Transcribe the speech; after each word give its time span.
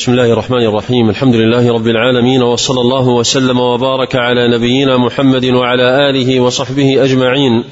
بسم 0.00 0.12
الله 0.12 0.32
الرحمن 0.32 0.66
الرحيم 0.66 1.10
الحمد 1.10 1.34
لله 1.34 1.72
رب 1.72 1.86
العالمين 1.86 2.42
وصلى 2.42 2.80
الله 2.80 3.08
وسلم 3.08 3.60
وبارك 3.60 4.16
على 4.16 4.56
نبينا 4.56 4.96
محمد 4.96 5.44
وعلى 5.44 6.10
اله 6.10 6.40
وصحبه 6.40 7.04
اجمعين 7.04 7.64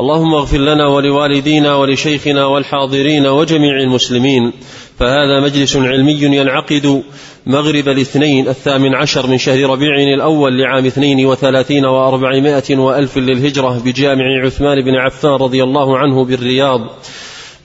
اللهم 0.00 0.34
اغفر 0.34 0.58
لنا 0.58 0.86
ولوالدينا 0.86 1.74
ولشيخنا 1.74 2.46
والحاضرين 2.46 3.26
وجميع 3.26 3.80
المسلمين 3.80 4.52
فهذا 4.98 5.40
مجلس 5.40 5.76
علمي 5.76 6.22
ينعقد 6.22 7.02
مغرب 7.46 7.88
الاثنين 7.88 8.48
الثامن 8.48 8.94
عشر 8.94 9.26
من 9.26 9.38
شهر 9.38 9.70
ربيع 9.70 10.14
الأول 10.14 10.58
لعام 10.58 10.86
اثنين 10.86 11.26
وثلاثين 11.26 11.84
وأربعمائة 11.84 12.76
وألف 12.76 13.18
للهجرة 13.18 13.82
بجامع 13.84 14.24
عثمان 14.44 14.84
بن 14.84 14.94
عفان 14.94 15.30
رضي 15.30 15.62
الله 15.62 15.98
عنه 15.98 16.24
بالرياض 16.24 16.80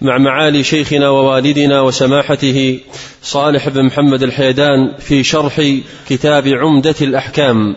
مع 0.01 0.17
معالي 0.17 0.63
شيخنا 0.63 1.09
ووالدنا 1.09 1.81
وسماحته 1.81 2.79
صالح 3.21 3.69
بن 3.69 3.85
محمد 3.85 4.23
الحيدان 4.23 4.93
في 4.99 5.23
شرح 5.23 5.61
كتاب 6.09 6.47
عمدة 6.47 6.95
الأحكام. 7.01 7.75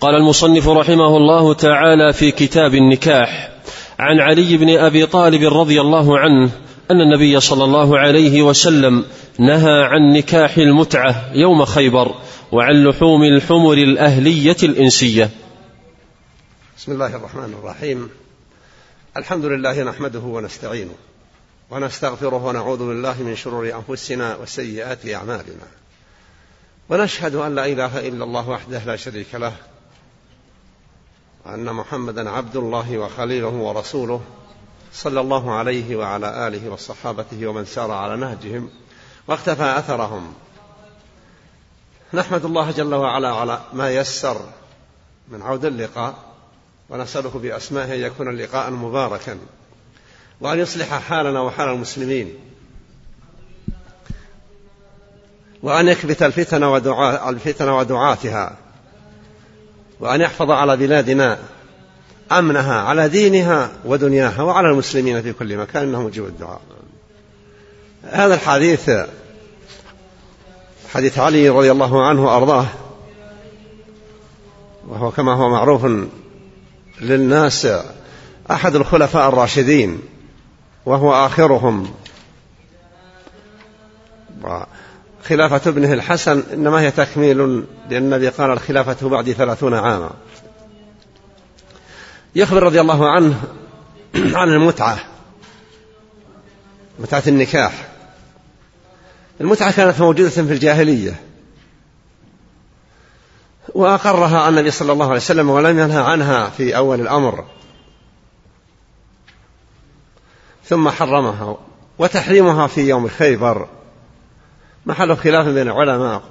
قال 0.00 0.14
المصنف 0.14 0.68
رحمه 0.68 1.16
الله 1.16 1.54
تعالى 1.54 2.12
في 2.12 2.30
كتاب 2.30 2.74
النكاح 2.74 3.50
عن 3.98 4.20
علي 4.20 4.56
بن 4.56 4.78
أبي 4.78 5.06
طالب 5.06 5.54
رضي 5.54 5.80
الله 5.80 6.18
عنه 6.18 6.50
أن 6.90 7.00
النبي 7.00 7.40
صلى 7.40 7.64
الله 7.64 7.98
عليه 7.98 8.42
وسلم 8.42 9.04
نهى 9.38 9.82
عن 9.82 10.12
نكاح 10.12 10.58
المتعة 10.58 11.30
يوم 11.34 11.64
خيبر 11.64 12.14
وعن 12.52 12.84
لحوم 12.84 13.22
الحمر 13.22 13.72
الأهلية 13.72 14.56
الإنسية. 14.62 15.30
بسم 16.78 16.92
الله 16.92 17.16
الرحمن 17.16 17.54
الرحيم. 17.62 18.21
الحمد 19.16 19.44
لله 19.44 19.82
نحمده 19.82 20.20
ونستعينه 20.20 20.94
ونستغفره 21.70 22.44
ونعوذ 22.44 22.78
بالله 22.78 23.22
من 23.22 23.36
شرور 23.36 23.72
أنفسنا 23.74 24.36
وسيئات 24.36 25.06
أعمالنا. 25.06 25.66
ونشهد 26.88 27.34
أن 27.34 27.54
لا 27.54 27.66
إله 27.66 28.08
إلا 28.08 28.24
الله 28.24 28.48
وحده 28.48 28.78
لا 28.78 28.96
شريك 28.96 29.34
له 29.34 29.52
وأن 31.46 31.64
محمدا 31.64 32.30
عبد 32.30 32.56
الله 32.56 32.98
وخليله 32.98 33.48
ورسوله 33.48 34.20
صلى 34.92 35.20
الله 35.20 35.54
عليه 35.54 35.96
وعلى 35.96 36.48
آله 36.48 36.70
وصحابته 36.70 37.46
ومن 37.46 37.64
سار 37.64 37.90
على 37.90 38.16
نهجهم 38.16 38.70
واقتفى 39.26 39.78
أثرهم. 39.78 40.34
نحمد 42.14 42.44
الله 42.44 42.70
جل 42.70 42.94
وعلا 42.94 43.34
على 43.34 43.60
ما 43.72 43.90
يسر 43.90 44.40
من 45.28 45.42
عود 45.42 45.64
اللقاء 45.64 46.31
ونسأله 46.92 47.30
بأسمائه 47.30 47.94
أن 47.94 48.00
يكون 48.00 48.28
اللقاء 48.28 48.70
مباركا. 48.70 49.38
وأن 50.40 50.58
يصلح 50.58 50.98
حالنا 50.98 51.40
وحال 51.40 51.68
المسلمين. 51.68 52.34
وأن 55.62 55.88
يكبت 55.88 56.22
الفتن 56.22 56.64
ودعاء 56.64 57.30
الفتن 57.30 57.68
ودعاتها. 57.68 58.56
وأن 60.00 60.20
يحفظ 60.20 60.50
على 60.50 60.76
بلادنا 60.76 61.38
أمنها 62.32 62.80
على 62.80 63.08
دينها 63.08 63.70
ودنياها 63.84 64.42
وعلى 64.42 64.68
المسلمين 64.70 65.22
في 65.22 65.32
كل 65.32 65.56
مكان. 65.56 65.82
إنه 65.82 66.02
مجيب 66.02 66.24
الدعاء. 66.24 66.60
هذا 68.02 68.34
الحديث 68.34 68.90
حديث 70.92 71.18
علي 71.18 71.48
رضي 71.48 71.70
الله 71.70 72.06
عنه 72.06 72.24
وأرضاه. 72.24 72.66
وهو 74.88 75.10
كما 75.10 75.34
هو 75.34 75.48
معروف 75.48 75.84
للناس 77.00 77.68
أحد 78.50 78.76
الخلفاء 78.76 79.28
الراشدين 79.28 80.00
وهو 80.86 81.26
آخرهم. 81.26 81.94
خلافة 85.24 85.70
ابنه 85.70 85.92
الحسن 85.92 86.42
إنما 86.52 86.80
هي 86.80 86.90
تكميل 86.90 87.38
لأن 87.90 88.02
النبي 88.04 88.28
قال 88.28 88.50
الخلافة 88.50 89.08
بعد 89.08 89.32
ثلاثون 89.32 89.74
عاما. 89.74 90.10
يخبر 92.34 92.62
رضي 92.62 92.80
الله 92.80 93.10
عنه 93.10 93.42
عن 94.38 94.48
المتعة 94.48 94.98
متعة 96.98 97.22
النكاح. 97.26 97.88
المتعة 99.40 99.72
كانت 99.72 100.00
موجودة 100.00 100.28
في 100.28 100.40
الجاهلية. 100.40 101.20
وأقرها 103.68 104.48
النبي 104.48 104.70
صلى 104.70 104.92
الله 104.92 105.06
عليه 105.06 105.16
وسلم 105.16 105.50
ولم 105.50 105.78
ينهى 105.78 106.02
عنها 106.02 106.50
في 106.50 106.76
أول 106.76 107.00
الأمر. 107.00 107.44
ثم 110.64 110.90
حرمها 110.90 111.56
وتحريمها 111.98 112.66
في 112.66 112.88
يوم 112.88 113.08
خيبر 113.08 113.68
محل 114.86 115.16
خلاف 115.16 115.46
بين 115.46 115.68
العلماء. 115.68 116.22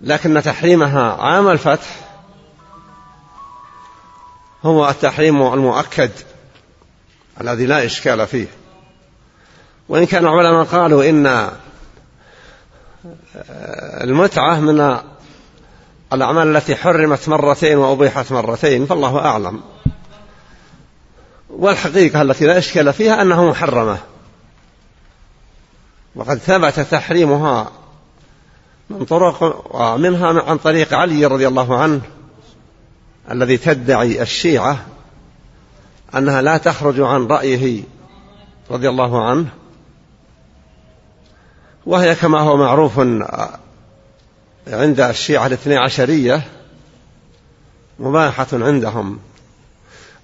لكن 0.00 0.42
تحريمها 0.42 1.12
عام 1.12 1.48
الفتح 1.48 2.00
هو 4.64 4.88
التحريم 4.88 5.42
المؤكد 5.42 6.10
الذي 7.40 7.66
لا 7.66 7.86
إشكال 7.86 8.26
فيه. 8.26 8.46
وإن 9.88 10.06
كان 10.06 10.24
العلماء 10.24 10.64
قالوا 10.64 11.08
إن 11.10 11.50
المتعة 14.02 14.60
من 14.60 14.98
الأعمال 16.12 16.56
التي 16.56 16.76
حرمت 16.76 17.28
مرتين 17.28 17.78
وأبيحت 17.78 18.32
مرتين 18.32 18.86
فالله 18.86 19.18
أعلم. 19.18 19.60
والحقيقة 21.50 22.22
التي 22.22 22.46
لا 22.46 22.58
إشكال 22.58 22.92
فيها 22.92 23.22
أنها 23.22 23.50
محرمة. 23.50 23.98
وقد 26.14 26.38
ثبت 26.38 26.80
تحريمها 26.80 27.70
من 28.90 29.04
طرق 29.04 29.66
ومنها 29.76 30.42
عن 30.42 30.58
طريق 30.58 30.94
علي 30.94 31.26
رضي 31.26 31.48
الله 31.48 31.78
عنه 31.78 32.00
الذي 33.30 33.56
تدعي 33.56 34.22
الشيعة 34.22 34.86
أنها 36.14 36.42
لا 36.42 36.56
تخرج 36.56 37.00
عن 37.00 37.26
رأيه 37.26 37.82
رضي 38.70 38.88
الله 38.88 39.28
عنه. 39.28 39.48
وهي 41.86 42.14
كما 42.14 42.40
هو 42.40 42.56
معروف 42.56 42.98
عند 44.68 45.00
الشيعة 45.00 45.46
الاثني 45.46 45.76
عشرية 45.76 46.42
مباحة 47.98 48.46
عندهم. 48.52 49.18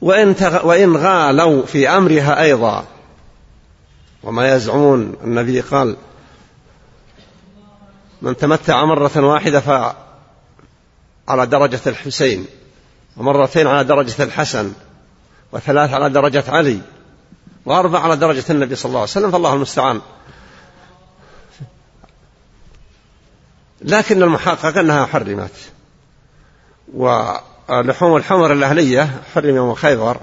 وإن, 0.01 0.35
وإن 0.65 0.97
غالوا 0.97 1.67
في 1.67 1.89
أمرها 1.89 2.43
أيضا. 2.43 2.85
وما 4.23 4.55
يزعمون 4.55 5.17
النبي 5.25 5.61
قال 5.61 5.97
من 8.23 8.37
تمتع 8.37 8.85
مرة 8.85 9.11
واحدة 9.17 9.61
فعلى 9.61 11.47
درجة 11.47 11.81
الحسين 11.87 12.47
ومرتين 13.17 13.67
على 13.67 13.85
درجة 13.85 14.23
الحسن 14.23 14.73
وثلاث 15.53 15.91
على 15.91 16.11
درجة 16.11 16.45
علي 16.49 16.81
وأربع 17.67 18.01
على 18.01 18.17
درجة 18.17 18.45
النبي 18.51 18.75
صلى 18.75 18.89
الله 18.89 19.01
عليه 19.01 19.11
وسلم 19.11 19.31
فالله 19.31 19.55
المستعان. 19.55 20.01
لكن 23.85 24.23
المحقق 24.23 24.79
أنها 24.79 25.07
حرمت. 25.07 25.71
ولحوم 26.95 28.17
الحمر 28.17 28.53
الأهلية 28.53 29.23
حرم 29.35 29.57
يوم 29.57 29.75
خيبر. 29.75 30.21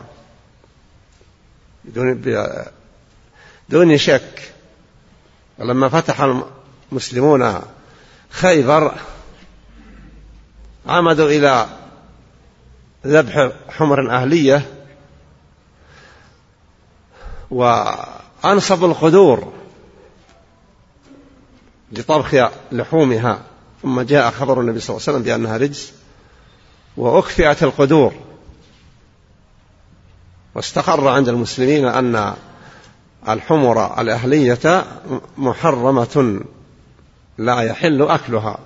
بدون 1.85 2.23
دون 3.69 3.97
شك. 3.97 4.53
ولما 5.57 5.89
فتح 5.89 6.21
المسلمون 6.91 7.61
خيبر 8.29 8.95
عمدوا 10.87 11.29
إلى 11.29 11.65
ذبح 13.07 13.51
حمر 13.69 14.11
أهلية. 14.11 14.73
وأنصبوا 17.51 18.87
القدور 18.87 19.53
لطبخ 21.91 22.49
لحومها. 22.71 23.48
ثم 23.81 24.01
جاء 24.01 24.31
خبر 24.31 24.61
النبي 24.61 24.79
صلى 24.79 24.95
الله 24.95 25.05
عليه 25.07 25.17
وسلم 25.17 25.23
بأنها 25.23 25.57
رجس 25.57 25.93
وأكفئت 26.97 27.63
القدور 27.63 28.13
واستقر 30.55 31.07
عند 31.07 31.29
المسلمين 31.29 31.85
أن 31.85 32.33
الحمر 33.29 34.01
الأهلية 34.01 34.85
محرمة 35.37 36.41
لا 37.37 37.61
يحل 37.61 38.01
أكلها. 38.01 38.59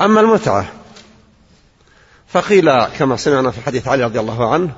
أما 0.00 0.20
المتعة 0.20 0.72
فقيل 2.28 2.84
كما 2.84 3.16
سمعنا 3.16 3.50
في 3.50 3.60
حديث 3.60 3.88
علي 3.88 4.04
رضي 4.04 4.20
الله 4.20 4.52
عنه 4.52 4.72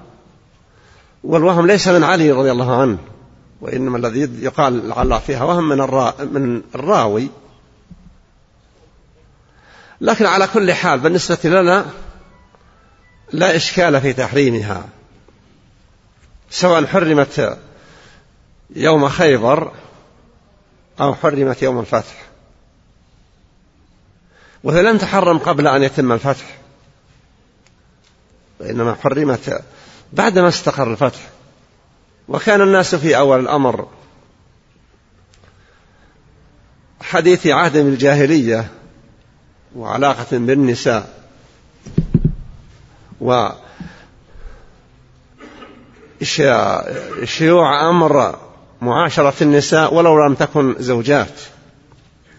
والوهم 1.24 1.66
ليس 1.66 1.88
من 1.88 2.04
علي 2.04 2.32
رضي 2.32 2.52
الله 2.52 2.80
عنه 2.80 2.98
وإنما 3.60 3.98
الذي 3.98 4.44
يقال 4.44 4.88
لعل 4.88 5.20
فيها 5.20 5.44
وهم 5.44 5.68
من, 5.68 5.80
الرا 5.80 6.14
من 6.24 6.62
الراوي 6.74 7.28
لكن 10.00 10.26
على 10.26 10.46
كل 10.46 10.72
حال 10.72 11.00
بالنسبة 11.00 11.38
لنا 11.44 11.86
لا 13.32 13.56
إشكال 13.56 14.00
في 14.00 14.12
تحريمها. 14.12 14.88
سواء 16.50 16.86
حرمت 16.86 17.58
يوم 18.70 19.08
خيبر 19.08 19.72
أو 21.00 21.14
حرمت 21.14 21.62
يوم 21.62 21.80
الفتح. 21.80 22.24
وهي 24.64 24.82
لم 24.82 24.98
تحرم 24.98 25.38
قبل 25.38 25.66
أن 25.66 25.82
يتم 25.82 26.12
الفتح. 26.12 26.58
وإنما 28.60 28.94
حرمت 28.94 29.64
بعدما 30.12 30.48
استقر 30.48 30.92
الفتح. 30.92 31.20
وكان 32.28 32.60
الناس 32.60 32.94
في 32.94 33.16
أول 33.16 33.40
الأمر. 33.40 33.88
حديث 37.00 37.46
عهد 37.46 37.76
بالجاهلية. 37.76 38.77
وعلاقة 39.76 40.38
بالنساء. 40.38 41.18
و 43.20 43.48
شيوع 47.24 47.90
أمر 47.90 48.38
معاشرة 48.82 49.34
النساء 49.42 49.94
ولو 49.94 50.26
لم 50.26 50.34
تكن 50.34 50.74
زوجات 50.78 51.40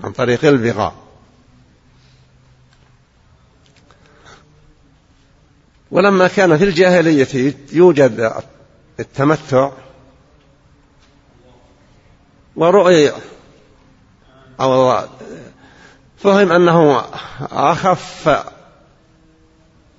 عن 0.04 0.12
طريق 0.12 0.46
البغاء. 0.46 0.96
ولما 5.92 6.28
كان 6.28 6.58
في 6.58 6.64
الجاهلية 6.64 7.54
يوجد 7.72 8.34
التمتع 9.00 9.72
ورؤي 12.56 13.12
أو 14.60 15.04
فهم 16.24 16.52
أنه 16.52 17.04
أخف 17.52 18.44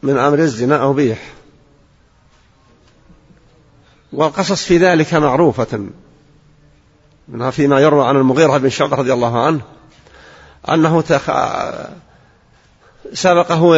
من 0.02 0.18
أمر 0.18 0.38
الزنا 0.38 0.90
أبيح 0.90 1.18
والقصص 4.12 4.64
في 4.64 4.78
ذلك 4.78 5.14
معروفة 5.14 5.86
منها 7.28 7.50
فيما 7.50 7.80
يروى 7.80 8.06
عن 8.06 8.16
المغيرة 8.16 8.58
بن 8.58 8.68
شعبة 8.68 8.96
رضي 8.96 9.12
الله 9.12 9.46
عنه 9.46 9.60
أنه 10.68 11.00
تخ... 11.00 11.30
سبقه 13.12 13.76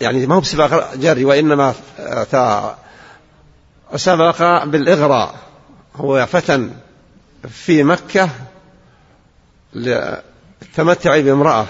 يعني 0.00 0.26
ما 0.26 0.34
هو 0.34 0.40
بسباق 0.40 0.94
جري 0.94 1.24
وإنما 1.24 1.74
سبق 3.96 4.64
بالإغراء. 4.64 5.34
هو 5.96 6.26
فتى 6.26 6.70
في 7.48 7.82
مكة 7.82 8.30
للتمتع 10.62 11.20
بامرأة. 11.20 11.66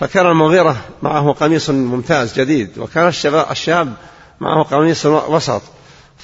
فكان 0.00 0.26
المغيرة 0.26 0.76
معه 1.02 1.32
قميص 1.32 1.70
ممتاز 1.70 2.40
جديد 2.40 2.78
وكان 2.78 3.08
الشباب 3.08 3.50
الشاب 3.50 3.94
معه 4.40 4.62
قميص 4.62 5.06
وسط. 5.06 5.62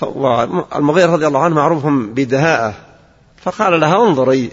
والمغيرة 0.03 1.13
رضي 1.13 1.27
الله 1.27 1.41
عنه 1.41 1.55
معروف 1.55 1.87
بدهاءه. 1.87 2.75
فقال 3.43 3.81
لها 3.81 3.97
انظري 3.97 4.51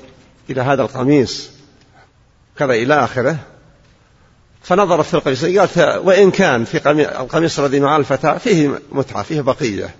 إلى 0.49 0.61
هذا 0.61 0.81
القميص 0.81 1.49
كذا 2.57 2.73
إلى 2.73 3.03
آخره. 3.03 3.37
فنظرت 4.61 5.05
في 5.05 5.13
القميص 5.13 5.45
قالت 5.45 5.77
وإن 6.03 6.31
كان 6.31 6.65
في 6.65 6.89
القميص 7.19 7.59
الذي 7.59 7.79
مع 7.79 7.97
الفتاة 7.97 8.37
فيه 8.37 8.79
متعة 8.91 9.23
فيه 9.23 9.41
بقية. 9.41 9.95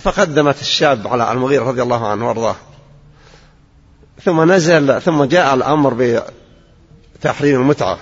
فقدمت 0.00 0.60
الشاب 0.60 1.06
على 1.06 1.32
المغيرة 1.32 1.64
رضي 1.64 1.82
الله 1.82 2.06
عنه 2.06 2.28
وأرضاه. 2.28 2.56
ثم 4.24 4.52
نزل 4.52 5.02
ثم 5.02 5.24
جاء 5.24 5.54
الأمر 5.54 6.20
بتحريم 7.18 7.60
المتعة. 7.60 7.98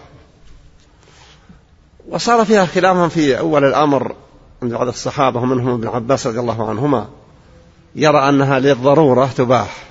وصار 2.08 2.44
فيها 2.44 2.66
خلاف 2.66 3.12
في 3.12 3.38
أول 3.38 3.64
الأمر 3.64 4.14
عند 4.62 4.72
بعض 4.72 4.88
الصحابة 4.88 5.40
ومنهم 5.40 5.74
ابن 5.74 5.88
عباس 5.88 6.26
رضي 6.26 6.40
الله 6.40 6.68
عنهما 6.68 7.08
يرى 7.94 8.28
أنها 8.28 8.58
للضرورة 8.58 9.26
تباح. 9.26 9.84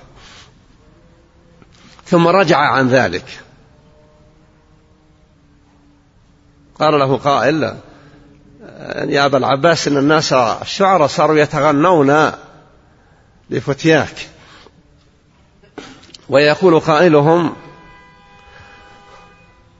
ثم 2.06 2.28
رجع 2.28 2.58
عن 2.58 2.88
ذلك. 2.88 3.24
قال 6.80 6.98
له 6.98 7.16
قائل 7.16 7.62
يا 9.08 9.26
أبا 9.26 9.38
العباس 9.38 9.88
إن 9.88 9.96
الناس 9.96 10.32
الشعراء 10.32 11.06
صاروا 11.06 11.38
يتغنون 11.38 12.32
لفتياك. 13.50 14.33
ويقول 16.28 16.80
قائلهم 16.80 17.56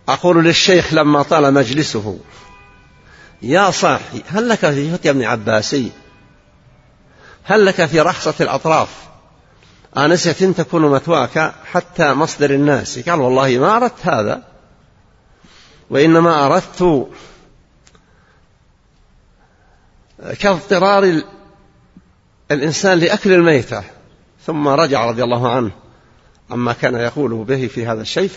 أقول 0.08 0.44
للشيخ 0.44 0.94
لما 0.94 1.22
طال 1.22 1.54
مجلسه 1.54 2.18
يا 3.42 3.70
صاحي 3.70 4.22
هل 4.28 4.48
لك 4.48 4.58
في 4.58 4.92
فتيا 4.92 5.10
ابن 5.10 5.24
عباسي؟ 5.24 5.92
هل 7.44 7.66
لك 7.66 7.84
في 7.86 8.00
رحصة 8.00 8.34
الأطراف؟ 8.40 8.88
آنسة 9.96 10.52
تكون 10.52 10.82
مثواك 10.82 11.54
حتى 11.64 12.14
مصدر 12.14 12.50
الناس. 12.50 12.98
قال 12.98 13.20
والله 13.20 13.58
ما 13.58 13.76
أردت 13.76 14.06
هذا 14.06 14.42
وإنما 15.90 16.46
أردت 16.46 17.08
كاضطرار 20.40 21.22
الإنسان 22.50 22.98
لأكل 22.98 23.32
الميتة. 23.32 23.82
ثم 24.46 24.68
رجع 24.68 25.04
رضي 25.04 25.24
الله 25.24 25.50
عنه. 25.50 25.70
عما 26.50 26.72
كان 26.72 26.94
يقوله 26.94 27.44
به 27.44 27.66
في 27.66 27.86
هذا 27.86 28.02
الشيء 28.02 28.28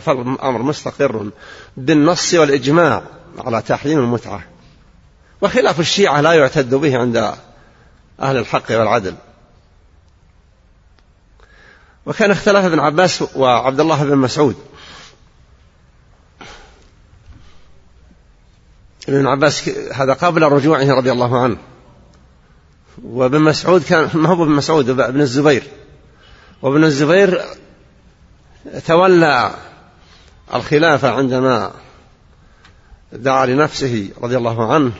فالأمر 0.00 0.62
مستقر. 0.62 1.30
بالنص 1.76 2.34
والإجماع 2.34 3.02
على 3.38 3.62
تحريم 3.62 3.98
المتعة. 3.98 4.44
وخلاف 5.40 5.80
الشيعة 5.80 6.20
لا 6.20 6.32
يعتد 6.32 6.74
به 6.74 6.98
عند 6.98 7.16
أهل 8.20 8.36
الحق 8.36 8.70
والعدل. 8.70 9.14
وكان 12.06 12.30
اختلاف 12.30 12.64
ابن 12.64 12.78
عباس 12.78 13.24
وعبد 13.36 13.80
الله 13.80 14.04
بن 14.04 14.16
مسعود. 14.16 14.56
ابن 19.08 19.26
عباس 19.26 19.68
هذا 19.92 20.12
قبل 20.12 20.42
رجوعه 20.42 20.94
رضي 20.94 21.12
الله 21.12 21.42
عنه. 21.42 21.56
وابن 23.04 23.40
مسعود 23.40 23.82
كان 23.82 24.10
ما 24.14 24.28
هو 24.28 24.42
ابن 24.42 24.52
مسعود 24.52 25.00
ابن 25.00 25.20
الزبير. 25.20 25.62
وابن 26.62 26.84
الزبير 26.84 27.44
تولى 28.86 29.54
الخلافة 30.54 31.10
عندما 31.10 31.72
دعا 33.12 33.46
لنفسه 33.46 34.10
رضي 34.22 34.36
الله 34.36 34.72
عنه 34.72 34.92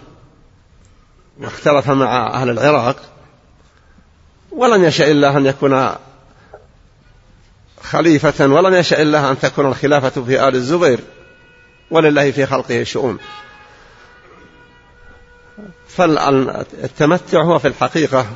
واختلف 1.40 1.90
مع 1.90 2.26
أهل 2.26 2.50
العراق 2.50 2.96
ولم 4.50 4.84
يشاء 4.84 5.10
الله 5.10 5.36
أن 5.36 5.46
يكون 5.46 5.90
خليفة 7.82 8.46
ولم 8.46 8.74
يشاء 8.74 9.02
الله 9.02 9.30
أن 9.30 9.38
تكون 9.38 9.66
الخلافة 9.66 10.22
في 10.22 10.48
آل 10.48 10.54
الزبير 10.54 11.00
ولله 11.90 12.30
في 12.30 12.46
خلقه 12.46 12.82
شؤون. 12.82 13.18
فالتمتع 15.88 17.42
هو 17.42 17.58
في 17.58 17.68
الحقيقة 17.68 18.26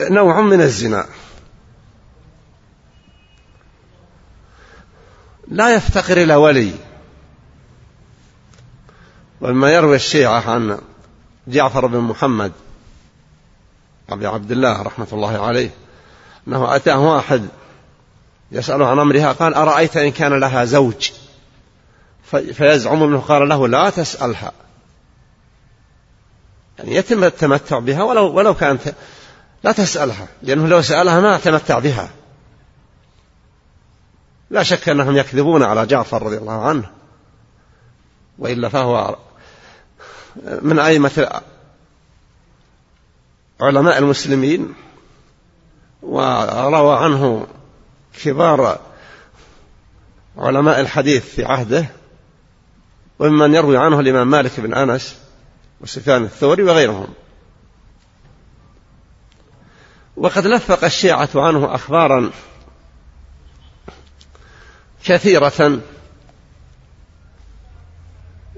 نوع 0.00 0.40
من 0.40 0.60
الزنا. 0.60 1.06
لا 5.48 5.74
يفتقر 5.74 6.16
إلى 6.16 6.34
ولي. 6.34 6.72
ولما 9.40 9.70
يروي 9.70 9.96
الشيعة 9.96 10.50
عن 10.50 10.78
جعفر 11.46 11.86
بن 11.86 11.98
محمد 11.98 12.52
أبي 14.08 14.26
عبد 14.26 14.52
الله 14.52 14.82
رحمة 14.82 15.06
الله 15.12 15.46
عليه 15.46 15.70
أنه 16.48 16.76
أتاه 16.76 16.98
واحد 16.98 17.48
يسأله 18.52 18.86
عن 18.86 18.98
أمرها 18.98 19.32
قال 19.32 19.54
أرأيت 19.54 19.96
إن 19.96 20.10
كان 20.10 20.40
لها 20.40 20.64
زوج؟ 20.64 21.10
فيزعم 22.30 23.02
أنه 23.02 23.18
قال 23.18 23.48
له 23.48 23.68
لا 23.68 23.90
تسألها. 23.90 24.52
يعني 26.78 26.94
يتم 26.94 27.24
التمتع 27.24 27.78
بها 27.78 28.02
ولو 28.02 28.32
ولو 28.32 28.54
كانت 28.54 28.94
لا 29.62 29.72
تسألها 29.72 30.28
لأنه 30.42 30.68
لو 30.68 30.82
سألها 30.82 31.20
ما 31.20 31.38
تمتع 31.38 31.78
بها. 31.78 32.10
لا 34.50 34.62
شك 34.62 34.88
أنهم 34.88 35.16
يكذبون 35.16 35.62
على 35.62 35.86
جعفر 35.86 36.22
رضي 36.22 36.36
الله 36.36 36.62
عنه 36.62 36.90
وإلا 38.38 38.68
فهو 38.68 39.16
من 40.62 40.78
أئمة 40.78 41.40
علماء 43.60 43.98
المسلمين 43.98 44.74
وروى 46.02 46.96
عنه 46.96 47.46
كبار 48.22 48.80
علماء 50.36 50.80
الحديث 50.80 51.24
في 51.24 51.44
عهده 51.44 51.86
وممن 53.18 53.54
يروي 53.54 53.76
عنه 53.76 54.00
الإمام 54.00 54.30
مالك 54.30 54.60
بن 54.60 54.74
أنس 54.74 55.16
وسفيان 55.80 56.24
الثوري 56.24 56.62
وغيرهم. 56.62 57.08
وقد 60.20 60.46
لفق 60.46 60.84
الشيعة 60.84 61.28
عنه 61.34 61.74
أخبارا 61.74 62.30
كثيرة. 65.04 65.80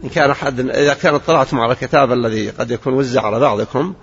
إن 0.05 0.09
كان 0.15 0.31
أحد 0.31 0.61
إذا 0.61 0.95
كان 0.95 1.15
اطلعتم 1.15 1.61
على 1.61 1.73
الكتاب 1.73 2.13
الذي 2.13 2.51
قد 2.51 2.71
يكون 2.71 2.93
وزع 2.95 3.27
على 3.27 3.41
بعضكم 3.41 3.95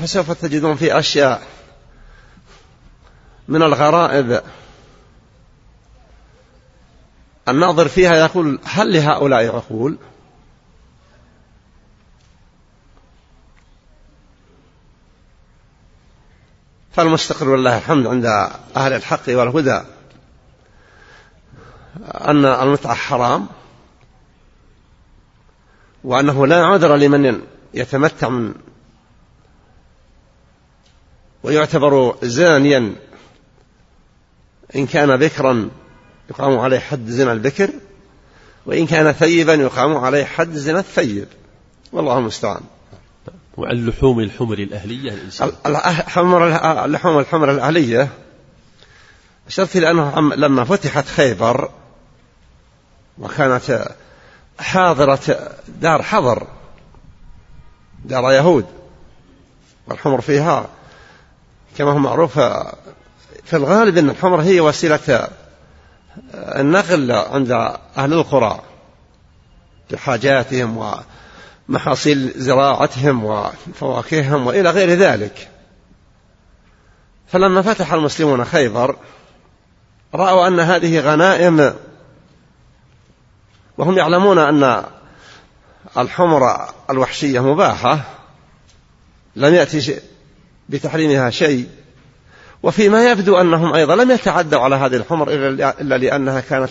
فسوف 0.00 0.32
تجدون 0.32 0.76
في 0.76 0.98
أشياء 0.98 1.42
من 3.48 3.62
الغرائب. 3.62 4.42
الناظر 7.48 7.88
فيها 7.88 8.16
يقول 8.16 8.58
هل 8.64 8.92
لهؤلاء 8.92 9.56
عقول؟ 9.56 9.98
فالمستقر 16.96 17.48
والله 17.48 17.78
الحمد 17.78 18.06
عند 18.06 18.26
أهل 18.76 18.92
الحق 18.92 19.22
والهدى 19.28 19.80
أن 22.14 22.44
المتعة 22.44 22.94
حرام 22.94 23.46
وأنه 26.04 26.46
لا 26.46 26.64
عذر 26.64 26.96
لمن 26.96 27.40
يتمتع 27.74 28.28
من 28.28 28.54
ويعتبر 31.42 32.16
زانيا 32.22 32.94
إن 34.76 34.86
كان 34.86 35.16
بكرا 35.16 35.70
يقام 36.30 36.58
عليه 36.58 36.78
حد 36.78 37.06
زنا 37.06 37.32
البكر 37.32 37.70
وإن 38.66 38.86
كان 38.86 39.12
ثيبا 39.12 39.54
يقام 39.54 39.96
عليه 39.96 40.24
حد 40.24 40.52
زنا 40.52 40.78
الثيب. 40.78 41.28
والله 41.92 42.18
المستعان. 42.18 42.60
وعن 43.56 43.86
لحوم 43.86 44.20
الحمر 44.20 44.58
الأهلية 44.58 45.12
الإنسان 45.12 45.52
اللحوم 46.84 47.18
الحمر 47.18 47.50
الأهلية. 47.50 48.08
أشرت 49.46 49.76
إلى 49.76 49.90
أنه 49.90 50.20
لما 50.34 50.64
فتحت 50.64 51.06
خيبر 51.06 51.70
وكانت 53.18 53.88
حاضرة 54.58 55.52
دار 55.68 56.02
حضر 56.02 56.46
دار 58.04 58.32
يهود 58.32 58.66
والحمر 59.86 60.20
فيها 60.20 60.68
كما 61.78 61.90
هو 61.90 61.98
معروف 61.98 62.38
في 63.44 63.56
الغالب 63.56 63.96
أن 63.98 64.10
الحمر 64.10 64.40
هي 64.40 64.60
وسيلة 64.60 65.28
النقل 66.34 67.12
عند 67.12 67.50
أهل 67.98 68.12
القرى 68.12 68.62
لحاجاتهم 69.90 70.78
ومحاصيل 71.68 72.32
زراعتهم 72.36 73.24
وفواكههم 73.24 74.46
وإلى 74.46 74.70
غير 74.70 74.90
ذلك. 74.90 75.48
فلما 77.28 77.62
فتح 77.62 77.92
المسلمون 77.92 78.44
خيبر 78.44 78.96
رأوا 80.14 80.46
أن 80.48 80.60
هذه 80.60 81.00
غنائم 81.00 81.74
وهم 83.78 83.98
يعلمون 83.98 84.38
أن 84.38 84.84
الحمر 85.98 86.68
الوحشية 86.90 87.40
مباحة 87.40 88.00
لم 89.36 89.54
يأتي 89.54 90.00
بتحريمها 90.68 91.30
شيء. 91.30 91.68
وفيما 92.62 93.10
يبدو 93.10 93.40
أنهم 93.40 93.74
أيضا 93.74 93.96
لم 93.96 94.10
يتعدوا 94.10 94.60
على 94.60 94.76
هذه 94.76 94.96
الحمر 94.96 95.30
إلا 95.32 95.98
لأنها 95.98 96.40
كانت 96.40 96.70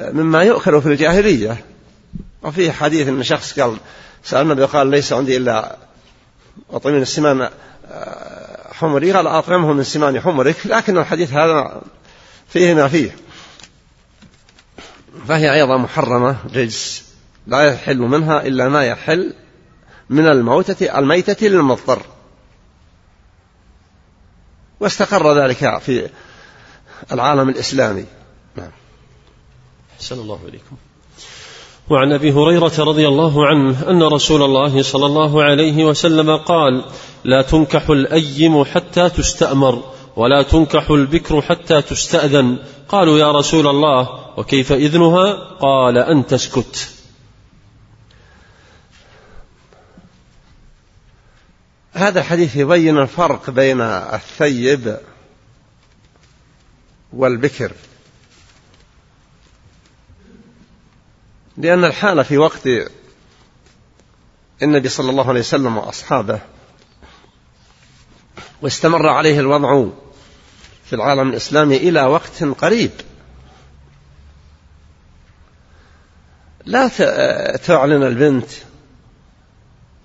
مما 0.00 0.42
يؤكل 0.42 0.82
في 0.82 0.88
الجاهلية. 0.88 1.64
وفيه 2.44 2.72
حديث 2.72 3.08
أن 3.08 3.22
شخص 3.22 3.60
قال 3.60 3.76
سأل 4.24 4.42
النبي 4.42 4.62
وقال 4.62 4.86
ليس 4.86 5.12
عندي 5.12 5.36
إلا 5.36 5.76
أطعم 6.70 6.92
من 6.92 7.02
السمان 7.02 7.50
حمري. 8.72 9.12
قال 9.12 9.26
أطعمه 9.26 9.72
من 9.72 9.84
سمان 9.84 10.20
حمرك. 10.20 10.56
لكن 10.66 10.98
الحديث 10.98 11.32
هذا 11.32 11.82
فيه 12.48 12.74
ما 12.74 12.88
فيه. 12.88 13.16
فهي 15.28 15.54
أيضا 15.54 15.76
محرمة 15.76 16.36
رجس 16.54 17.04
لا 17.46 17.62
يحل 17.62 17.98
منها 17.98 18.42
إلا 18.42 18.68
ما 18.68 18.84
يحل 18.84 19.34
من 20.10 20.26
الموتة 20.26 20.98
الميتة 20.98 21.46
للمضطر. 21.46 22.02
واستقر 24.80 25.44
ذلك 25.44 25.78
في 25.78 26.10
العالم 27.12 27.48
الإسلامي. 27.48 28.04
نعم. 28.56 28.70
أحسن 29.96 30.18
الله 30.18 30.40
إليكم. 30.48 30.76
وعن 31.90 32.12
أبي 32.12 32.32
هريرة 32.32 32.72
رضي 32.78 33.08
الله 33.08 33.46
عنه 33.46 33.90
أن 33.90 34.02
رسول 34.02 34.42
الله 34.42 34.82
صلى 34.82 35.06
الله 35.06 35.42
عليه 35.42 35.84
وسلم 35.84 36.36
قال 36.36 36.84
لا 37.24 37.42
تنكح 37.42 37.90
الأيم 37.90 38.64
حتى 38.64 39.08
تستأمر 39.08 39.82
ولا 40.16 40.42
تنكح 40.42 40.90
البكر 40.90 41.42
حتى 41.42 41.82
تستأذن 41.82 42.58
قالوا 42.88 43.18
يا 43.18 43.32
رسول 43.32 43.66
الله 43.66 44.08
وكيف 44.36 44.72
إذنها؟ 44.72 45.32
قال 45.60 45.98
أن 45.98 46.26
تسكت 46.26 46.90
هذا 51.92 52.20
الحديث 52.20 52.56
يبين 52.56 52.98
الفرق 52.98 53.50
بين 53.50 53.80
الثيب 53.80 54.98
والبكر. 57.12 57.72
لأن 61.56 61.84
الحالة 61.84 62.22
في 62.22 62.38
وقت 62.38 62.68
النبي 64.62 64.88
صلى 64.88 65.10
الله 65.10 65.28
عليه 65.28 65.40
وسلم 65.40 65.76
وأصحابه 65.76 66.40
واستمر 68.62 69.08
عليه 69.08 69.40
الوضع 69.40 69.86
في 70.84 70.92
العالم 70.92 71.30
الإسلامي 71.30 71.76
إلى 71.76 72.02
وقت 72.02 72.44
قريب. 72.44 72.90
لا 76.64 76.88
تعلن 77.56 78.02
البنت 78.02 78.50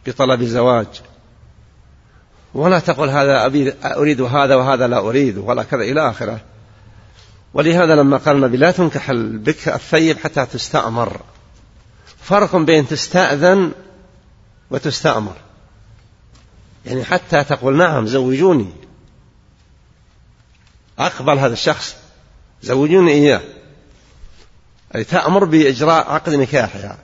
بطلب 0.06 0.44
زواج 0.44 0.88
ولا 2.54 2.80
تقول 2.80 3.10
هذا 3.10 3.46
أبي 3.46 3.74
أريد 3.84 4.22
هذا 4.22 4.56
وهذا 4.56 4.88
لا 4.88 5.00
أريد 5.00 5.38
ولا 5.38 5.64
كذا 5.64 5.82
إلى 5.82 6.10
آخره. 6.10 6.42
ولهذا 7.54 7.96
لما 7.96 8.18
قال 8.18 8.36
النبي 8.36 8.58
لا 8.58 8.72
تنكح 8.72 9.10
البكر 9.10 9.76
الثيب 9.76 10.18
حتى 10.18 10.46
تستأمر. 10.46 11.22
فرق 12.30 12.56
بين 12.56 12.88
تستأذن 12.88 13.72
وتستأمر. 14.72 15.36
يعني 16.86 17.04
حتى 17.04 17.44
تقول 17.44 17.78
نعم 17.78 18.08
زوجوني. 18.08 18.70
أقبل 21.00 21.38
هذا 21.38 21.54
الشخص. 21.54 21.96
زوجوني 22.62 23.12
إياه. 23.12 23.42
أي 24.96 25.04
تأمر 25.04 25.46
بإجراء 25.46 26.12
عقد 26.12 26.34
نكاحها 26.34 26.98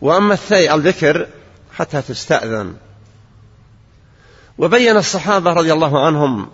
وأما 0.00 0.34
الثي 0.34 0.74
البكر 0.74 1.28
حتى 1.72 2.02
تستأذن. 2.02 2.76
وبين 4.58 4.96
الصحابة 4.96 5.52
رضي 5.52 5.72
الله 5.72 6.06
عنهم 6.06 6.50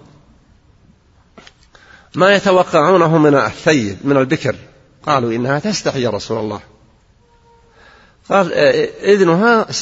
ما 2.14 2.34
يتوقعونه 2.34 3.18
من 3.18 3.34
الثيب 3.34 3.98
من 4.04 4.16
البكر. 4.16 4.56
قالوا 5.07 5.33
إنها 5.33 5.59
تستحي 5.59 6.02
يا 6.02 6.11
رسول 6.11 6.38
الله. 6.38 6.61
قال 8.28 8.52
إذنها 9.02 9.73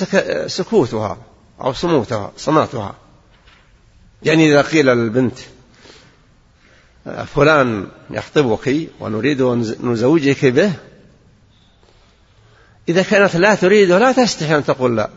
سكوتها 0.46 1.18
أو 1.60 1.72
صموتها 1.72 2.32
صماتها. 2.36 2.94
يعني 4.22 4.48
إذا 4.48 4.62
قيل 4.62 4.86
للبنت 4.86 5.38
فلان 7.34 7.88
يخطبك 8.10 8.88
ونريد 9.00 9.40
أن 9.40 9.74
نزوجك 9.82 10.46
به. 10.46 10.72
إذا 12.88 13.02
كانت 13.02 13.36
لا 13.36 13.54
تريد 13.54 13.90
لا 13.90 14.12
تستحي 14.12 14.56
أن 14.56 14.64
تقول 14.64 14.96
لا. 14.96 15.10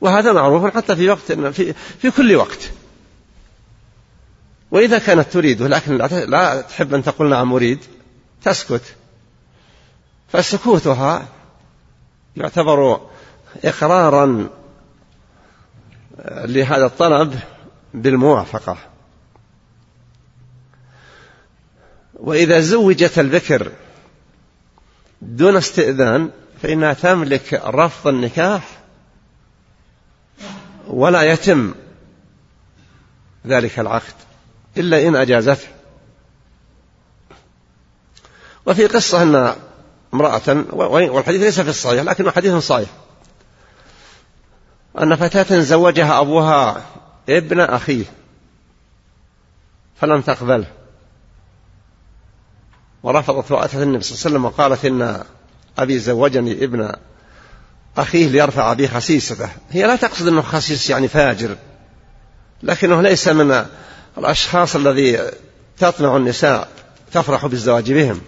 وهذا 0.00 0.32
معروف 0.32 0.76
حتى 0.76 0.96
في 0.96 1.08
وقت 1.08 1.32
في, 1.32 1.74
في 2.02 2.10
كل 2.10 2.36
وقت. 2.36 2.70
وإذا 4.70 4.98
كانت 4.98 5.32
تريده 5.32 5.68
لكن 5.68 5.96
لا 6.28 6.60
تحب 6.60 6.94
أن 6.94 7.02
تقول 7.02 7.30
نعم 7.30 7.52
أريد. 7.52 7.78
تسكت. 8.44 8.94
فسكوتها 10.32 11.28
يعتبر 12.36 13.00
إقرارا 13.64 14.50
لهذا 16.28 16.86
الطلب 16.86 17.40
بالموافقة. 17.94 18.78
وإذا 22.14 22.60
زوجت 22.60 23.18
البكر 23.18 23.72
دون 25.22 25.56
استئذان 25.56 26.30
فإنها 26.62 26.92
تملك 26.92 27.54
رفض 27.54 28.08
النكاح 28.08 28.78
ولا 30.86 31.22
يتم 31.22 31.74
ذلك 33.46 33.78
العقد 33.78 34.14
إلا 34.76 35.08
إن 35.08 35.16
أجازته. 35.16 35.68
وفي 38.66 38.86
قصة 38.86 39.22
أن 39.22 39.54
امرأة 40.14 40.64
والحديث 40.72 41.40
ليس 41.40 41.60
في 41.60 41.70
الصحيح 41.70 42.02
لكنه 42.02 42.30
حديث 42.30 42.54
صحيح. 42.54 42.88
أن 44.98 45.16
فتاة 45.16 45.60
زوجها 45.60 46.20
أبوها 46.20 46.84
ابن 47.28 47.60
أخيه 47.60 48.04
فلم 50.00 50.20
تقبله. 50.20 50.66
ورفضت 53.02 53.52
وأتت 53.52 53.74
النبي 53.74 54.02
صلى 54.02 54.14
الله 54.14 54.24
عليه 54.24 54.30
وسلم 54.30 54.44
وقالت 54.44 54.84
إن 54.84 55.24
أبي 55.78 55.98
زوجني 55.98 56.64
ابن 56.64 56.92
أخيه 57.96 58.28
ليرفع 58.28 58.72
به 58.72 58.86
خسيسته. 58.86 59.48
هي 59.70 59.86
لا 59.86 59.96
تقصد 59.96 60.26
أنه 60.26 60.42
خسيس 60.42 60.90
يعني 60.90 61.08
فاجر 61.08 61.56
لكنه 62.62 63.02
ليس 63.02 63.28
من 63.28 63.66
الأشخاص 64.18 64.76
الذي 64.76 65.30
تطمع 65.78 66.16
النساء 66.16 66.68
تفرح 67.12 67.46
بالزواج 67.46 67.92
بهم. 67.92 68.20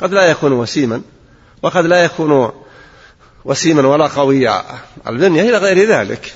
قد 0.00 0.12
لا 0.12 0.30
يكون 0.30 0.52
وسيما 0.52 1.02
وقد 1.62 1.84
لا 1.86 2.04
يكون 2.04 2.52
وسيما 3.44 3.88
ولا 3.88 4.06
قوي 4.06 4.62
البنية 5.06 5.42
إلى 5.42 5.58
غير 5.58 5.88
ذلك. 5.88 6.34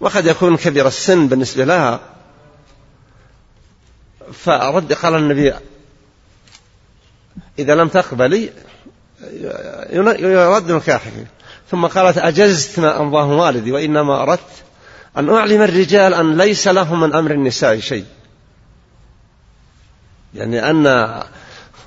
وقد 0.00 0.26
يكون 0.26 0.56
كبير 0.56 0.86
السن 0.86 1.28
بالنسبة 1.28 1.64
لها. 1.64 2.00
فرد 4.32 4.92
قال 4.92 5.14
النبي 5.14 5.54
إذا 7.58 7.74
لم 7.74 7.88
تقبلي 7.88 8.52
يرد 9.90 10.72
نكاحك 10.72 11.12
ثم 11.70 11.86
قالت 11.86 12.18
أجزت 12.18 12.78
ما 12.78 13.00
أمضاه 13.00 13.26
والدي 13.26 13.72
وإنما 13.72 14.22
أردت 14.22 14.40
أن 15.16 15.30
أعلم 15.30 15.62
الرجال 15.62 16.14
أن 16.14 16.36
ليس 16.36 16.68
لهم 16.68 17.00
من 17.00 17.14
أمر 17.14 17.30
النساء 17.30 17.80
شيء. 17.80 18.06
يعني 20.34 20.70
أن 20.70 20.86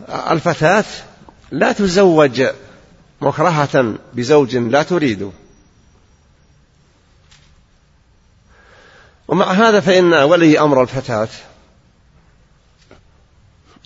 الفتاة 0.10 0.86
لا 1.52 1.72
تزوج 1.72 2.44
مكرهة 3.22 3.96
بزوج 4.14 4.56
لا 4.56 4.84
تريده 4.84 5.32
ومع 9.28 9.52
هذا 9.52 9.80
فإن 9.80 10.14
ولي 10.14 10.60
أمر 10.60 10.82
الفتاة 10.82 11.28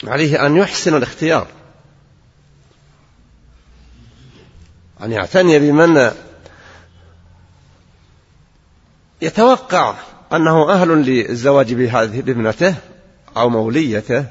عليه 0.03 0.45
أن 0.45 0.57
يحسن 0.57 0.95
الاختيار 0.97 1.47
أن 5.03 5.11
يعتني 5.11 5.59
بمن 5.59 6.11
يتوقع 9.21 9.95
أنه 10.33 10.71
أهل 10.71 10.87
للزواج 10.89 11.73
بهذه 11.73 12.21
بابنته 12.21 12.75
أو 13.37 13.49
موليته. 13.49 14.25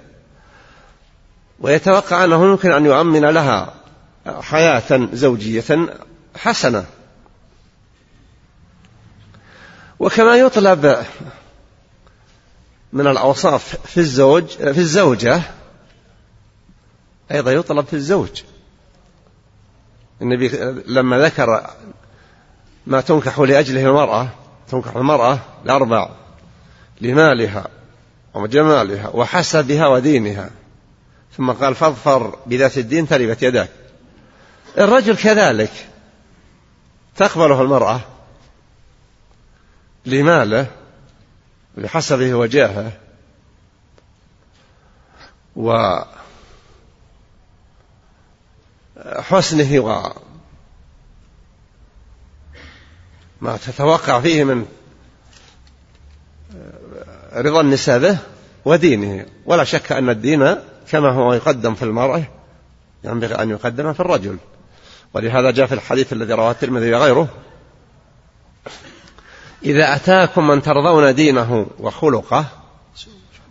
ويتوقع 1.61 2.25
أنه 2.25 2.45
يمكن 2.45 2.73
أن 2.73 2.87
يؤمن 2.87 3.25
لها 3.25 3.75
حياة 4.27 5.09
زوجية 5.13 5.65
حسنة. 6.37 6.85
وكما 9.99 10.37
يطلب 10.37 11.05
من 12.93 13.07
الأوصاف 13.07 13.77
في 13.87 13.99
الزوج 14.01 14.47
في 14.47 14.79
الزوجة 14.79 15.43
أيضا 17.33 17.53
يطلب 17.53 17.87
في 17.87 17.95
الزوج. 17.95 18.43
النبي 20.23 20.49
لما 20.87 21.19
ذكر 21.19 21.71
ما 22.87 23.01
تنكح 23.01 23.39
لأجله 23.39 23.81
المرأة 23.81 24.29
تنكح 24.69 24.97
المرأة 24.97 25.39
لأربع 25.65 26.11
لمالها 27.01 27.69
وجمالها 28.35 29.09
وحسبها 29.09 29.87
ودينها. 29.87 30.51
ثم 31.37 31.53
قال 31.53 31.75
فاظفر 31.75 32.39
بذات 32.47 32.79
الدين 32.79 33.09
تربت 33.09 33.43
يداك. 33.43 33.71
الرجل 34.79 35.17
كذلك. 35.17 35.89
تقبله 37.17 37.63
المرأة 37.63 38.01
لماله 40.07 40.67
لحسبه 41.77 42.35
وجاهه 42.35 42.93
وحسنه 49.17 49.81
و 49.81 50.13
ما 53.41 53.57
تتوقع 53.57 54.21
فيه 54.21 54.45
من 54.45 54.67
رضا 57.33 57.61
النساء 57.61 57.99
به 57.99 58.19
ودينه. 58.65 59.27
ولا 59.47 59.65
شك 59.65 59.93
أن 59.93 60.11
الدين 60.11 60.57
كما 60.91 61.11
هو 61.11 61.33
يقدم 61.33 61.75
في 61.75 61.83
المرأة 61.83 62.23
ينبغي 63.05 63.35
أن 63.35 63.51
يقدم 63.51 63.93
في 63.93 64.01
الرجل. 64.01 64.39
ولهذا 65.15 65.51
جاء 65.51 65.67
في 65.67 65.75
الحديث 65.75 66.13
الذي 66.13 66.33
رواه 66.33 66.51
الترمذي 66.51 66.95
وغيره 66.95 67.29
إذا 69.63 69.97
أتاكم 69.97 70.47
من 70.47 70.63
ترضون 70.63 71.15
دينه 71.15 71.67
وخلقه 71.79 72.45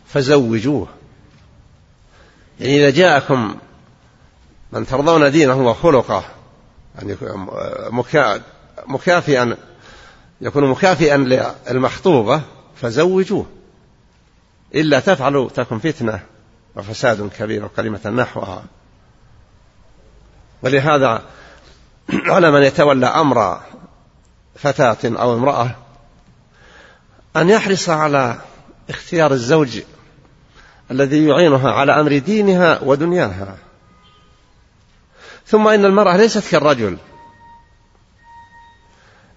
فزوجوه. 0.07 0.87
يعني 2.59 2.77
إذا 2.77 2.89
جاءكم 2.89 3.55
من 4.71 4.85
ترضون 4.85 5.31
دينه 5.31 5.67
وخلقه 5.67 6.25
يعني 6.95 7.15
مكافئا 8.87 9.57
يكون 10.41 10.69
مكافئا 10.69 11.17
للمخطوبة 11.71 12.41
فزوجوه. 12.81 13.45
إلا 14.75 14.99
تفعلوا 14.99 15.49
تكن 15.49 15.79
فتنة. 15.79 16.19
وفساد 16.75 17.29
كبير 17.29 17.65
وكلمة 17.65 18.09
نحوها 18.09 18.63
ولهذا 20.61 21.21
على 22.09 22.51
من 22.51 22.63
يتولى 22.63 23.05
أمر 23.05 23.61
فتاة 24.55 24.97
أو 25.03 25.33
امرأة 25.35 25.75
أن 27.35 27.49
يحرص 27.49 27.89
على 27.89 28.41
اختيار 28.89 29.31
الزوج 29.31 29.81
الذي 30.91 31.27
يعينها 31.27 31.71
على 31.71 31.99
أمر 31.99 32.17
دينها 32.17 32.79
ودنياها. 32.83 33.57
ثم 35.47 35.67
إن 35.67 35.85
المرأة 35.85 36.17
ليست 36.17 36.51
كالرجل. 36.51 36.97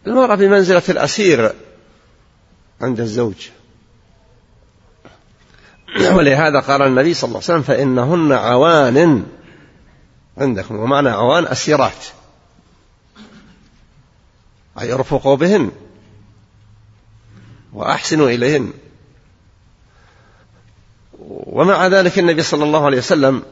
المرأة 0.07 0.35
بمنزلة 0.35 0.83
الأسير 0.89 1.53
عند 2.81 3.01
الزوج. 3.01 3.49
ولهذا 6.17 6.61
قال 6.61 6.83
النبي 6.83 7.15
صلى 7.15 7.29
الله 7.29 7.37
عليه 7.37 7.45
وسلم 7.45 7.63
فإنهن 7.63 8.33
عوان 8.33 9.27
عندكم 10.39 10.77
ومعنى 10.77 11.09
عوان 11.09 11.47
أسيرات 11.47 12.07
أي 14.81 14.93
ارفقوا 14.93 15.37
بهن 15.37 15.71
وأحسنوا 17.73 18.31
إليهن. 18.31 18.73
ومع 21.29 21.87
ذلك 21.87 22.19
النبي 22.19 22.43
صلى 22.43 22.65
الله 22.65 22.87
عليه 22.87 22.99
وسلم 22.99 23.43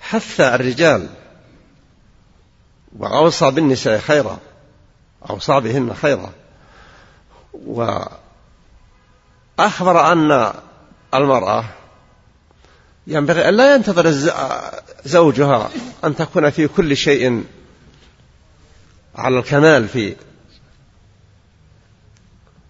حث 0.00 0.40
الرجال 0.40 1.08
وأوصى 2.98 3.50
بالنساء 3.50 3.98
خيرا 3.98 4.38
أوصى 5.30 5.60
بهن 5.60 5.94
خيرا. 5.94 6.32
وأخبر 9.58 10.12
أن 10.12 10.52
المرأة 11.14 11.64
ينبغي 13.06 13.48
أن 13.48 13.54
لا 13.54 13.74
ينتظر 13.74 14.10
زوجها 15.04 15.70
أن 16.04 16.16
تكون 16.16 16.50
في 16.50 16.68
كل 16.68 16.96
شيء 16.96 17.44
على 19.14 19.38
الكمال 19.38 19.88
في. 19.88 20.16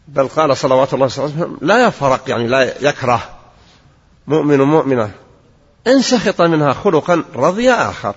بل 0.08 0.28
قال 0.28 0.56
صلوات 0.56 0.94
الله 0.94 1.06
وسلم 1.06 1.58
لا 1.62 1.86
يفرق 1.86 2.30
يعني 2.30 2.46
لا 2.46 2.88
يكره 2.88 3.38
مؤمن 4.26 4.60
مؤمنة 4.60 5.10
إن 5.86 6.02
سخط 6.02 6.40
منها 6.40 6.72
خلقا 6.72 7.24
رضي 7.34 7.72
آخر. 7.72 8.14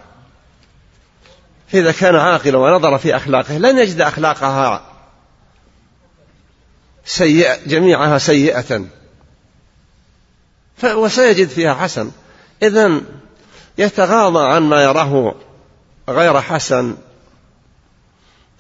فإذا 1.67 1.91
كان 1.91 2.15
عاقلا 2.15 2.57
ونظر 2.57 2.97
في 2.97 3.15
أخلاقه 3.15 3.57
لن 3.57 3.77
يجد 3.77 4.01
أخلاقها 4.01 4.81
سيئة 7.05 7.65
جميعها 7.65 8.17
سيئة. 8.17 8.85
وسيجد 10.83 11.47
فيها 11.47 11.73
حسن. 11.73 12.11
إذا 12.63 13.01
يتغاضى 13.77 14.47
عن 14.47 14.61
ما 14.61 14.83
يراه 14.83 15.35
غير 16.09 16.41
حسن 16.41 16.95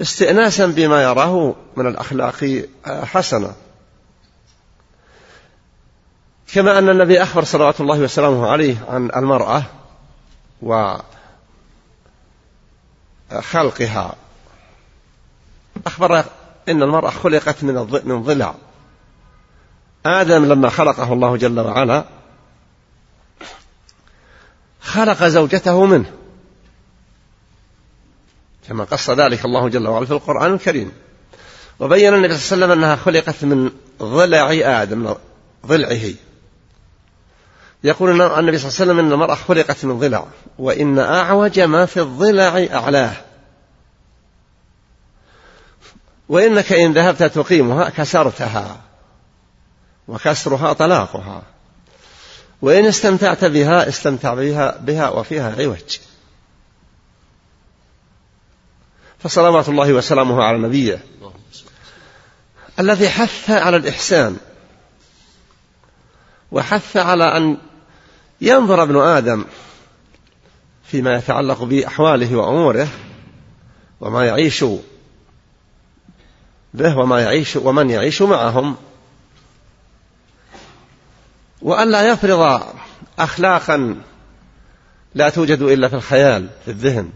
استئناسا 0.01 0.65
بما 0.65 1.03
يراه 1.03 1.55
من 1.75 1.87
الأخلاق 1.87 2.65
حسنة. 2.85 3.53
كما 6.53 6.79
أن 6.79 6.89
النبي 6.89 7.23
أخبر 7.23 7.43
صلوات 7.43 7.81
الله 7.81 7.99
وسلامه 7.99 8.47
عليه 8.47 8.75
عن 8.89 9.11
المرأة 9.15 9.63
وخلقها 13.31 14.15
أخبر 15.85 16.25
إن 16.69 16.83
المرأة 16.83 17.09
خلقت 17.09 17.63
من 17.63 18.01
من 18.03 18.23
ضلع. 18.23 18.55
آدم 20.05 20.45
لما 20.45 20.69
خلقه 20.69 21.13
الله 21.13 21.37
جل 21.37 21.59
وعلا 21.59 22.05
خلق 24.81 25.23
زوجته 25.23 25.85
منه. 25.85 26.11
كما 28.67 28.83
قص 28.83 29.09
ذلك 29.09 29.45
الله 29.45 29.69
جل 29.69 29.87
وعلا 29.87 30.05
في 30.05 30.11
القرآن 30.11 30.53
الكريم. 30.53 30.91
وبين 31.79 32.13
النبي 32.13 32.37
صلى 32.37 32.55
الله 32.55 32.65
عليه 32.65 32.73
وسلم 32.75 32.83
أنها 32.83 32.95
خلقت 32.95 33.43
من 33.43 33.71
ضلع 34.01 34.81
آدم 34.81 35.15
ضلعه. 35.65 36.13
يقول 37.83 38.09
النبي 38.21 38.57
صلى 38.57 38.69
الله 38.69 38.81
عليه 38.81 38.91
وسلم 38.91 38.99
إن 38.99 39.11
المرأة 39.11 39.35
خلقت 39.35 39.85
من 39.85 39.99
ضلع 39.99 40.25
وإن 40.59 40.99
أعوج 40.99 41.59
ما 41.59 41.85
في 41.85 42.01
الضلع 42.01 42.67
أعلاه. 42.73 43.13
وإنك 46.29 46.73
إن 46.73 46.93
ذهبت 46.93 47.23
تقيمها 47.23 47.89
كسرتها. 47.89 48.81
وكسرها 50.09 50.73
طلاقها. 50.73 51.43
وإن 52.61 52.85
استمتعت 52.85 53.45
بها 53.45 53.89
استمتع 53.89 54.33
بها, 54.33 54.77
بها 54.77 55.09
وفيها 55.09 55.55
عوج 55.59 55.97
فصلوات 59.19 59.69
الله 59.69 59.93
وسلامه 59.93 60.43
على 60.43 60.57
نبيه. 60.57 61.03
الذي 62.79 63.09
حث 63.09 63.49
على 63.49 63.77
الإحسان. 63.77 64.37
وحث 66.51 66.97
على 66.97 67.37
أن 67.37 67.57
ينظر 68.41 68.83
ابن 68.83 68.97
آدم 68.97 69.45
فيما 70.83 71.15
يتعلق 71.15 71.63
بأحواله 71.63 72.35
وأموره 72.35 72.87
وما 74.01 74.25
يعيش 74.25 74.65
به 76.73 76.97
وما 76.97 77.21
يعيش 77.21 77.55
ومن 77.55 77.89
يعيش 77.89 78.21
معهم. 78.21 78.75
وألا 81.61 82.09
يفرض 82.09 82.63
أخلاقا 83.19 84.01
لا 85.15 85.29
توجد 85.29 85.61
إلا 85.61 85.87
في 85.87 85.95
الخيال 85.95 86.49
في 86.65 86.71
الذهن. 86.71 87.11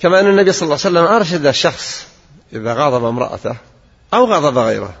كما 0.00 0.20
أن 0.20 0.26
النبي 0.26 0.52
صلى 0.52 0.62
الله 0.62 0.78
عليه 0.84 0.98
وسلم 0.98 1.14
أرشد 1.14 1.46
الشخص 1.46 2.06
إذا 2.52 2.74
غاضب 2.74 3.04
امرأته 3.04 3.56
أو 4.14 4.32
غضب 4.32 4.58
غيره 4.58 4.94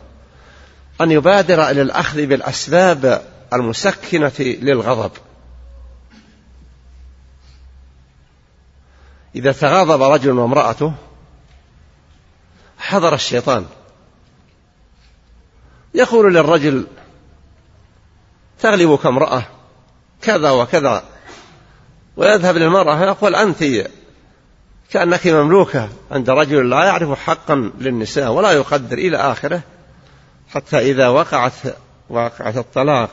أن 1.00 1.10
يبادر 1.10 1.70
إلى 1.70 1.82
الأخذ 1.82 2.26
بالأسباب 2.26 3.22
المسكنة 3.52 4.32
للغضب. 4.38 5.12
إذا 9.34 9.52
تغاضب 9.52 10.02
رجل 10.02 10.38
وامرأته 10.38 10.94
حضر 12.78 13.14
الشيطان. 13.14 13.66
يقول 15.94 16.34
للرجل 16.34 16.86
تغلبك 18.60 19.06
امرأة 19.06 19.42
كذا 20.22 20.50
وكذا 20.50 21.02
ويذهب 22.16 22.56
للمرأة 22.56 23.00
ويقول 23.00 23.34
أنت 23.34 23.64
كأنك 24.90 25.26
مملوكة 25.26 25.88
عند 26.10 26.30
رجل 26.30 26.70
لا 26.70 26.84
يعرف 26.84 27.18
حقا 27.18 27.72
للنساء 27.78 28.32
ولا 28.32 28.52
يقدر 28.52 28.98
إلى 28.98 29.16
آخره 29.16 29.62
حتى 30.48 30.78
إذا 30.78 31.08
وقعت 31.08 31.52
وقعت 32.10 32.56
الطلاق. 32.56 33.10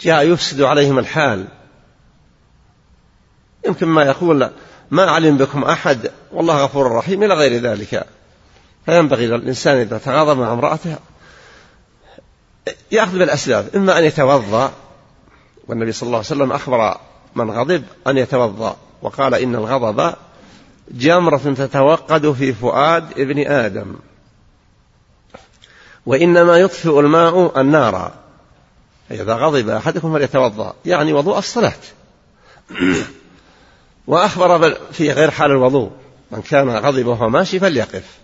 جاء 0.00 0.26
يفسد 0.26 0.62
عليهم 0.62 0.98
الحال. 0.98 1.46
يمكن 3.66 3.86
ما 3.86 4.02
يقول 4.02 4.50
ما 4.90 5.10
علم 5.10 5.36
بكم 5.36 5.64
أحد 5.64 6.10
والله 6.32 6.64
غفور 6.64 6.92
رحيم 6.92 7.22
إلى 7.22 7.34
غير 7.34 7.62
ذلك. 7.62 8.06
فينبغي 8.88 9.26
للإنسان 9.26 9.76
إذا 9.76 9.98
تغاضب 9.98 10.38
مع 10.38 10.52
امرأته 10.52 10.96
يأخذ 12.90 13.18
بالأسباب 13.18 13.68
إما 13.76 13.98
أن 13.98 14.04
يتوضأ 14.04 14.72
والنبي 15.68 15.92
صلى 15.92 16.06
الله 16.06 16.18
عليه 16.18 16.26
وسلم 16.26 16.52
أخبر 16.52 16.98
من 17.34 17.50
غضب 17.50 17.84
أن 18.06 18.18
يتوضأ 18.18 18.76
وقال 19.02 19.34
إن 19.34 19.54
الغضب 19.54 20.14
جمرة 20.90 21.54
تتوقد 21.56 22.32
في 22.32 22.52
فؤاد 22.52 23.18
ابن 23.18 23.46
آدم. 23.46 23.96
وإنما 26.06 26.56
يطفئ 26.56 27.00
الماء 27.00 27.60
النار. 27.60 28.12
إذا 29.10 29.34
غضب 29.34 29.68
أحدكم 29.68 30.12
فليتوضأ 30.12 30.74
يعني 30.86 31.12
وضوء 31.12 31.38
الصلاة. 31.38 31.72
وأخبر 34.06 34.74
في 34.92 35.12
غير 35.12 35.30
حال 35.30 35.50
الوضوء 35.50 35.90
من 36.30 36.42
كان 36.42 36.70
غضب 36.70 37.06
وهو 37.06 37.28
ماشي 37.28 37.60
فليقف. 37.60 38.18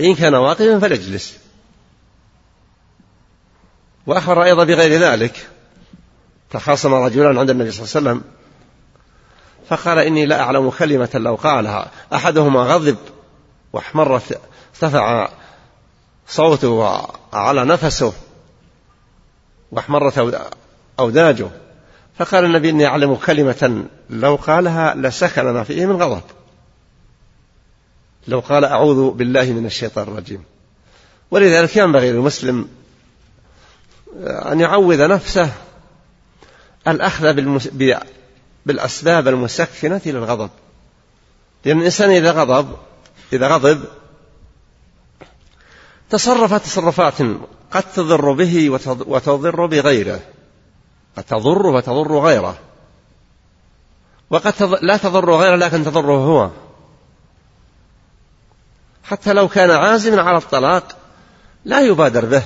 وإن 0.00 0.14
كان 0.14 0.34
واقفا 0.34 0.78
فليجلس. 0.78 1.36
وأخبر 4.06 4.42
أيضا 4.42 4.64
بغير 4.64 5.00
ذلك. 5.00 5.48
تخاصم 6.50 6.94
رجلان 6.94 7.38
عند 7.38 7.50
النبي 7.50 7.70
صلى 7.70 7.84
الله 7.84 8.10
عليه 8.10 8.20
وسلم. 8.20 8.32
فقال 9.68 9.98
إني 9.98 10.26
لا 10.26 10.40
أعلم 10.40 10.70
كلمة 10.70 11.10
لو 11.14 11.34
قالها. 11.34 11.90
أحدهما 12.14 12.60
غضب 12.60 12.96
واحمرت 13.72 14.40
ارتفع 14.74 15.28
صوته 16.28 16.68
وعلى 16.68 17.64
نفسه 17.64 18.12
واحمرت 19.72 20.40
أوداجه. 20.98 21.48
فقال 22.18 22.44
النبي 22.44 22.70
إني 22.70 22.86
أعلم 22.86 23.14
كلمة 23.14 23.84
لو 24.10 24.36
قالها 24.36 24.94
لسكن 24.94 25.42
ما 25.42 25.64
فيه 25.64 25.86
من 25.86 26.02
غضب. 26.02 26.22
لو 28.28 28.40
قال 28.40 28.64
أعوذ 28.64 29.10
بالله 29.10 29.52
من 29.52 29.66
الشيطان 29.66 30.08
الرجيم. 30.08 30.44
ولذلك 31.30 31.76
ينبغي 31.76 32.12
للمسلم 32.12 32.68
أن 34.24 34.60
يعوذ 34.60 35.08
نفسه 35.08 35.52
الأخذ 36.88 37.32
بالأسباب 38.66 39.28
المسكنة 39.28 40.00
للغضب. 40.06 40.50
لأن 41.64 41.78
الإنسان 41.78 42.10
إذا 42.10 42.32
غضب 42.32 42.76
إذا 43.32 43.48
غضب 43.48 43.84
تصرف 46.10 46.54
تصرفات 46.54 47.22
قد 47.72 47.82
تضر 47.94 48.32
به 48.32 48.70
وتضر 49.06 49.66
بغيره. 49.66 50.20
قد 51.16 51.24
تضر 51.24 51.66
وتضر 51.66 52.18
غيره. 52.18 52.58
وقد 54.30 54.78
لا 54.82 54.96
تضر 54.96 55.34
غيره 55.34 55.56
لكن 55.56 55.84
تضره 55.84 56.16
هو. 56.16 56.50
حتى 59.10 59.32
لو 59.32 59.48
كان 59.48 59.70
عازما 59.70 60.22
على 60.22 60.36
الطلاق 60.36 60.96
لا 61.64 61.80
يبادر 61.80 62.24
به. 62.24 62.42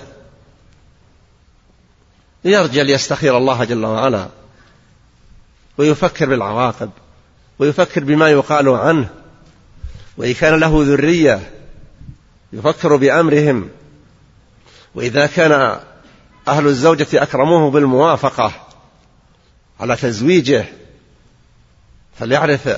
يرجى 2.45 2.83
ليستخير 2.83 3.39
الله 3.39 3.65
جل 3.65 3.85
وعلا 3.85 4.29
ويفكر 5.79 6.29
بالعواقب 6.29 6.91
ويفكر 7.59 8.05
بما 8.05 8.31
يقال 8.31 8.69
عنه. 8.69 9.09
وإن 10.17 10.35
كان 10.35 10.61
له 10.61 10.85
ذرية 10.85 11.51
يفكر 12.53 12.97
بأمرهم. 12.97 13.71
وإذا 14.95 15.27
كان 15.27 15.81
أهل 16.49 16.67
الزوجة 16.67 17.23
أكرموه 17.23 17.71
بالموافقة 17.71 18.53
على 19.81 19.97
تزويجه 19.97 20.65
فليعرف 22.19 22.69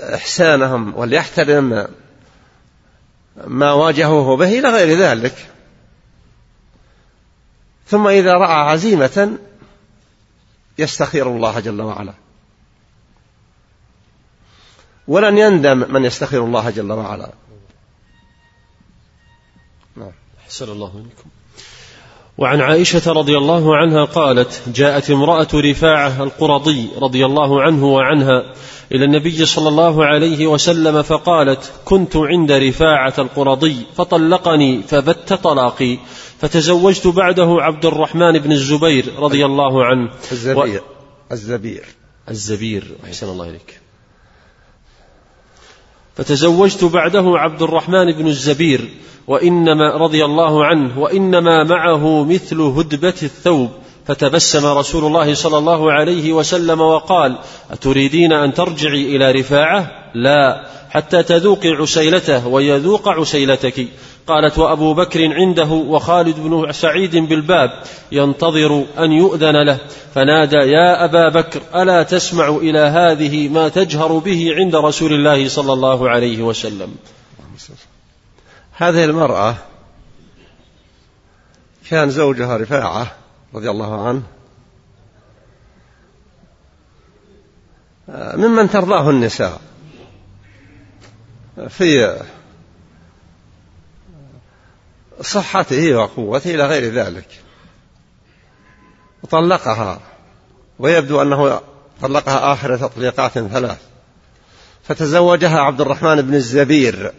إحسانهم 0.00 0.94
وليحترم 0.96 1.88
ما 3.46 3.72
واجهوه 3.72 4.36
به 4.36 4.58
إلى 4.58 4.68
غير 4.68 4.98
ذلك. 4.98 5.48
ثم 7.86 8.08
إذا 8.08 8.34
رأى 8.34 8.70
عزيمة 8.70 9.38
يستخير 10.78 11.28
الله 11.28 11.60
جل 11.60 11.82
وعلا. 11.82 12.14
ولن 15.08 15.38
يندم 15.38 15.92
من 15.92 16.04
يستخير 16.04 16.44
الله 16.44 16.70
جل 16.70 16.92
وعلا. 16.92 17.32
نعم. 19.96 20.12
أحسن 20.40 20.68
الله 20.68 20.96
منكم. 20.96 21.30
وعن 22.38 22.60
عائشة 22.60 23.12
رضي 23.12 23.38
الله 23.38 23.76
عنها 23.76 24.04
قالت 24.04 24.62
جاءت 24.74 25.10
امرأة 25.10 25.48
رفاعة 25.54 26.22
القرضي 26.22 26.88
رضي 27.00 27.26
الله 27.26 27.62
عنه 27.62 27.86
وعنها 27.86 28.54
إلى 28.92 29.04
النبي 29.04 29.46
صلى 29.46 29.68
الله 29.68 30.04
عليه 30.04 30.46
وسلم 30.46 31.02
فقالت 31.02 31.72
كنت 31.84 32.16
عند 32.16 32.52
رفاعة 32.52 33.14
القرضي 33.18 33.76
فطلقني 33.96 34.82
فبت 34.82 35.32
طلاقي 35.32 35.98
فتزوجت 36.40 37.06
بعده 37.06 37.56
عبد 37.60 37.84
الرحمن 37.84 38.38
بن 38.38 38.52
الزبير 38.52 39.12
رضي 39.18 39.44
الله 39.44 39.84
عنه. 39.84 40.10
الزبير. 40.32 40.80
و... 40.80 41.32
الزبير. 41.32 41.84
الزبير. 42.28 42.84
أحسن 43.04 43.28
الله 43.28 43.50
إليك. 43.50 43.87
فتزوجت 46.18 46.84
بعده 46.84 47.24
عبد 47.26 47.62
الرحمن 47.62 48.12
بن 48.12 48.26
الزبير 48.26 48.88
وإنما 49.26 49.96
رضي 49.96 50.24
الله 50.24 50.64
عنه 50.64 50.98
وإنما 50.98 51.64
معه 51.64 52.24
مثل 52.24 52.60
هدبة 52.60 53.14
الثوب. 53.22 53.70
فتبسم 54.06 54.66
رسول 54.66 55.04
الله 55.04 55.34
صلى 55.34 55.58
الله 55.58 55.92
عليه 55.92 56.32
وسلم 56.32 56.80
وقال 56.80 57.38
أتريدين 57.70 58.32
أن 58.32 58.54
ترجعي 58.54 59.16
إلى 59.16 59.32
رفاعة؟ 59.32 59.90
لا 60.14 60.66
حتى 60.90 61.22
تذوقي 61.22 61.68
عسيلته 61.68 62.46
ويذوق 62.46 63.08
عسيلتك. 63.08 63.88
قالت 64.28 64.58
وأبو 64.58 64.94
بكر 64.94 65.34
عنده 65.34 65.70
وخالد 65.70 66.40
بن 66.40 66.72
سعيد 66.72 67.16
بالباب 67.16 67.82
ينتظر 68.12 68.84
أن 68.98 69.12
يؤذن 69.12 69.62
له 69.62 69.78
فنادى 70.14 70.56
يا 70.56 71.04
أبا 71.04 71.28
بكر 71.28 71.62
ألا 71.74 72.02
تسمع 72.02 72.48
إلى 72.48 72.78
هذه 72.78 73.48
ما 73.48 73.68
تجهر 73.68 74.18
به 74.18 74.54
عند 74.56 74.76
رسول 74.76 75.12
الله 75.12 75.48
صلى 75.48 75.72
الله 75.72 76.10
عليه 76.10 76.42
وسلم؟ 76.42 76.96
هذه 78.72 79.04
المرأة 79.04 79.54
كان 81.90 82.10
زوجها 82.10 82.56
رفاعة 82.56 83.12
رضي 83.54 83.70
الله 83.70 84.06
عنه. 84.06 84.22
ممن 88.34 88.70
ترضاه 88.70 89.10
النساء 89.10 89.60
في 91.68 92.18
صحته 95.20 95.94
وقوته 95.94 96.54
إلى 96.54 96.66
غير 96.66 96.92
ذلك. 96.92 97.28
وطلقها 99.22 100.00
ويبدو 100.78 101.22
أنه 101.22 101.60
طلقها 102.02 102.52
آخر 102.52 102.76
تطليقات 102.76 103.32
ثلاث. 103.32 103.78
فتزوجها 104.84 105.60
عبد 105.60 105.80
الرحمن 105.80 106.22
بن 106.22 106.34
الزبير 106.34 107.12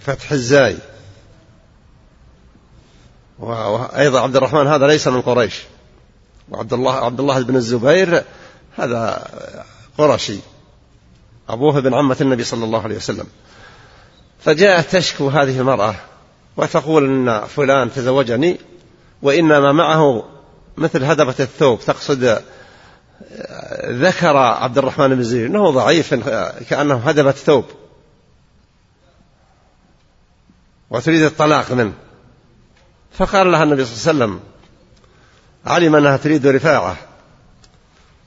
فتح 0.00 0.32
الزاي. 0.32 0.76
وأيضا 3.38 4.20
عبد 4.20 4.36
الرحمن 4.36 4.66
هذا 4.66 4.86
ليس 4.86 5.08
من 5.08 5.22
قريش. 5.22 5.62
وعبد 6.50 6.72
الله 6.72 6.94
عبد 6.94 7.20
الله 7.20 7.42
بن 7.42 7.56
الزبير 7.56 8.24
هذا 8.76 9.28
قرشي. 9.98 10.38
أبوه 11.48 11.78
ابن 11.78 11.94
عمة 11.94 12.16
النبي 12.20 12.44
صلى 12.44 12.64
الله 12.64 12.82
عليه 12.82 12.96
وسلم. 12.96 13.26
فجاءت 14.40 14.96
تشكو 14.96 15.28
هذه 15.28 15.60
المرأة. 15.60 15.94
وتقول 16.56 17.04
أن 17.04 17.46
فلان 17.46 17.92
تزوجني 17.92 18.58
وإنما 19.22 19.72
معه 19.72 20.24
مثل 20.76 21.04
هدبة 21.04 21.34
الثوب 21.40 21.80
تقصد 21.80 22.42
ذكر 23.86 24.36
عبد 24.36 24.78
الرحمن 24.78 25.08
بن 25.08 25.22
زيد 25.22 25.44
إنه 25.44 25.70
ضعيف 25.70 26.14
كأنه 26.70 26.94
هدبة 26.94 27.30
ثوب. 27.32 27.64
وتريد 30.90 31.22
الطلاق 31.22 31.72
منه. 31.72 31.92
فقال 33.12 33.52
لها 33.52 33.62
النبي 33.62 33.84
صلى 33.84 34.12
الله 34.12 34.24
عليه 34.24 34.34
وسلم 34.34 34.40
علم 35.66 35.96
أنها 35.96 36.16
تريد 36.16 36.46
رفاعة. 36.46 36.96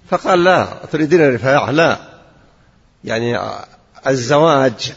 فقال 0.10 0.44
لا 0.44 0.68
تريدين 0.92 1.36
رفاعة؟ 1.36 1.72
لا. 1.72 1.98
يعني 3.04 3.40
الزواج 4.08 4.94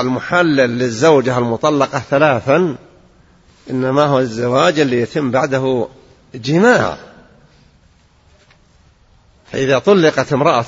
المحلل 0.00 0.78
للزوجة 0.78 1.38
المطلقة 1.38 1.98
ثلاثا 1.98 2.76
إنما 3.70 4.04
هو 4.04 4.18
الزواج 4.18 4.80
اللي 4.80 5.00
يتم 5.00 5.30
بعده 5.30 5.88
جماع. 6.34 6.96
فإذا 9.52 9.78
طلقت 9.78 10.32
امرأة 10.32 10.64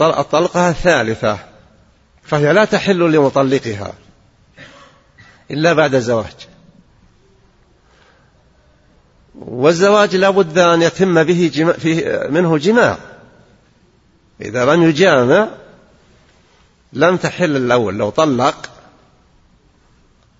الطلقة 0.00 0.68
الثالثة 0.68 1.38
فهي 2.22 2.52
لا 2.52 2.64
تحل 2.64 3.12
لمطلقها 3.12 3.92
إلا 5.50 5.72
بعد 5.72 5.94
الزواج. 5.94 6.48
والزواج 9.34 10.16
لا 10.16 10.30
بد 10.30 10.58
أن 10.58 10.82
يتم 10.82 11.22
به 11.22 11.50
جماع 11.54 11.72
فيه 11.72 12.26
منه 12.30 12.58
جماع. 12.58 12.98
إذا 14.40 14.64
لم 14.64 14.82
يجامع 14.82 15.48
لم 16.94 17.16
تحل 17.16 17.56
الأول. 17.56 17.94
لو 17.98 18.10
طلق 18.10 18.70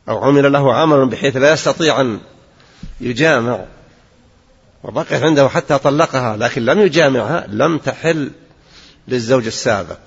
أو 0.08 0.24
عمل 0.24 0.52
له 0.52 0.74
عمل 0.74 1.08
بحيث 1.08 1.36
لا 1.36 1.52
يستطيع 1.52 2.00
أن 2.00 2.20
يجامع 3.00 3.64
وبقيت 4.84 5.22
عنده 5.22 5.48
حتى 5.48 5.78
طلقها 5.78 6.36
لكن 6.36 6.64
لم 6.64 6.80
يجامعها 6.80 7.46
لم 7.48 7.78
تحل 7.78 8.30
للزوج 9.08 9.46
السابق. 9.46 9.98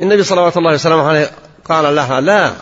النبي 0.00 0.22
صلوات 0.22 0.56
الله 0.56 0.74
وسلامه 0.74 1.02
عليه 1.02 1.30
قال 1.64 1.94
لها 1.94 2.20
لا 2.20 2.52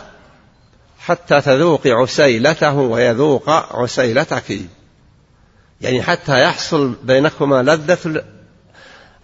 حتى 0.99 1.41
تذوقي 1.41 1.91
عسيلته 1.91 2.75
ويذوق 2.75 3.51
عسيلتك. 3.51 4.61
يعني 5.81 6.03
حتى 6.03 6.43
يحصل 6.43 6.95
بينكما 7.03 7.63
لذة 7.63 8.25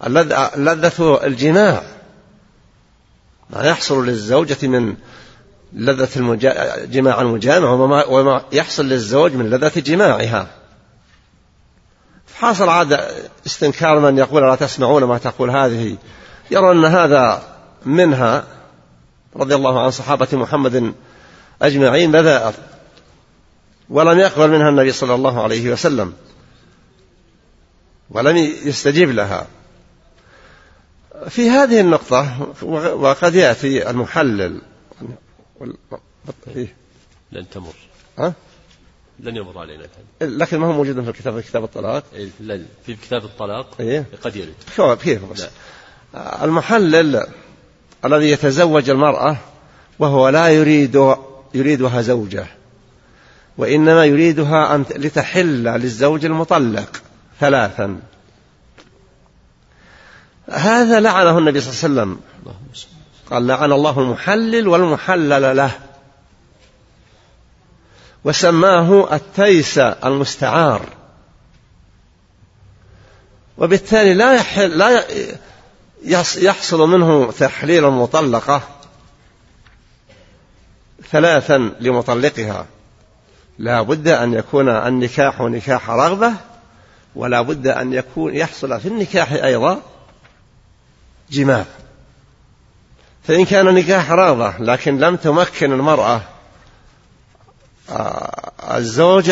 لذة 0.07 1.19
الجماع 1.23 1.83
ما 3.49 3.63
يحصل 3.63 4.05
للزوجة 4.05 4.67
من 4.67 4.95
لذة. 5.73 6.35
جماع 6.85 7.21
المجامع 7.21 7.69
وما... 7.69 8.05
وما 8.05 8.41
يحصل 8.51 8.85
للزوج 8.85 9.33
من 9.33 9.49
لذة 9.49 9.79
جماعها. 9.79 10.47
حاصل 12.35 12.69
عاد 12.69 12.99
استنكار 13.45 13.99
من 13.99 14.17
يقول 14.17 14.43
لا 14.43 14.55
تسمعون 14.55 15.03
ما 15.03 15.17
تقول 15.17 15.49
هذه. 15.49 15.97
يرى 16.51 16.71
أن 16.71 16.85
هذا 16.85 17.43
منها 17.85 18.43
رضي 19.35 19.55
الله 19.55 19.83
عن 19.83 19.91
صحابة 19.91 20.27
محمد 20.33 20.93
أجمعين 21.61 22.11
بذائر 22.11 22.53
ولم 23.89 24.19
يقبل 24.19 24.49
منها 24.49 24.69
النبي 24.69 24.91
صلى 24.91 25.15
الله 25.15 25.43
عليه 25.43 25.71
وسلم. 25.71 26.13
ولم 28.09 28.37
يستجيب 28.63 29.11
لها. 29.11 29.47
في 31.29 31.49
هذه 31.49 31.79
النقطة 31.79 32.47
وقد 32.95 33.35
يأتي 33.35 33.89
المحلل. 33.89 34.61
فيه 36.53 36.75
لن 37.31 37.49
تمر. 37.49 37.73
ها؟ 38.19 38.33
لن 39.19 39.35
يمر 39.35 39.59
علينا. 39.59 39.83
لكن 40.21 40.57
ما 40.57 40.67
هو 40.67 40.71
موجود 40.73 41.03
في 41.03 41.09
الكتاب 41.09 41.39
في 41.39 41.47
كتاب 41.47 41.63
الطلاق. 41.63 42.03
إيه 42.15 42.29
في 42.85 42.95
كتاب 42.95 43.23
الطلاق 43.23 43.67
إيه؟ 43.79 44.05
قد 44.23 44.35
يرد. 44.35 44.97
كيف 45.03 45.31
بس. 45.31 45.47
المحلل 46.41 47.27
الذي 48.05 48.31
يتزوج 48.31 48.89
المرأة 48.89 49.37
وهو 49.99 50.29
لا 50.29 50.47
يريد 50.47 51.15
يريدها 51.53 52.01
زوجة 52.01 52.45
وإنما 53.57 54.05
يريدها 54.05 54.75
أن 54.75 54.85
لتحل 54.95 55.63
للزوج 55.63 56.25
المطلق 56.25 57.01
ثلاثا. 57.39 57.99
هذا 60.51 60.99
لعنه 60.99 61.37
النبي 61.37 61.61
صلى 61.61 61.89
الله 61.89 62.01
عليه 62.01 62.11
وسلم. 62.11 62.19
قال 63.31 63.47
لعن 63.47 63.71
الله 63.71 63.99
المحلل 63.99 64.67
والمحلل 64.67 65.57
له. 65.57 65.71
وسماه 68.23 69.15
التيس 69.15 69.77
المستعار. 69.77 70.81
وبالتالي 73.57 74.13
لا 74.13 74.33
يحل 74.33 74.77
لا 74.77 75.03
يحصل 76.37 76.89
منه 76.89 77.31
تحليل 77.31 77.85
المطلقة 77.85 78.61
ثلاثا 81.11 81.57
لمطلقها. 81.79 82.65
لا 83.57 83.81
بد 83.81 84.07
أن 84.07 84.33
يكون 84.33 84.69
النكاح 84.69 85.41
نكاح 85.41 85.89
رغبة 85.89 86.33
ولا 87.15 87.41
بد 87.41 87.67
أن 87.67 87.93
يكون 87.93 88.35
يحصل 88.35 88.79
في 88.79 88.87
النكاح 88.87 89.31
أيضا 89.31 89.81
جماع. 91.31 91.65
فإن 93.23 93.45
كان 93.45 93.65
نكاح 93.65 94.11
رغبة 94.11 94.57
لكن 94.59 94.97
لم 94.97 95.15
تمكن 95.15 95.71
المرأة 95.71 96.21
آه، 97.89 98.51
الزوج 98.77 99.31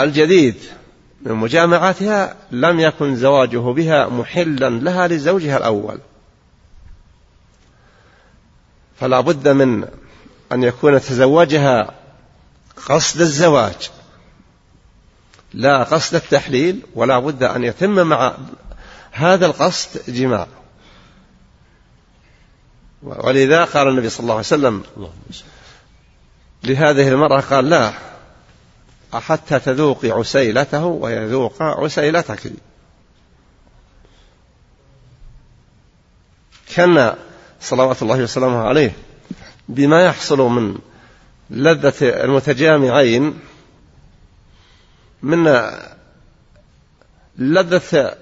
الجديد 0.00 0.56
من 1.22 1.32
مجامعتها 1.32 2.36
لم 2.50 2.80
يكن 2.80 3.16
زواجه 3.16 3.58
بها 3.58 4.08
محلا 4.08 4.70
لها 4.70 5.08
لزوجها 5.08 5.56
الأول. 5.56 5.98
فلا 9.00 9.20
بد 9.20 9.48
من 9.48 9.88
أن 10.52 10.62
يكون 10.62 11.00
تزوجها 11.00 11.94
قصد 12.86 13.20
الزواج 13.20 13.90
لا 15.54 15.82
قصد 15.82 16.14
التحليل 16.14 16.80
ولا 16.94 17.18
بد 17.18 17.42
أن 17.42 17.64
يتم 17.64 18.06
مع 18.06 18.34
هذا 19.10 19.46
القصد 19.46 20.10
جماع. 20.10 20.46
ولذا 23.02 23.64
قال 23.64 23.88
النبي 23.88 24.08
صلى 24.08 24.20
الله 24.20 24.34
عليه 24.34 24.46
وسلم 24.46 24.82
لهذه 26.64 27.08
المرأة 27.08 27.40
قال 27.40 27.70
لا 27.70 27.92
حتى 29.12 29.58
تذوقي 29.58 30.10
عسيلته 30.10 30.84
ويذوق 30.84 31.62
عسيلتك. 31.62 32.52
كان 36.74 37.14
صلوات 37.60 38.02
الله 38.02 38.22
وسلامه 38.22 38.62
عليه 38.62 38.92
بما 39.68 40.04
يحصل 40.04 40.38
من 40.38 40.78
لذة 41.50 41.94
المتجامعين 42.02 43.38
من 45.22 45.70
لذة 47.38 48.16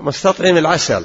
مستطعم 0.00 0.56
العسل. 0.56 1.04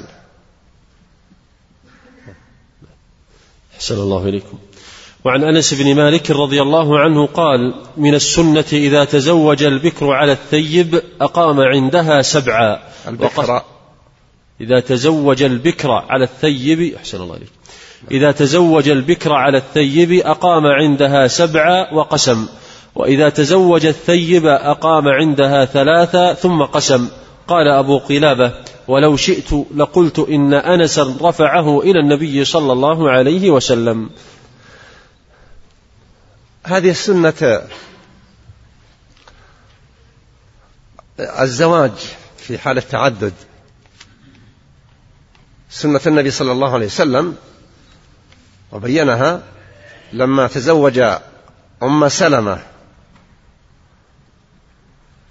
أحسن 3.76 3.94
الله 3.94 4.28
إليكم. 4.28 4.58
وعن 5.24 5.44
أنس 5.44 5.74
بن 5.74 5.94
مالك 5.94 6.30
رضي 6.30 6.62
الله 6.62 6.98
عنه 6.98 7.26
قال 7.26 7.74
من 7.96 8.14
السنة 8.14 8.64
إذا 8.72 9.04
تزوج 9.04 9.62
البكر 9.62 10.12
على 10.12 10.32
الثيب 10.32 11.02
أقام 11.20 11.60
عندها 11.60 12.22
سبعا. 12.22 12.78
البكر. 13.08 13.62
إذا 14.60 14.80
تزوج 14.80 15.42
البكر 15.42 15.90
على 15.90 16.24
الثيب 16.24 16.94
أحسن 16.94 17.22
الله 17.22 17.36
إليك 17.36 17.50
إذا 18.10 18.32
تزوج 18.32 18.88
البكر 18.88 19.32
على 19.32 19.58
الثيب 19.58 20.12
أقام 20.12 20.66
عندها 20.66 21.26
سبعة 21.26 21.94
وقسم. 21.94 22.46
وإذا 22.94 23.28
تزوج 23.28 23.86
الثيب 23.86 24.46
أقام 24.46 25.08
عندها 25.08 25.64
ثلاثة 25.64 26.34
ثم 26.34 26.62
قسم. 26.62 27.08
قال 27.48 27.68
أبو 27.68 27.98
قلابة 27.98 28.52
ولو 28.88 29.16
شئت 29.16 29.52
لقلت 29.74 30.18
إن 30.18 30.54
أنسا 30.54 31.16
رفعه 31.20 31.80
إلى 31.80 32.00
النبي 32.00 32.44
صلى 32.44 32.72
الله 32.72 33.10
عليه 33.10 33.50
وسلم. 33.50 34.10
هذه 36.64 36.90
السنة 36.90 37.62
الزواج 41.20 41.92
في 42.38 42.58
حال 42.58 42.78
التعدد. 42.78 43.32
سنة 45.70 46.00
النبي 46.06 46.30
صلى 46.30 46.52
الله 46.52 46.74
عليه 46.74 46.86
وسلم 46.86 47.36
وبينها 48.72 49.42
لما 50.12 50.46
تزوج 50.46 50.98
أم 51.82 52.08
سلمة. 52.08 52.62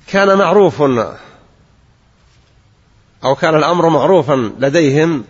كان 0.08 0.38
معروف 0.38 0.82
أو 3.26 3.36
كان 3.36 3.56
الأمر 3.56 3.90
معروفا 3.90 4.52
لديهم 4.60 5.24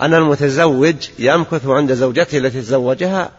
أن 0.00 0.14
المتزوج 0.14 1.08
يمكث 1.18 1.66
عند 1.66 1.92
زوجته 1.92 2.38
التي 2.38 2.60
تزوجها 2.60 3.30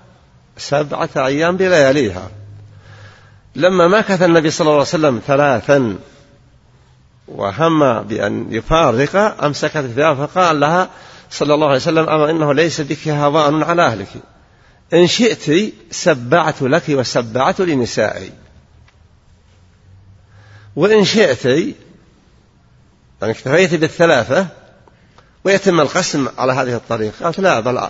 سبعة 0.58 1.10
أيام 1.18 1.58
بلياليها. 1.58 2.30
لما 3.56 3.88
مكث 3.88 4.22
النبي 4.22 4.50
صلى 4.50 4.66
الله 4.66 4.74
عليه 4.74 4.82
وسلم 4.82 5.22
ثلاثا 5.28 5.98
وهم 7.28 8.02
بأن 8.02 8.54
يفارق 8.54 9.44
أمسكت 9.44 9.78
الثياب 9.78 10.28
فقال 10.28 10.60
لها 10.60 10.90
صلى 11.32 11.54
الله 11.54 11.68
عليه 11.68 11.76
وسلم 11.76 12.10
أما 12.10 12.30
إنه 12.30 12.54
ليس 12.54 12.82
بك 12.82 13.08
هوان 13.08 13.64
على 13.64 13.86
أهلك. 13.86 14.10
إن 14.94 15.08
شئت 15.08 15.74
سبعت 15.92 16.62
لك 16.62 16.84
وسبعت 16.90 17.62
لنسائي. 17.62 18.32
وإن 20.76 21.06
شئت 21.06 21.76
يعني 23.22 23.34
اكتفيت 23.34 23.76
بالثلاثة 23.76 24.48
ويتم 25.44 25.80
القسم 25.80 26.28
على 26.38 26.54
هذه 26.54 26.76
الطريقة 26.76 27.24
قالت 27.24 27.40
لا 27.40 27.60
بل 27.60 27.90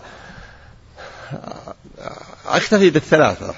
أكتفي 2.47 2.89
بالثلاثة. 2.89 3.53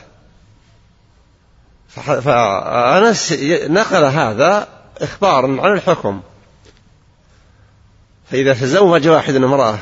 فأنس 1.96 3.34
نقل 3.70 4.04
هذا 4.04 4.68
إخبارا 5.02 5.62
عن 5.62 5.74
الحكم. 5.74 6.22
فإذا 8.32 8.54
تزوج 8.54 9.08
واحد 9.08 9.36
امرأة 9.36 9.80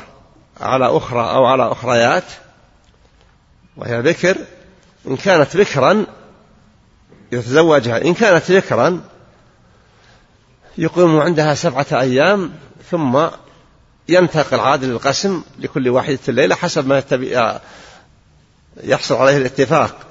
على 0.60 0.96
أخرى 0.96 1.20
أو 1.20 1.44
على 1.44 1.72
أخريات 1.72 2.24
وهي 3.76 4.02
بكر 4.02 4.36
إن 5.06 5.16
كانت 5.16 5.56
بكرا 5.56 6.06
يتزوجها 7.32 8.04
إن 8.04 8.14
كانت 8.14 8.52
بكرا 8.52 9.00
يقيم 10.80 11.20
عندها 11.20 11.54
سبعة 11.54 11.86
أيام 11.92 12.52
ثم 12.90 13.26
ينتقل 14.08 14.60
عادل 14.60 14.90
القسم 14.90 15.42
لكل 15.58 15.88
واحدة 15.88 16.18
الليلة 16.28 16.54
حسب 16.54 16.86
ما 16.86 16.98
يحصل 18.82 19.14
عليه 19.14 19.36
الاتفاق. 19.36 20.06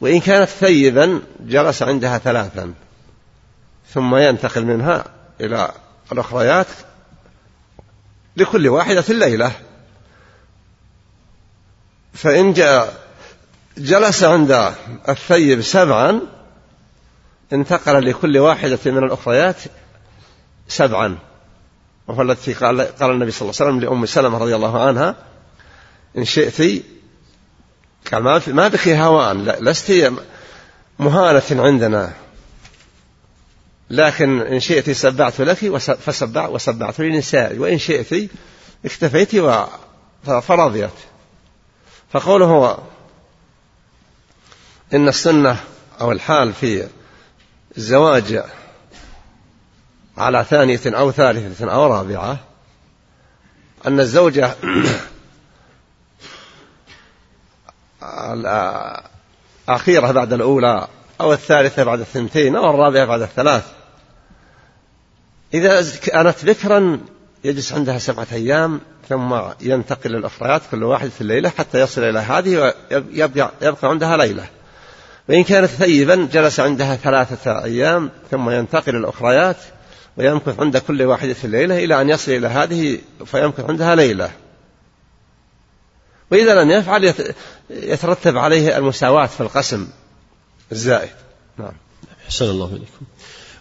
وإن 0.00 0.20
كانت 0.20 0.48
ثيبا 0.48 1.22
جلس 1.40 1.82
عندها 1.82 2.18
ثلاثا. 2.18 2.74
ثم 3.94 4.16
ينتقل 4.16 4.64
منها 4.64 5.04
إلى 5.40 5.72
الأخريات 6.12 6.66
لكل 8.36 8.68
واحدة 8.68 9.04
الليلة. 9.10 9.52
فإن 12.14 12.52
جلس 13.78 14.24
عند 14.24 14.74
الثيب 15.08 15.60
سبعا 15.60 16.20
انتقل 17.52 18.10
لكل 18.10 18.38
واحدة 18.38 18.78
من 18.86 19.04
الأخريات 19.04 19.56
سبعا. 20.68 21.18
وهو 22.08 22.22
التي 22.22 22.52
قال, 22.52 22.80
قال 22.80 23.10
النبي 23.10 23.30
صلى 23.30 23.50
الله 23.50 23.60
عليه 23.60 23.70
وسلم 23.70 23.80
لأم 23.80 24.06
سلمة 24.06 24.38
رضي 24.38 24.56
الله 24.56 24.82
عنها 24.82 25.16
إن 26.18 26.24
شئت 26.24 26.84
قال 28.12 28.22
ما, 28.46 28.68
بك 28.68 28.88
هوان 28.88 29.44
لست 29.44 30.12
مهانة 30.98 31.42
عندنا. 31.50 32.12
لكن 33.90 34.40
إن 34.40 34.60
شئت 34.60 34.90
سبعت 34.90 35.40
لك 35.40 35.76
فسبع 35.76 36.48
وسبعت 36.48 37.00
لنسائي 37.00 37.58
وإن 37.58 37.78
شئت 37.78 38.30
اكتفيت 38.84 39.36
فرضيت. 40.24 40.90
فقوله 42.12 42.46
هو 42.46 42.78
إن 44.94 45.08
السنة 45.08 45.56
أو 46.00 46.12
الحال 46.12 46.52
في 46.52 46.88
الزواج 47.76 48.42
على 50.18 50.44
ثانية 50.44 50.80
أو 50.86 51.12
ثالثة 51.12 51.72
أو 51.72 51.86
رابعة 51.86 52.38
أن 53.86 54.00
الزوجة 54.00 54.54
الأخيرة 59.68 60.12
بعد 60.12 60.32
الأولى 60.32 60.88
أو 61.20 61.32
الثالثة 61.32 61.84
بعد 61.84 62.00
الثنتين 62.00 62.56
أو 62.56 62.70
الرابعة 62.70 63.04
بعد 63.04 63.22
الثلاث. 63.22 63.64
إذا 65.54 65.96
كانت 65.96 66.44
ذكرا 66.44 67.00
يجلس 67.44 67.72
عندها 67.72 67.98
سبعة 67.98 68.26
أيام 68.32 68.80
ثم 69.08 69.40
ينتقل 69.60 70.10
للأخريات 70.10 70.62
كل 70.70 70.84
واحد 70.84 71.08
في 71.08 71.20
الليلة 71.20 71.48
حتى 71.48 71.80
يصل 71.80 72.02
إلى 72.02 72.18
هذه 72.18 72.72
ويبقى 72.90 73.50
يبقى 73.62 73.90
عندها 73.90 74.16
ليلة. 74.16 74.46
وإن 75.32 75.44
كانت 75.44 75.66
ثيبا 75.66 76.28
جلس 76.32 76.60
عندها 76.60 76.96
ثلاثة 76.96 77.64
أيام 77.64 78.10
ثم 78.30 78.50
ينتقل 78.50 78.96
الأخريات 78.96 79.56
ويمكث 80.16 80.60
عند 80.60 80.78
كل 80.78 81.02
واحدة 81.02 81.34
في 81.34 81.44
الليلة 81.44 81.84
إلى 81.84 82.00
أن 82.00 82.08
يصل 82.08 82.32
إلى 82.32 82.48
هذه 82.48 82.98
فيمكث 83.24 83.70
عندها 83.70 83.94
ليلة. 83.94 84.30
وإذا 86.32 86.62
لم 86.62 86.70
يفعل 86.70 87.14
يترتب 87.70 88.38
عليه 88.38 88.78
المساواة 88.78 89.26
في 89.26 89.40
القسم 89.40 89.88
الزائد. 90.72 91.10
نعم. 91.58 91.72
أحسن 92.26 92.44
الله 92.44 92.66
إليكم. 92.66 93.06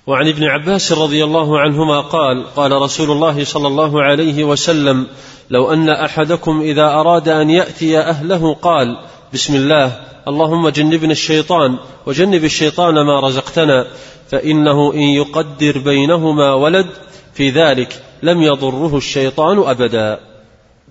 وعن 0.08 0.28
ابن 0.28 0.44
عباس 0.44 0.92
رضي 0.92 1.24
الله 1.24 1.60
عنهما 1.60 2.02
قال 2.02 2.54
قال 2.56 2.72
رسول 2.72 3.12
الله 3.12 3.44
صلى 3.44 3.68
الله 3.68 4.04
عليه 4.04 4.44
وسلم 4.44 5.08
لو 5.50 5.74
أن 5.74 5.90
أحدكم 5.90 6.62
إذا 6.62 6.86
أراد 6.86 7.30
أن 7.30 7.50
يأتي 7.50 8.00
أهله 8.00 8.54
قال 8.54 8.98
بسم 9.34 9.56
الله. 9.56 10.08
اللهم 10.28 10.70
جنبنا 10.70 11.12
الشيطان 11.12 11.80
وجنب 12.06 12.44
الشيطان 12.44 12.94
ما 12.94 13.20
رزقتنا 13.20 13.88
فإنه 14.30 14.94
إن 14.94 15.00
يقدر 15.00 15.78
بينهما 15.78 16.54
ولد 16.54 16.88
في 17.34 17.50
ذلك 17.50 18.04
لم 18.24 18.42
يضره 18.42 18.98
الشيطان 18.98 19.60
أبدا. 19.60 20.20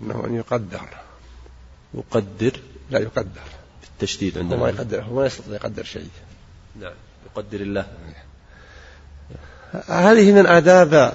إنه 0.02 0.24
أن 0.26 0.34
يقدر. 0.34 0.88
يقدر؟ 1.94 2.52
لا 2.90 2.98
يقدر. 2.98 3.48
بالتشديد 3.82 4.38
عندنا. 4.38 4.60
هو 4.60 4.62
ما 4.62 4.68
يقدر 4.68 5.02
هو 5.02 5.14
ما 5.14 5.26
يستطيع 5.26 5.54
يقدر 5.54 5.84
شيء. 5.84 6.08
نعم. 6.80 6.92
يقدر 7.26 7.60
الله. 7.60 7.86
هذه 9.88 10.32
من 10.32 10.46
آداب 10.46 11.14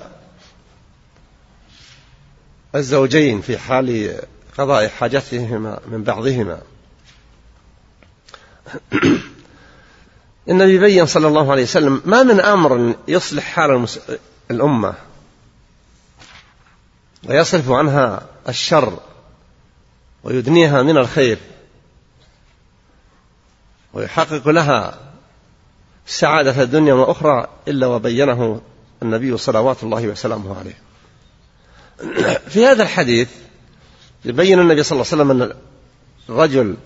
الزوجين 2.75 3.41
في 3.41 3.57
حال 3.57 4.19
قضاء 4.57 4.87
حاجتهما 4.87 5.79
من 5.91 6.03
بعضهما. 6.03 6.61
النبي 10.49 10.77
بين 10.77 11.05
صلى 11.05 11.27
الله 11.27 11.51
عليه 11.51 11.63
وسلم 11.63 12.01
ما 12.05 12.23
من 12.23 12.39
أمر 12.39 12.95
يصلح 13.07 13.43
حال 13.43 13.87
الأمة 14.51 14.93
ويصرف 17.29 17.71
عنها 17.71 18.27
الشر 18.49 18.99
ويدنيها 20.23 20.81
من 20.81 20.97
الخير 20.97 21.37
ويحقق 23.93 24.49
لها 24.49 24.99
سعادة 26.05 26.63
الدنيا 26.63 26.93
وأخرى 26.93 27.47
إلا 27.67 27.87
وبينه 27.87 28.61
النبي 29.03 29.37
صلوات 29.37 29.83
الله 29.83 30.07
وسلامه 30.07 30.59
عليه. 30.59 30.77
في 32.53 32.65
هذا 32.65 32.83
الحديث 32.83 33.29
يبين 34.25 34.59
النبي 34.59 34.83
صلى 34.83 34.95
الله 34.95 35.11
عليه 35.11 35.23
وسلم 35.23 35.41
أن 35.41 35.55
الرجل 36.29 36.77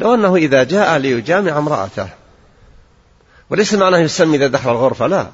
لو 0.00 0.14
أنه 0.14 0.36
إذا 0.36 0.64
جاء 0.64 0.98
ليجامع 0.98 1.58
امرأته 1.58 2.08
وليس 3.50 3.74
معناه 3.74 3.98
يسمي 3.98 4.36
إذا 4.36 4.46
دخل 4.46 4.70
الغرفة 4.70 5.06
لا. 5.06 5.30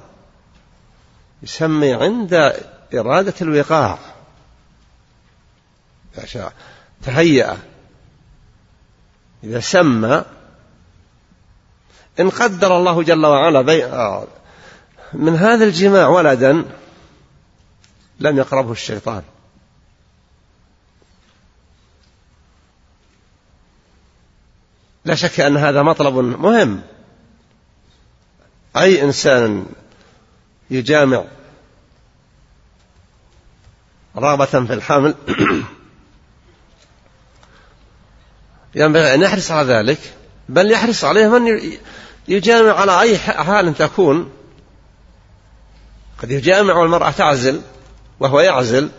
يسمي 1.43 1.95
عند 1.95 2.55
إرادة 2.95 3.35
الوقاع. 3.41 3.99
تهيأ. 7.03 7.57
إذا 9.45 9.61
سمى 9.61 10.25
إن 12.21 12.31
قدر 12.31 12.77
الله 12.77 13.03
جل 13.03 13.27
وعلا 13.27 13.63
بي 13.63 13.87
من 15.13 15.37
هذا 15.37 15.65
الجماع 15.65 16.09
ولدا 16.09 16.65
لم 18.21 18.39
يقربه 18.39 18.73
الشيطان. 18.73 19.23
لا 25.07 25.15
شك 25.15 25.41
أن 25.41 25.57
هذا 25.57 25.83
مطلب 25.83 26.15
مهم. 26.15 26.83
أي 28.77 29.03
إنسان 29.03 29.67
يجامع 30.71 31.25
رغبة 34.17 34.45
في 34.45 34.75
الحمل 34.75 35.15
ينبغي 38.75 39.15
أن 39.15 39.23
يحرص 39.23 39.51
على 39.51 39.75
ذلك 39.75 39.99
بل 40.49 40.71
يحرص 40.71 41.05
عليه 41.05 41.29
من 41.29 41.61
يجامع 42.29 42.73
على 42.73 43.01
أي 43.01 43.19
حال 43.19 43.75
تكون. 43.75 44.33
قد 46.23 46.31
يجامع 46.31 46.75
والمرأة 46.75 47.11
تعزل 47.11 47.61
وهو 48.21 48.41
يعزل. 48.41 48.91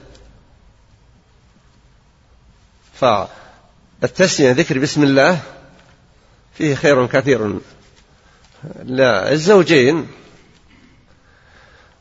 فالتسمية 2.93 4.51
ذكر 4.51 4.79
بسم 4.79 5.03
الله 5.03 5.56
فيه 6.57 6.75
خير 6.75 7.07
كثير. 7.07 7.59
للزوجين 8.83 10.07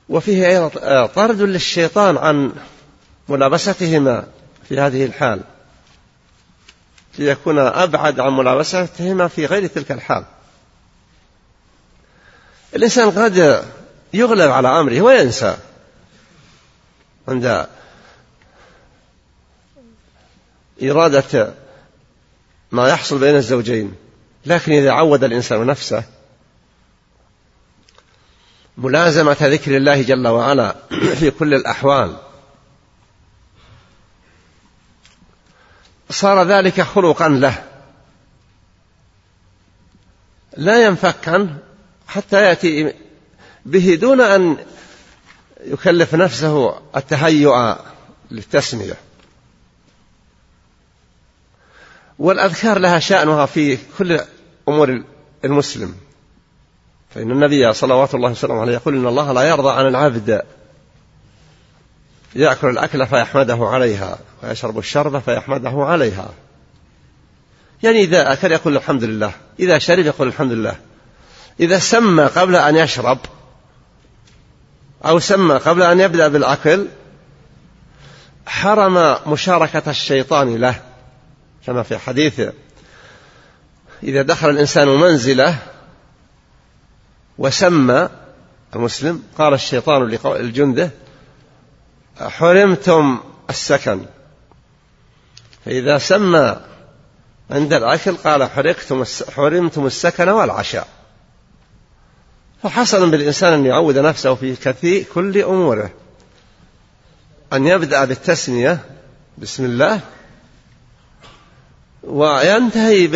وفيه 0.08 0.48
أيضا 0.48 1.06
طرد 1.06 1.40
للشيطان 1.40 2.16
عن 2.16 2.52
ملابستهما 3.28 4.26
في 4.68 4.80
هذه 4.80 5.04
الحال. 5.04 5.40
ليكون 7.18 7.58
أبعد 7.58 8.20
عن 8.20 8.32
ملابستهما 8.32 9.28
في 9.28 9.46
غير 9.46 9.66
تلك 9.66 9.92
الحال. 9.92 10.24
الإنسان 12.74 13.10
قد 13.10 13.64
يغلب 14.12 14.50
على 14.50 14.68
أمره 14.68 15.00
وينسى. 15.00 15.56
عند 17.28 17.66
إرادة 20.82 21.54
ما 22.72 22.88
يحصل 22.88 23.18
بين 23.18 23.36
الزوجين. 23.36 23.94
لكن 24.46 24.72
إذا 24.72 24.92
عود 24.92 25.24
الإنسان 25.24 25.66
نفسه 25.66 26.04
ملازمة 28.78 29.36
ذكر 29.40 29.76
الله 29.76 30.02
جل 30.02 30.28
وعلا 30.28 30.76
في 31.20 31.30
كل 31.30 31.54
الأحوال 31.54 32.16
صار 36.10 36.42
ذلك 36.42 36.80
خلقا 36.80 37.28
له. 37.28 37.64
لا 40.56 40.86
ينفك 40.86 41.28
عنه 41.28 41.58
حتى 42.08 42.42
يأتي 42.42 42.94
به 43.66 43.94
دون 43.94 44.20
أن 44.20 44.56
يكلف 45.64 46.14
نفسه 46.14 46.80
التهيؤ 46.96 47.76
للتسمية. 48.30 48.96
والأذكار 52.18 52.78
لها 52.78 52.98
شأنها 52.98 53.46
في 53.46 53.78
كل 53.98 54.20
أمور 54.68 55.02
المسلم. 55.44 55.94
فإن 57.14 57.30
النبي 57.30 57.72
صلوات 57.72 58.14
الله 58.14 58.30
وسلامه 58.30 58.60
عليه 58.60 58.72
يقول 58.72 58.94
إن 58.94 59.06
الله 59.06 59.32
لا 59.32 59.42
يرضى 59.42 59.70
عن 59.70 59.86
العبد. 59.86 60.42
يأكل 62.34 62.68
الأكل 62.68 63.06
فيحمده 63.06 63.58
عليها 63.60 64.18
ويشرب 64.42 64.78
الشرب 64.78 65.18
فيحمده 65.18 65.70
عليها. 65.70 66.28
يعني 67.82 68.00
إذا 68.00 68.32
أكل 68.32 68.52
يقول 68.52 68.76
الحمد 68.76 69.04
لله 69.04 69.32
إذا 69.60 69.78
شرب 69.78 70.06
يقول 70.06 70.28
الحمد 70.28 70.52
لله. 70.52 70.76
إذا 71.60 71.78
سمى 71.78 72.24
قبل 72.24 72.56
أن 72.56 72.76
يشرب 72.76 73.18
أو 75.04 75.18
سمى 75.18 75.54
قبل 75.54 75.82
أن 75.82 76.00
يبدأ 76.00 76.28
بالأكل 76.28 76.86
حرم 78.46 79.16
مشاركة 79.26 79.90
الشيطان 79.90 80.56
له. 80.56 80.82
كما 81.66 81.82
في 81.82 81.98
حديث 81.98 82.40
إذا 84.02 84.22
دخل 84.22 84.50
الإنسان 84.50 84.88
منزلة 84.88 85.58
وسمى 87.38 88.08
المسلم 88.76 89.22
قال 89.38 89.54
الشيطان 89.54 90.02
لجنده 90.24 90.90
حرمتم 92.20 93.20
السكن. 93.50 94.00
فإذا 95.64 95.98
سمى 95.98 96.60
عند 97.50 97.72
الأكل 97.72 98.16
قال 98.16 98.50
حرقتم 98.50 99.04
حرمتم 99.36 99.86
السكن 99.86 100.28
والعشاء. 100.28 100.88
فحسن 102.62 103.10
بالإنسان 103.10 103.52
أن 103.52 103.66
يعود 103.66 103.98
نفسه 103.98 104.34
في 104.34 104.56
كثير 104.56 105.04
كل 105.14 105.42
أموره. 105.42 105.90
أن 107.52 107.66
يبدأ 107.66 108.04
بالتسمية 108.04 108.80
بسم 109.38 109.64
الله 109.64 110.00
وينتهي 112.06 113.06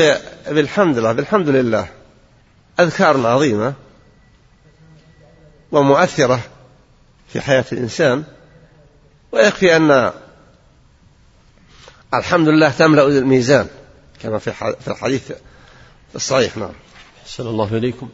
بالحمد 0.50 0.98
لله 0.98 1.12
بالحمد 1.12 1.48
لله. 1.48 1.88
أذكار 2.80 3.26
عظيمة 3.26 3.74
ومؤثرة 5.72 6.40
في 7.28 7.40
حياة 7.40 7.64
الإنسان 7.72 8.24
ويكفي 9.32 9.76
أن 9.76 10.12
الحمد 12.14 12.48
لله 12.48 12.68
تملأ 12.70 13.06
الميزان 13.06 13.66
كما 14.22 14.38
في 14.38 14.50
الحديث 14.88 15.32
الصحيح 16.14 16.56
نعم. 16.56 16.72
أحسن 17.22 17.46
الله 17.46 17.76
إليكم. 17.76 18.08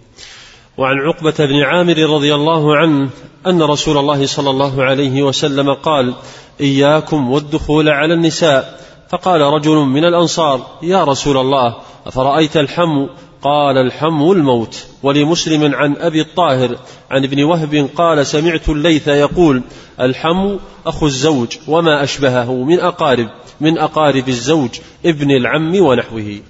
وعن 0.78 0.96
عقبة 0.96 1.46
بن 1.46 1.62
عامر 1.62 1.98
رضي 1.98 2.34
الله 2.34 2.76
عنه 2.76 3.10
أن 3.46 3.62
رسول 3.62 3.98
الله 3.98 4.26
صلى 4.26 4.50
الله 4.50 4.84
عليه 4.84 5.22
وسلم 5.22 5.74
قال 5.74 6.14
إياكم 6.60 7.30
والدخول 7.30 7.88
على 7.88 8.14
النساء. 8.14 8.86
فقال 9.09 9.40
رجل 9.40 9.76
من 9.76 10.04
الأنصار 10.04 10.78
يا 10.82 11.04
رسول 11.04 11.36
الله 11.36 11.76
أفرأيت 12.07 12.57
الحم؟ 12.57 13.07
قال 13.42 13.78
الحم 13.78 14.30
الموت 14.30 14.86
ولمسلم 15.02 15.74
عن 15.74 15.96
أبي 15.96 16.20
الطاهر 16.20 16.78
عن 17.11 17.24
ابن 17.24 17.44
وهب 17.44 17.90
قال 17.96 18.26
سمعت 18.26 18.68
الليث 18.68 19.09
يقول 19.09 19.62
الحم 20.00 20.57
أخو 20.86 21.07
الزوج 21.07 21.57
وما 21.68 22.04
أشبهه 22.04 22.52
من 22.52 22.80
أقارب 22.80 23.30
من 23.61 23.78
أقارب 23.78 24.28
الزوج 24.28 24.70
ابن 25.07 25.30
العم 25.30 25.76
ونحوه. 25.76 26.40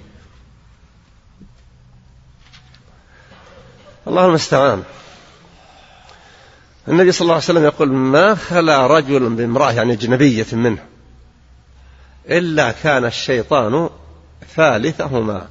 الله 4.07 4.25
المستعان 4.25 4.83
النبي 6.87 7.11
صلى 7.11 7.21
الله 7.21 7.33
عليه 7.33 7.43
وسلم 7.43 7.63
يقول 7.63 7.91
ما 7.91 8.35
خلا 8.35 8.87
رجل 8.87 9.29
بامرأة 9.29 9.71
يعني 9.71 9.93
أجنبية 9.93 10.45
منه؟ 10.53 10.96
إلا 12.29 12.71
كان 12.71 13.05
الشيطان 13.05 13.89
ثالثهما. 14.55 15.47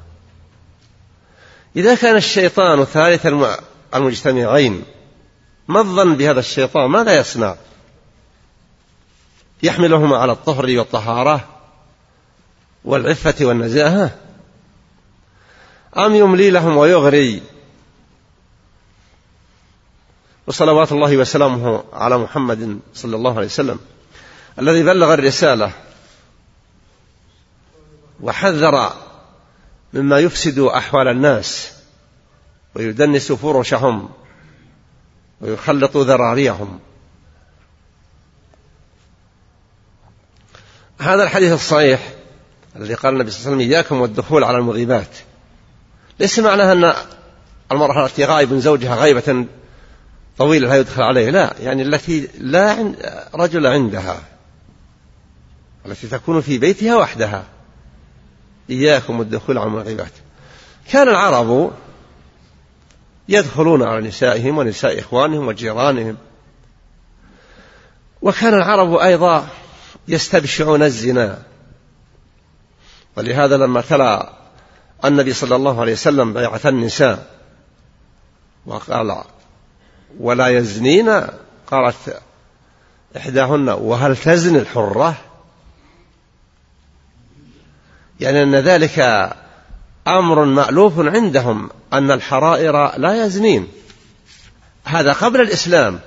إذا 1.76 1.94
كان 1.94 2.16
الشيطان 2.16 2.84
ثالث 2.84 3.26
المجتمعين 3.94 4.84
ما 5.68 5.80
الظن 5.80 6.16
بهذا 6.16 6.40
الشيطان؟ 6.40 6.90
ماذا 6.90 7.18
يصنع؟ 7.18 7.56
يحملهما 9.62 10.16
على 10.16 10.32
الطهر 10.32 10.78
والطهارة 10.78 11.48
والعفة 12.84 13.34
والنزاهة 13.40 14.10
أم 15.96 16.14
يملي 16.14 16.50
لهم 16.50 16.76
ويغري؟ 16.76 17.42
وصلوات 20.46 20.92
الله 20.92 21.16
وسلامه 21.16 21.84
على 21.92 22.18
محمد 22.18 22.78
صلى 22.94 23.16
الله 23.16 23.36
عليه 23.36 23.46
وسلم 23.46 23.78
الذي 24.58 24.82
بلغ 24.82 25.14
الرسالة. 25.14 25.72
وحذر 28.20 28.92
مما 29.92 30.18
يفسد 30.18 30.58
أحوال 30.58 31.08
الناس 31.08 31.72
ويدنس 32.74 33.32
فرشهم 33.32 34.08
ويخلط 35.40 35.96
ذراريهم. 35.96 36.78
هذا 40.98 41.22
الحديث 41.22 41.52
الصحيح 41.52 42.00
الذي 42.76 42.94
قال 42.94 43.14
النبي 43.14 43.30
صلى 43.30 43.38
الله 43.38 43.50
عليه 43.50 43.56
وسلم 43.56 43.72
إياكم 43.72 44.00
والدخول 44.00 44.44
على 44.44 44.58
المغيبات. 44.58 45.16
ليس 46.20 46.38
معناها 46.38 46.72
أن 46.72 46.94
المرأة 47.72 48.06
التي 48.06 48.24
غائب 48.24 48.54
زوجها 48.54 48.96
غيبة 48.96 49.46
طويلة 50.38 50.68
لا 50.68 50.76
يدخل 50.76 51.02
عليه. 51.02 51.30
لا 51.30 51.54
يعني 51.60 51.82
التي 51.82 52.28
لا 52.38 52.92
رجل 53.34 53.66
عندها 53.66 54.22
التي 55.86 56.08
تكون 56.08 56.40
في 56.40 56.58
بيتها 56.58 56.96
وحدها. 56.96 57.44
إياكم 58.70 59.20
الدخول 59.20 59.58
على 59.58 59.66
المغيبات 59.66 60.12
كان 60.90 61.08
العرب 61.08 61.72
يدخلون 63.28 63.82
على 63.82 64.08
نسائهم 64.08 64.58
ونساء 64.58 65.00
إخوانهم 65.00 65.46
وجيرانهم. 65.48 66.16
وكان 68.22 68.54
العرب 68.54 68.94
أيضا 68.94 69.46
يستبشعون 70.08 70.82
الزنا. 70.82 71.42
ولهذا 73.16 73.56
لما 73.56 73.80
تلا 73.80 74.32
النبي 75.04 75.32
صلى 75.32 75.56
الله 75.56 75.80
عليه 75.80 75.92
وسلم 75.92 76.32
بيعة 76.32 76.60
النساء 76.64 77.26
وقال 78.66 79.22
ولا 80.20 80.48
يزنين؟ 80.48 81.10
قالت 81.66 82.22
إحداهن 83.16 83.68
وهل 83.68 84.16
تزني 84.16 84.58
الحرة؟ 84.58 85.16
يعني 88.20 88.42
أن 88.42 88.54
ذلك 88.54 88.98
أمر 90.06 90.44
مألوف 90.44 90.98
عندهم 90.98 91.70
أن 91.92 92.10
الحرائر 92.10 92.98
لا 92.98 93.24
يزنين. 93.24 93.68
هذا 94.84 95.12
قبل 95.12 95.40
الإسلام. 95.40 96.00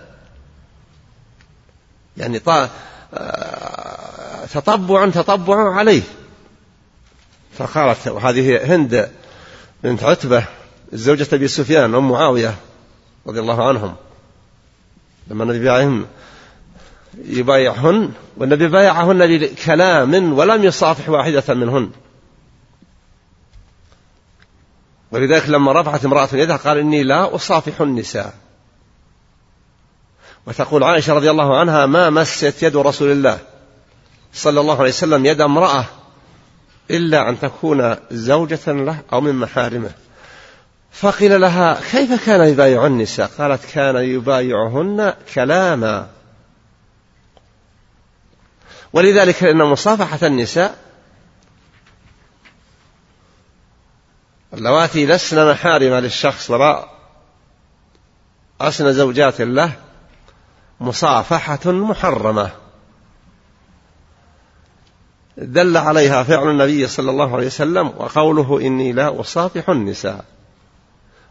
يعني 2.18 2.40
تطبع 4.54 5.10
تطبع 5.10 5.74
عليه. 5.76 6.02
فقالت 7.58 8.08
وهذه 8.08 8.76
هند 8.76 9.12
بنت 9.84 10.04
عتبة 10.04 10.44
زوجة 10.94 11.28
أبي 11.34 11.48
سفيان 11.48 11.96
أم 11.96 12.10
معاوية 12.10 12.56
رضي 13.28 13.40
الله 13.40 13.68
عنهم. 13.68 13.96
لما 15.28 15.44
النبي 15.44 15.60
بايعهن 15.60 16.06
يبايعهن 17.26 18.12
والنبي 18.38 18.68
بايعهن 18.68 19.38
بكلام 19.38 20.34
ولم 20.34 20.64
يصافح 20.64 21.10
واحدة 21.10 21.54
منهن. 21.54 21.92
ولذلك 25.12 25.50
لما 25.50 25.82
رفعت 25.82 26.06
امرأة 26.06 26.30
يدها 26.34 26.58
قال 26.58 26.78
إني 26.78 27.04
لا 27.04 27.36
أصافح 27.36 27.82
النساء. 27.82 28.34
وتقول 30.48 30.84
عائشة 30.84 31.14
رضي 31.14 31.32
الله 31.32 31.60
عنها 31.60 31.86
ما 31.86 32.10
مست 32.10 32.64
يد 32.64 32.78
رسول 32.78 33.12
الله 33.12 33.40
صلى 34.34 34.60
الله 34.60 34.80
عليه 34.80 34.90
وسلم 34.90 35.26
يد 35.26 35.42
امرأة 35.42 35.86
إلا 36.92 37.30
أن 37.30 37.40
تكون 37.40 37.96
زوجة 38.12 38.60
له 38.68 39.02
أو 39.14 39.22
من 39.22 39.36
محارمه. 39.36 39.92
فقيل 40.92 41.42
لها 41.42 41.82
كيف 41.92 42.26
كان 42.26 42.48
يبايع 42.48 42.86
النساء؟ 42.86 43.32
قالت 43.38 43.66
كان 43.74 43.96
يبايعهن 43.96 45.14
كلاما. 45.34 46.08
ولذلك 48.94 49.44
إن 49.44 49.58
مصافحة 49.58 50.28
النساء 50.28 50.78
اللواتي 54.54 55.06
لسن 55.06 55.52
محارم 55.52 55.94
للشخص 55.94 56.52
ولا 56.52 56.90
أسن 58.62 58.94
زوجات 58.94 59.42
له 59.42 59.72
مصافحة 60.80 61.72
محرمة. 61.72 62.52
دل 65.38 65.78
عليها 65.78 66.24
فعل 66.24 66.50
النبي 66.50 66.88
صلى 66.88 67.12
الله 67.12 67.36
عليه 67.36 67.46
وسلم 67.48 67.88
وقوله 67.88 68.62
إني 68.62 68.92
لا 68.92 69.20
أصافح 69.22 69.70
النساء. 69.70 70.26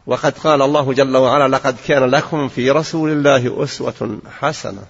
وقد 0.07 0.39
قال 0.39 0.63
الله 0.63 0.93
جل 0.93 1.17
وعلا 1.17 1.57
لقد 1.57 1.77
كان 1.87 2.05
لكم 2.05 2.49
في 2.49 2.71
رسول 2.71 3.11
الله 3.11 3.65
أسوة 3.65 4.19
حسنة. 4.39 4.83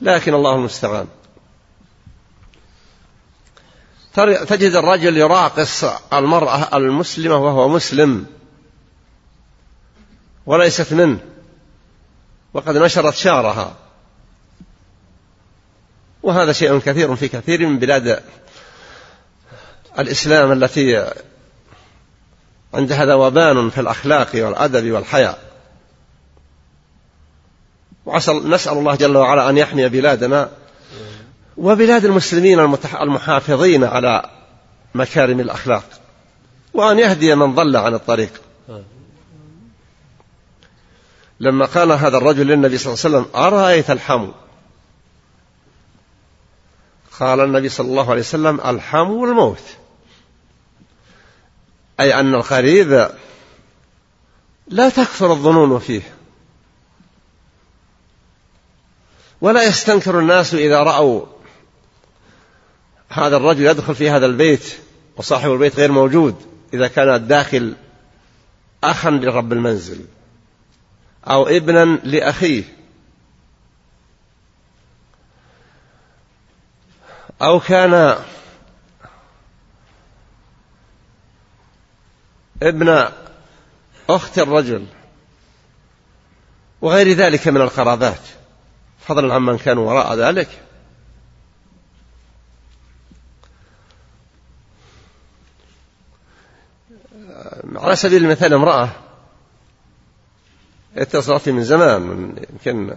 لكن 0.00 0.34
الله 0.34 0.54
المستعان. 0.54 1.06
تجد 4.24 4.74
الرجل 4.74 5.16
يراقص 5.16 5.84
المرأة 6.12 6.76
المسلمة 6.76 7.36
وهو 7.36 7.68
مسلم. 7.68 8.26
وليست 10.46 10.92
منه. 10.92 11.18
وقد 12.54 12.76
نشرت 12.76 13.14
شعرها. 13.14 13.76
وهذا 16.22 16.52
شيء 16.52 16.78
كثير 16.78 17.16
في 17.16 17.28
كثير 17.28 17.66
من 17.66 17.78
بلاد 17.78 18.22
الإسلام 19.98 20.52
التي 20.52 21.12
عندها 22.74 23.04
ذوبان 23.04 23.70
في 23.70 23.80
الأخلاق 23.80 24.28
والأدب 24.34 24.90
والحياء 24.90 25.38
نسأل 28.28 28.72
الله 28.72 28.94
جل 28.94 29.16
وعلا 29.16 29.50
أن 29.50 29.58
يحمي 29.58 29.88
بلادنا 29.88 30.50
وبلاد 31.56 32.04
المسلمين 32.04 32.60
المحافظين 33.00 33.84
على 33.84 34.30
مكارم 34.94 35.40
الأخلاق 35.40 35.84
وأن 36.74 36.98
يهدي 36.98 37.34
من 37.34 37.54
ضل 37.54 37.76
عن 37.76 37.94
الطريق. 37.94 38.42
لما 41.40 41.66
قال 41.66 41.92
هذا 41.92 42.16
الرجل 42.16 42.46
للنبي 42.46 42.78
صلى 42.78 42.94
الله 42.94 43.04
عليه 43.04 43.16
وسلم 43.16 43.42
أرأيت 43.42 43.90
الحمو؟ 43.90 44.32
قال 47.20 47.40
النبي 47.40 47.68
صلى 47.68 47.86
الله 47.86 48.10
عليه 48.10 48.20
وسلم 48.20 48.60
الحمو 48.60 49.24
الموت 49.24 49.62
أي 52.00 52.20
أن 52.20 52.34
القريب 52.34 53.10
لا 54.68 54.88
تكثر 54.88 55.32
الظنون 55.32 55.78
فيه. 55.78 56.02
ولا 59.40 59.62
يستنكر 59.62 60.18
الناس 60.18 60.54
إذا 60.54 60.82
رأوا 60.82 61.26
هذا 63.16 63.36
الرجل 63.36 63.66
يدخل 63.66 63.94
في 63.94 64.10
هذا 64.10 64.26
البيت 64.26 64.76
وصاحب 65.16 65.52
البيت 65.52 65.76
غير 65.76 65.92
موجود 65.92 66.36
إذا 66.74 66.88
كان 66.88 67.14
الداخل 67.14 67.74
أخا 68.84 69.10
لرب 69.10 69.52
المنزل 69.52 70.04
أو 71.26 71.46
ابنا 71.46 71.84
لأخيه 71.84 72.64
أو 77.42 77.60
كان 77.60 78.16
ابن 82.62 83.08
أخت 84.10 84.38
الرجل 84.38 84.86
وغير 86.80 87.12
ذلك 87.12 87.48
من 87.48 87.60
القرابات. 87.60 88.20
فضلا 89.06 89.34
عمن 89.34 89.58
كانوا 89.58 89.88
وراء 89.88 90.14
ذلك. 90.14 90.65
على 97.76 97.96
سبيل 97.96 98.24
المثال 98.24 98.54
امرأة 98.54 98.88
اتصلت 100.96 101.48
من 101.48 101.64
زمان 101.64 102.02
من 102.02 102.36
يمكن 102.50 102.96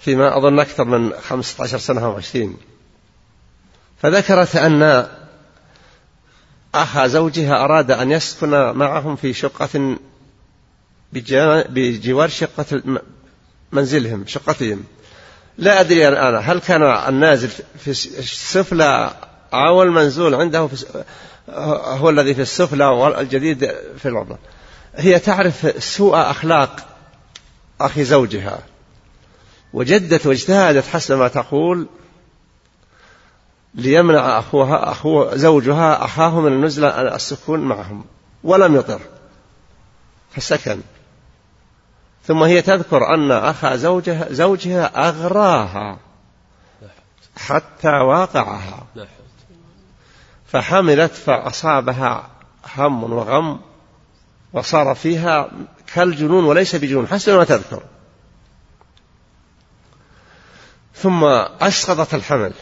فيما 0.00 0.36
أظن 0.36 0.60
أكثر 0.60 0.84
من 0.84 1.12
خمسة 1.12 1.64
عشر 1.64 1.78
سنة 1.78 2.04
أو 2.04 2.16
عشرين. 2.16 2.56
فذكرت 4.02 4.56
أن 4.56 5.08
أخا 6.74 7.06
زوجها 7.06 7.64
أراد 7.64 7.90
أن 7.90 8.12
يسكن 8.12 8.50
معهم 8.50 9.16
في 9.16 9.32
شقة 9.32 9.96
بجوار 11.12 12.28
شقة 12.28 12.82
منزلهم 13.72 14.26
شقتهم. 14.26 14.84
لا 15.58 15.80
أدري 15.80 16.08
الآن 16.08 16.42
هل 16.44 16.60
كان 16.60 16.82
النازل 16.82 17.48
في 17.78 17.90
السفلى 17.90 19.14
أو 19.52 19.82
المنزول 19.82 20.34
عنده 20.34 20.66
في 20.66 21.04
هو 21.98 22.10
الذي 22.10 22.34
في 22.34 22.42
السفلى 22.42 22.84
والجديد 22.84 23.72
في 23.98 24.08
الأرض 24.08 24.38
هي 24.94 25.18
تعرف 25.18 25.84
سوء 25.84 26.16
أخلاق 26.16 26.86
أخي 27.80 28.04
زوجها. 28.04 28.58
وجدت 29.72 30.26
واجتهدت 30.26 30.86
حسب 30.86 31.18
ما 31.18 31.28
تقول 31.28 31.86
ليمنع 33.74 34.38
أخوها 34.38 34.90
أخو 34.90 35.36
زوجها 35.36 36.04
أخاه 36.04 36.40
من 36.40 36.52
النزلة 36.52 36.88
السكون 36.88 37.60
معهم 37.60 38.04
ولم 38.44 38.76
يطر 38.76 39.00
فسكن. 40.30 40.80
ثم 42.26 42.42
هي 42.42 42.62
تذكر 42.62 43.14
أن 43.14 43.30
أخا 43.30 43.76
زوجها, 43.76 44.32
زوجها 44.32 45.08
أغراها 45.08 45.98
حتى 47.36 47.88
واقعها. 47.88 48.86
فحملت 50.52 51.12
فأصابها 51.12 52.30
هم 52.76 53.12
وغم 53.12 53.60
وصار 54.52 54.94
فيها 54.94 55.50
كالجنون 55.94 56.44
وليس 56.44 56.76
بجنون 56.76 57.08
حسب 57.08 57.32
ما 57.32 57.44
تذكر. 57.44 57.82
ثم 60.94 61.24
أسقطت 61.60 62.14
الحمل. 62.14 62.52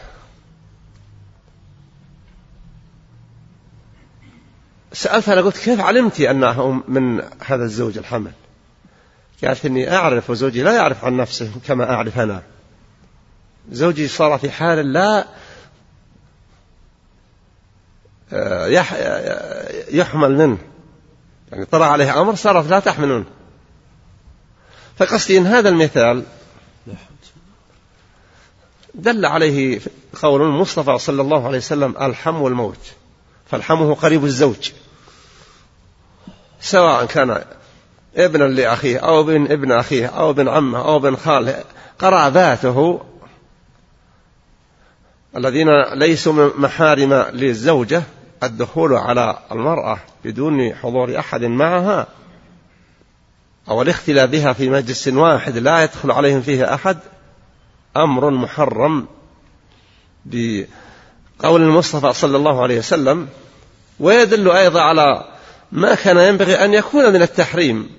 سألتها 4.93 5.33
أنا 5.33 5.41
قلت 5.41 5.57
كيف 5.57 5.79
علمت 5.79 6.21
أنه 6.21 6.83
من 6.87 7.21
هذا 7.45 7.63
الزوج 7.63 7.97
الحمل؟ 7.97 8.31
قالت 9.43 9.65
إني 9.65 9.95
أعرف 9.95 10.29
وزوجي 10.29 10.63
لا 10.63 10.75
يعرف 10.75 11.05
عن 11.05 11.17
نفسه 11.17 11.51
كما 11.67 11.93
أعرف 11.93 12.19
أنا. 12.19 12.43
زوجي 13.71 14.07
صار 14.07 14.37
في 14.37 14.51
حال 14.51 14.93
لا 14.93 15.27
يحمل 19.91 20.37
منه 20.37 20.57
يعني 21.51 21.65
طرأ 21.65 21.85
عليه 21.85 22.21
أمر 22.21 22.35
صارت 22.35 22.67
لا 22.67 22.79
تحمل 22.79 23.07
منه 23.07 23.25
فقصدي 24.97 25.37
إن 25.37 25.47
هذا 25.47 25.69
المثال 25.69 26.23
دل 28.95 29.25
عليه 29.25 29.79
قول 30.21 30.41
المصطفى 30.41 30.97
صلى 30.97 31.21
الله 31.21 31.47
عليه 31.47 31.57
وسلم 31.57 31.95
الحم 32.01 32.41
والموت. 32.41 32.91
فالحم 33.51 33.75
هو 33.75 33.93
قريب 33.93 34.25
الزوج. 34.25 34.71
سواء 36.61 37.05
كان 37.05 37.43
ابنا 38.15 38.43
لأخيه 38.43 38.97
أو 38.97 39.21
ابن 39.21 39.51
ابن 39.51 39.71
أخيه 39.71 40.07
أو 40.07 40.29
ابن 40.29 40.47
عمه 40.47 40.79
أو 40.79 40.97
ابن 40.97 41.15
خاله 41.15 41.63
قراباته 41.99 43.01
الذين 45.37 45.67
ليسوا 45.93 46.49
محارم 46.57 47.13
للزوجة 47.13 48.03
الدخول 48.43 48.93
على 48.93 49.39
المرأة 49.51 49.97
بدون 50.25 50.75
حضور 50.75 51.19
أحد 51.19 51.43
معها 51.43 52.07
أو 53.69 53.81
الاختلاء 53.81 54.25
بها 54.25 54.53
في 54.53 54.69
مجلس 54.69 55.07
واحد 55.07 55.57
لا 55.57 55.83
يدخل 55.83 56.11
عليهم 56.11 56.41
فيه 56.41 56.73
أحد 56.73 56.97
أمر 57.97 58.29
محرم 58.29 59.07
بقول 60.25 61.61
المصطفى 61.61 62.13
صلى 62.13 62.37
الله 62.37 62.61
عليه 62.61 62.79
وسلم 62.79 63.27
ويدل 63.99 64.51
أيضا 64.51 64.81
على 64.81 65.25
ما 65.71 65.95
كان 65.95 66.17
ينبغي 66.17 66.65
أن 66.65 66.73
يكون 66.73 67.13
من 67.13 67.21
التحريم 67.21 67.89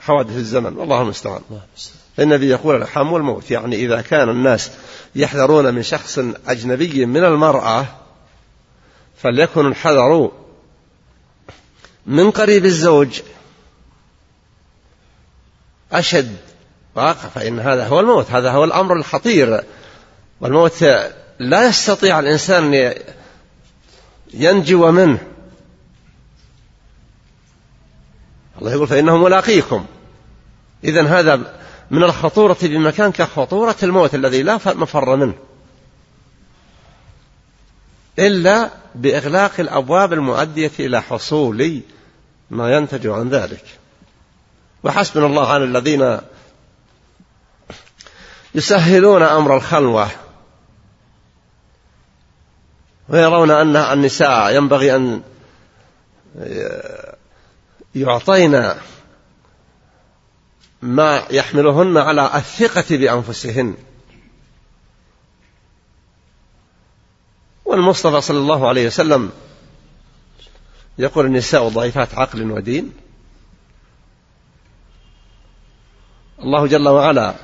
حوادث 0.00 0.36
الزمن 0.36 0.76
والله 0.76 1.02
المستعان. 1.02 1.40
النبي 2.18 2.48
يقول 2.48 2.82
الحم 2.82 3.12
والموت 3.12 3.50
يعني 3.50 3.76
إذا 3.76 4.00
كان 4.00 4.28
الناس 4.28 4.70
يحذرون 5.14 5.74
من 5.74 5.82
شخص 5.82 6.18
أجنبي 6.48 7.06
من 7.06 7.24
المرأة 7.24 7.86
فليكن 9.22 9.66
الحذر 9.66 10.30
من 12.06 12.30
قريب 12.30 12.64
الزوج. 12.64 13.20
أشد 15.92 16.36
واقع 16.94 17.28
فإن 17.28 17.60
هذا 17.60 17.86
هو 17.86 18.00
الموت 18.00 18.30
هذا 18.30 18.50
هو 18.50 18.64
الأمر 18.64 18.96
الخطير. 18.96 19.64
والموت 20.40 20.84
لا 21.38 21.68
يستطيع 21.68 22.20
الإنسان 22.20 22.94
ينجو 24.34 24.90
منه. 24.90 25.18
الله 28.58 28.72
يقول 28.72 28.86
فإنه 28.86 29.16
ملاقيكم. 29.16 29.86
إذا 30.84 31.02
هذا 31.02 31.60
من 31.90 32.02
الخطورة 32.02 32.56
بمكان 32.62 33.12
كخطورة 33.12 33.76
الموت 33.82 34.14
الذي 34.14 34.42
لا 34.42 34.54
مفر 34.66 35.16
منه. 35.16 35.34
إلا 38.20 38.70
بإغلاق 38.94 39.60
الأبواب 39.60 40.12
المؤدية 40.12 40.70
إلى 40.78 41.02
حصول 41.02 41.80
ما 42.50 42.76
ينتج 42.76 43.06
عن 43.06 43.28
ذلك. 43.28 43.64
وحسبنا 44.82 45.26
الله 45.26 45.52
على 45.52 45.64
الذين 45.64 46.18
يسهلون 48.54 49.22
أمر 49.22 49.56
الخلوة. 49.56 50.08
ويرون 53.08 53.50
أن 53.50 53.76
النساء 53.76 54.56
ينبغي 54.56 54.96
أن 54.96 55.22
يعطين 57.94 58.74
ما 60.82 61.22
يحملهن 61.30 61.96
على 61.96 62.30
الثقة 62.34 62.96
بأنفسهن. 62.96 63.74
والمصطفى 67.70 68.20
صلى 68.20 68.38
الله 68.38 68.68
عليه 68.68 68.86
وسلم 68.86 69.30
يقول 70.98 71.26
النساء 71.26 71.68
ضعيفات 71.68 72.14
عقل 72.14 72.50
ودين. 72.50 72.92
الله 76.42 76.66
جل 76.66 76.88
وعلا 76.88 77.34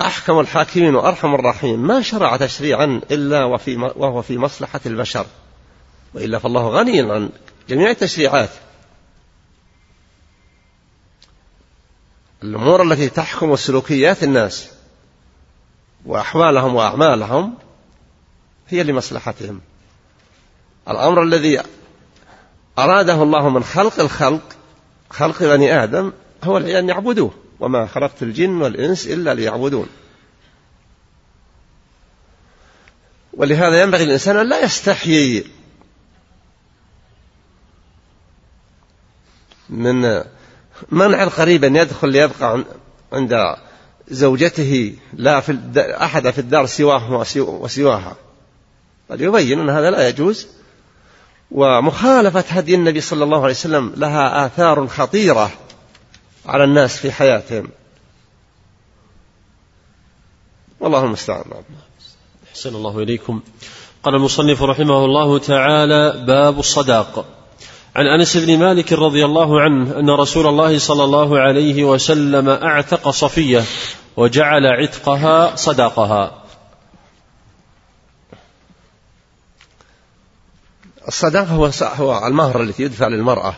أحكم 0.00 0.40
الحاكمين 0.40 0.94
وأرحم 0.94 1.34
الراحمين. 1.34 1.78
ما 1.78 2.02
شرع 2.02 2.36
تشريعا 2.36 3.00
إلا 3.10 3.44
وفي 3.44 3.76
وهو 3.76 4.22
في 4.22 4.38
مصلحة 4.38 4.80
البشر 4.86 5.26
وإلا 6.14 6.38
فالله 6.38 6.68
غني 6.68 7.00
عن 7.00 7.30
جميع 7.68 7.90
التشريعات. 7.90 8.50
الأمور 12.42 12.82
التي 12.82 13.08
تحكم 13.08 13.56
سلوكيات 13.56 14.22
الناس. 14.22 14.79
وأحوالهم 16.06 16.74
وأعمالهم 16.74 17.54
هي 18.68 18.82
لمصلحتهم. 18.82 19.60
الأمر 20.88 21.22
الذي 21.22 21.62
أراده 22.78 23.22
الله 23.22 23.48
من 23.48 23.64
خلق 23.64 24.00
الخلق 24.00 24.42
خلق 25.10 25.42
بني 25.42 25.82
آدم 25.82 26.12
هو 26.44 26.58
أن 26.58 26.88
يعبدوه 26.88 27.34
وما 27.60 27.86
خلقت 27.86 28.22
الجن 28.22 28.62
والإنس 28.62 29.06
إلا 29.06 29.34
ليعبدون. 29.34 29.88
ولهذا 33.32 33.82
ينبغي 33.82 34.04
الإنسان 34.04 34.36
أن 34.36 34.48
لا 34.48 34.64
يستحيي 34.64 35.44
من 39.68 40.22
منع 40.90 41.22
القريب 41.22 41.64
أن 41.64 41.76
يدخل 41.76 42.08
ليبقى 42.08 42.64
عند 43.12 43.56
زوجته 44.10 44.94
لا 45.12 45.40
في 45.40 45.58
أحد 45.76 46.30
في 46.30 46.38
الدار 46.38 46.66
سواه 46.66 47.24
وسواها. 47.36 48.16
قد 49.10 49.20
يبين 49.20 49.60
أن 49.60 49.70
هذا 49.70 49.90
لا 49.90 50.08
يجوز. 50.08 50.46
ومخالفة 51.50 52.44
هدي 52.48 52.74
النبي 52.74 53.00
صلى 53.00 53.24
الله 53.24 53.42
عليه 53.42 53.54
وسلم 53.54 53.92
لها 53.96 54.46
آثار 54.46 54.86
خطيرة 54.86 55.50
على 56.46 56.64
الناس 56.64 56.96
في 56.96 57.12
حياتهم. 57.12 57.68
والله 60.80 61.04
المستعان. 61.04 61.44
أحسن 62.50 62.74
الله 62.74 62.98
إليكم. 62.98 63.40
قال 64.02 64.14
المصنف 64.14 64.62
رحمه 64.62 65.04
الله 65.04 65.38
تعالى 65.38 66.24
باب 66.26 66.58
الصداق. 66.58 67.39
عن 68.00 68.06
أنس 68.06 68.36
بن 68.36 68.58
مالك 68.58 68.92
رضي 68.92 69.24
الله 69.24 69.60
عنه 69.60 69.98
أن 69.98 70.10
رسول 70.10 70.46
الله 70.46 70.78
صلى 70.78 71.04
الله 71.04 71.38
عليه 71.38 71.84
وسلم 71.84 72.48
أعتق 72.48 73.10
صفية 73.10 73.64
وجعل 74.16 74.66
عتقها 74.66 75.56
صداقها. 75.56 76.42
الصداق 81.08 81.46
هو 81.48 81.70
هو 81.82 82.26
المهر 82.26 82.62
التي 82.62 82.82
يدفع 82.82 83.06
للمرأة. 83.06 83.54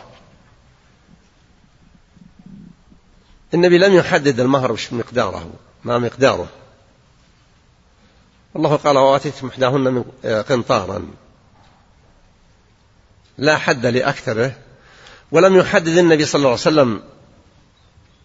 النبي 3.53 3.77
لم 3.77 3.93
يحدد 3.93 4.39
المهر 4.39 4.71
وش 4.71 4.93
مقداره 4.93 5.49
ما 5.83 5.97
مقداره. 5.97 6.47
الله 8.55 8.75
قال 8.75 8.97
وآتيتم 8.97 9.47
إحداهن 9.47 9.93
من 9.93 10.03
قنطارا. 10.49 11.07
لا 13.37 13.57
حد 13.57 13.85
لأكثره 13.85 14.55
ولم 15.31 15.55
يحدد 15.55 15.97
النبي 15.97 16.25
صلى 16.25 16.39
الله 16.39 16.49
عليه 16.49 16.61
وسلم 16.61 17.01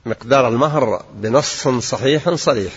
مقدار 0.06 0.48
المهر 0.48 1.04
بنص 1.14 1.68
صحيح 1.68 2.34
صريح. 2.34 2.72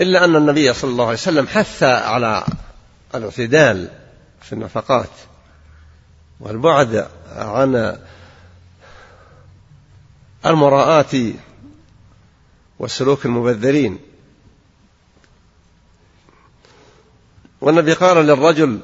إلا 0.00 0.24
أن 0.24 0.36
النبي 0.36 0.74
صلى 0.74 0.90
الله 0.90 1.04
عليه 1.04 1.14
وسلم 1.14 1.46
حث 1.46 1.82
على 1.82 2.44
الاعتدال 3.14 3.88
في 4.42 4.52
النفقات 4.52 5.10
والبعد 6.40 7.08
عن 7.36 7.98
المراءة 10.46 11.32
وسلوك 12.78 13.26
المبذرين. 13.26 13.98
والنبي 17.60 17.92
قال 17.92 18.16
للرجل 18.16 18.80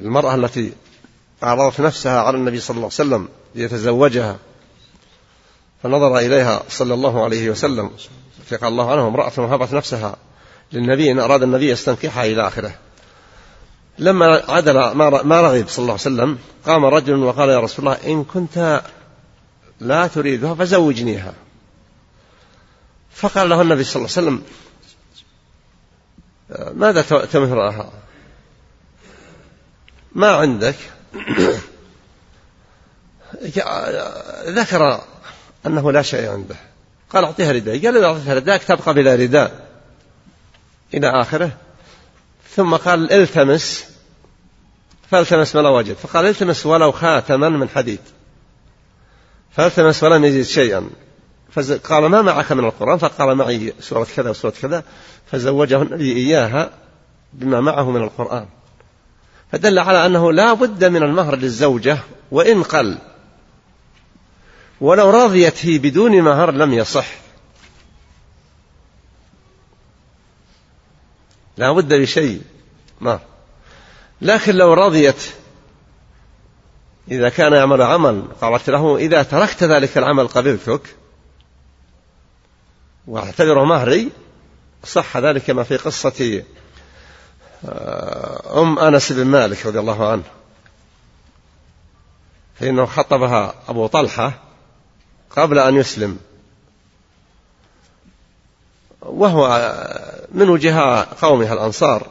المرأة 0.00 0.34
التي 0.34 0.72
عرضت 1.42 1.80
نفسها 1.80 2.20
على 2.20 2.36
النبي 2.36 2.60
صلى 2.60 2.74
الله 2.74 2.90
عليه 2.98 3.10
وسلم 3.10 3.28
ليتزوجها 3.54 4.38
فنظر 5.82 6.18
إليها 6.18 6.62
صلى 6.68 6.94
الله 6.94 7.24
عليه 7.24 7.50
وسلم 7.50 7.90
فقال 8.46 8.72
الله 8.72 8.92
عنه 8.92 9.08
امرأة 9.08 9.32
وهبت 9.36 9.72
نفسها 9.72 10.16
للنبي 10.72 11.12
إن 11.12 11.18
أراد 11.18 11.42
النبي 11.42 11.70
يستنكحها 11.70 12.24
إلى 12.24 12.48
آخره. 12.48 12.74
لما 13.98 14.42
عدل 14.48 14.90
ما 15.24 15.40
رغب 15.40 15.68
صلى 15.68 15.82
الله 15.82 15.92
عليه 15.92 16.02
وسلم 16.02 16.38
قام 16.66 16.84
رجل 16.84 17.16
وقال 17.16 17.48
يا 17.48 17.60
رسول 17.60 17.86
الله 17.88 17.98
إن 18.12 18.24
كنت 18.24 18.82
لا 19.80 20.06
تريدها 20.06 20.54
فزوجنيها. 20.54 21.34
فقال 23.14 23.48
له 23.48 23.60
النبي 23.62 23.84
صلى 23.84 23.96
الله 23.96 24.16
عليه 24.16 24.28
وسلم 24.28 24.42
ماذا 26.80 27.02
تمهرها؟ 27.26 28.03
ما 30.14 30.30
عندك. 30.30 30.76
ذكر 34.46 35.00
أنه 35.66 35.92
لا 35.92 36.02
شيء 36.02 36.28
عنده. 36.28 36.56
قال 37.10 37.24
أعطيها 37.24 37.52
رداء. 37.52 37.84
قال 37.84 37.96
إذا 37.96 38.06
أعطيتها 38.06 38.34
رداءك 38.34 38.62
تبقى 38.62 38.94
بلا 38.94 39.14
رداء. 39.14 39.68
إلى 40.94 41.20
آخره. 41.20 41.50
ثم 42.56 42.76
قال 42.76 43.12
التمس. 43.12 43.84
فالتمس 45.10 45.56
ولا 45.56 45.68
وجد 45.68 45.96
فقال 45.96 46.26
التمس 46.26 46.66
ولو 46.66 46.92
خاتما 46.92 47.48
من 47.48 47.68
حديد. 47.68 48.00
فالتمس 49.50 50.02
ولم 50.02 50.24
يجد 50.24 50.44
شيئا. 50.44 50.90
فقال 51.52 52.06
ما 52.06 52.22
معك 52.22 52.52
من 52.52 52.64
القرآن؟ 52.64 52.98
فقال 52.98 53.34
معي 53.34 53.74
سورة 53.80 54.06
كذا 54.16 54.30
وسورة 54.30 54.54
كذا. 54.62 54.82
فزوجه 55.32 55.82
النبي 55.82 56.12
إياها 56.12 56.70
بما 57.32 57.60
معه 57.60 57.90
من 57.90 58.02
القرآن. 58.02 58.46
فدل 59.54 59.78
على 59.78 60.06
أنه 60.06 60.32
لا 60.32 60.52
بد 60.52 60.84
من 60.84 61.02
المهر 61.02 61.36
للزوجة 61.36 61.98
وإن 62.30 62.62
قل. 62.62 62.98
ولو 64.80 65.10
رضيت 65.10 65.66
هي 65.66 65.78
بدون 65.78 66.22
مهر 66.22 66.50
لم 66.50 66.72
يصح. 66.72 67.06
لا 71.56 71.72
بد 71.72 71.94
بشيء 71.94 72.42
ما. 73.00 73.20
لكن 74.20 74.54
لو 74.54 74.74
رضيت 74.74 75.22
إذا 77.10 77.28
كان 77.28 77.52
يعمل 77.52 77.82
عمل 77.82 78.24
قالت 78.40 78.70
له 78.70 78.96
إذا 78.96 79.22
تركت 79.22 79.64
ذلك 79.64 79.98
العمل 79.98 80.28
قبلتك 80.28 80.96
واعتبره 83.06 83.64
مهري 83.64 84.10
صح 84.84 85.16
ذلك 85.16 85.42
كما 85.42 85.62
في 85.62 85.76
قصة 85.76 86.42
أم 88.56 88.78
أنس 88.78 89.12
بن 89.12 89.24
مالك 89.24 89.66
رضي 89.66 89.78
الله 89.78 90.10
عنه 90.10 90.22
فإنه 92.54 92.86
خطبها 92.86 93.54
أبو 93.68 93.86
طلحة 93.86 94.32
قبل 95.30 95.58
أن 95.58 95.76
يسلم 95.76 96.18
وهو 99.02 99.72
من 100.32 100.48
وجهاء 100.48 101.08
قومها 101.20 101.52
الأنصار 101.52 102.06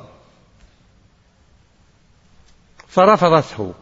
فرفضته 2.87 3.73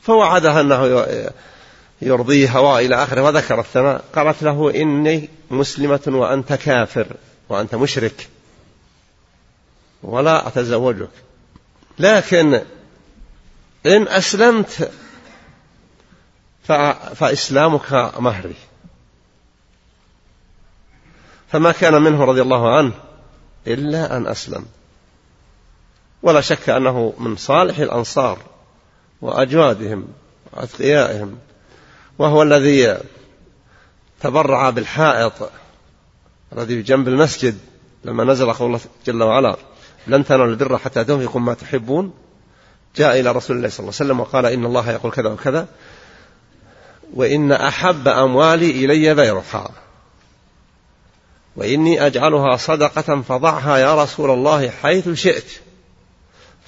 فوعدها 0.00 0.60
أنه 0.60 1.06
يرضيها 2.02 2.58
وإلى 2.58 3.02
آخره 3.02 3.22
وذكر 3.22 3.60
الثناء 3.60 4.04
قالت 4.14 4.42
له 4.42 4.82
إني 4.82 5.28
مسلمة 5.50 6.00
وأنت 6.06 6.52
كافر 6.52 7.06
وأنت 7.48 7.74
مشرك. 7.74 8.28
ولا 10.02 10.48
أتزوجك. 10.48 11.10
لكن 11.98 12.54
إن 13.86 14.08
أسلمت 14.08 14.90
فإسلامك 17.14 18.12
مهري. 18.18 18.54
فما 21.48 21.72
كان 21.72 22.02
منه 22.02 22.24
رضي 22.24 22.42
الله 22.42 22.76
عنه 22.76 22.92
إلا 23.66 24.16
أن 24.16 24.26
أسلم. 24.26 24.66
ولا 26.22 26.40
شك 26.40 26.68
أنه 26.68 27.14
من 27.18 27.36
صالح 27.36 27.78
الأنصار 27.78 28.38
وأجوادهم 29.20 30.08
وأتقيائهم. 30.52 31.38
وهو 32.18 32.42
الذي 32.42 32.98
تبرع 34.20 34.70
بالحائط 34.70 35.50
الذي 36.52 36.82
جنب 36.82 37.08
المسجد 37.08 37.58
لما 38.04 38.24
نزل 38.24 38.52
قول 38.52 38.66
الله 38.68 38.80
جل 39.06 39.22
وعلا 39.22 39.56
لن 40.06 40.24
تنالوا 40.24 40.46
البر 40.46 40.78
حتى 40.78 41.04
تنفقوا 41.04 41.40
ما 41.40 41.54
تحبون. 41.54 42.12
جاء 42.96 43.20
إلى 43.20 43.32
رسول 43.32 43.56
الله 43.56 43.68
صلى 43.68 43.80
الله 43.80 43.92
عليه 44.00 44.04
وسلم 44.04 44.20
وقال 44.20 44.46
إن 44.46 44.64
الله 44.64 44.90
يقول 44.90 45.12
كذا 45.12 45.28
وكذا 45.28 45.68
وإن 47.14 47.52
أحب 47.52 48.08
أموالي 48.08 48.70
إلي 48.70 49.14
بيرها 49.14 49.70
وإني 51.56 52.06
أجعلها 52.06 52.56
صدقة 52.56 53.22
فضعها 53.22 53.76
يا 53.76 54.02
رسول 54.02 54.30
الله 54.30 54.70
حيث 54.70 55.08
شئت. 55.08 55.44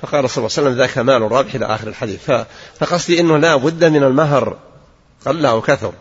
فقال 0.03 0.31
صلى 0.31 0.47
الله 0.47 0.57
عليه 0.57 0.69
وسلم 0.69 0.79
ذاك 0.79 0.99
مال 0.99 1.23
الرابح 1.23 1.55
إلى 1.55 1.67
آخر 1.67 1.89
الحديث. 1.89 2.31
فقصدي 2.79 3.21
أنه 3.21 3.37
لا 3.37 3.57
بد 3.57 3.85
من 3.85 4.03
المهر 4.03 4.59
قل 5.27 5.47
أو 5.47 5.61
كثر. 5.61 5.93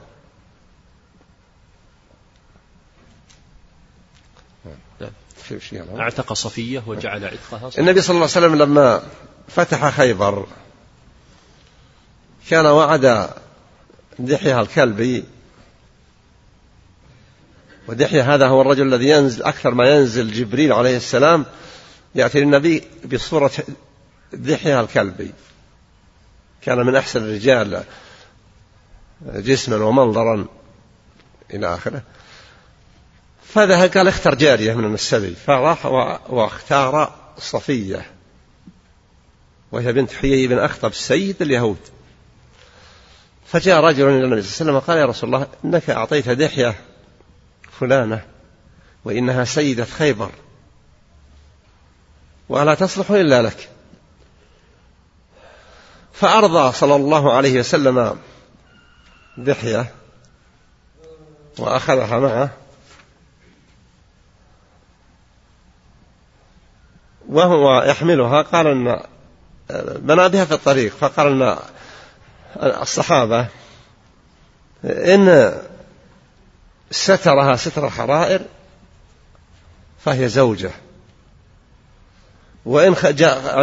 اعتق 6.00 6.34
صفية 6.34 6.84
وجعل 6.88 7.26
عتقها 7.26 7.70
صفية. 7.70 7.82
النبي 7.82 8.02
صلى 8.02 8.16
الله 8.16 8.30
عليه 8.36 8.48
وسلم 8.48 8.56
لما 8.56 9.04
فتح 9.48 9.90
خيبر 9.90 10.48
كان 12.50 12.66
وعد 12.66 13.30
دحية 14.20 14.62
الكلبي 14.62 15.24
ودحية 17.88 18.36
هذا 18.36 18.48
هو 18.48 18.62
الرجل 18.62 18.94
الذي 18.94 19.10
ينزل 19.10 19.44
أكثر 19.44 19.74
ما 19.74 19.90
ينزل 19.90 20.34
جبريل 20.34 20.74
عليه 20.74 20.98
السلام 20.98 21.46
يأتي 22.16 22.40
للنبي 22.40 22.84
بصورة 23.06 23.52
دحية 24.34 24.82
الكلبي. 24.82 25.32
كان 26.62 26.78
من 26.78 26.96
أحسن 26.96 27.24
الرجال 27.24 27.84
جسما 29.22 29.86
ومنظرا 29.86 30.46
إلى 31.54 31.74
آخره. 31.74 32.02
فذهب 33.54 33.90
قال 33.90 34.08
اختر 34.08 34.36
جارية 34.36 34.74
من 34.74 34.94
السبي 34.94 35.36
فراح 35.36 35.86
واختار 36.30 37.16
صفية. 37.38 38.12
وهي 39.72 39.94
بنت 39.94 40.12
حيي 40.12 40.48
بن 40.48 40.60
أخطب 40.60 40.94
سيد 40.94 41.42
اليهود. 41.42 41.78
فجاء 43.46 43.84
رجل 43.84 44.10
إلى 44.10 44.26
النبي 44.26 44.42
صلى 44.42 44.62
الله 44.62 44.72
عليه 44.72 44.78
وسلم 44.78 44.80
قال 44.80 44.98
يا 44.98 45.06
رسول 45.06 45.36
الله 45.36 45.48
إنك 45.66 45.90
أعطيت 45.90 46.30
دحية 46.30 46.76
فلانة 47.80 48.26
وإنها 49.06 49.44
سيدة 49.44 49.86
خيبر. 49.86 50.32
ولا 52.50 52.76
تصلح 52.76 53.12
إلا 53.12 53.42
لك. 53.42 53.70
فأرضى 56.14 56.72
صلى 56.72 56.96
الله 56.96 57.34
عليه 57.34 57.60
وسلم 57.60 58.18
دحية 59.38 59.94
وأخذها 61.58 62.20
معه. 62.20 62.67
وهو 67.30 67.84
يحملها 67.84 68.42
قال 68.42 68.68
أن 68.68 69.00
بنى 70.00 70.30
بها 70.30 70.46
في 70.46 70.54
الطريق 70.54 70.94
فقال 70.94 71.42
أن 71.42 71.58
الصحابة 72.82 73.48
إن 74.86 75.54
سترها 76.92 77.56
ستر 77.56 77.90
حرائر 77.90 78.42
فهي 80.00 80.28
زوجة. 80.28 80.72
وإن 82.66 82.96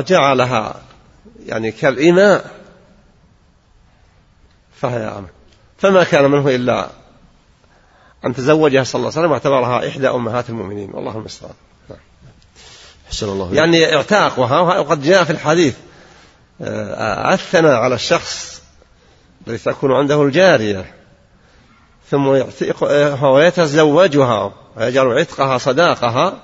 جعلها 0.03 0.83
يعني 1.47 1.73
كالإناء 1.73 2.51
فهي 4.75 5.09
أمة 5.09 5.29
فما 5.79 6.05
كان 6.05 6.31
منه 6.31 6.49
إلا 6.49 6.89
أن 8.25 8.35
تزوجها 8.35 8.85
صلى 8.85 8.99
الله 8.99 9.11
عليه 9.11 9.21
وسلم 9.21 9.31
واعتبرها 9.31 9.89
إحدى 9.89 10.09
أمهات 10.09 10.51
المؤمنين. 10.51 10.91
والله 10.91 11.17
المستعان. 11.17 11.55
حسن 13.15 13.29
الله 13.29 13.55
يعني 13.55 13.95
اعتاقها 13.95 14.61
وقد 14.61 15.03
جاء 15.03 15.25
في 15.25 15.31
الحديث 15.31 15.75
آه، 16.61 17.35
أثنى 17.35 17.69
على 17.69 17.95
الشخص 17.95 18.63
الذي 19.47 19.59
تكون 19.59 19.93
عنده 19.93 20.23
الجارية 20.23 20.95
ثم 22.11 22.27
ويتزوجها 23.23 24.55
ويجعل 24.77 25.07
عتقها 25.07 25.59
صداقها 25.59 26.43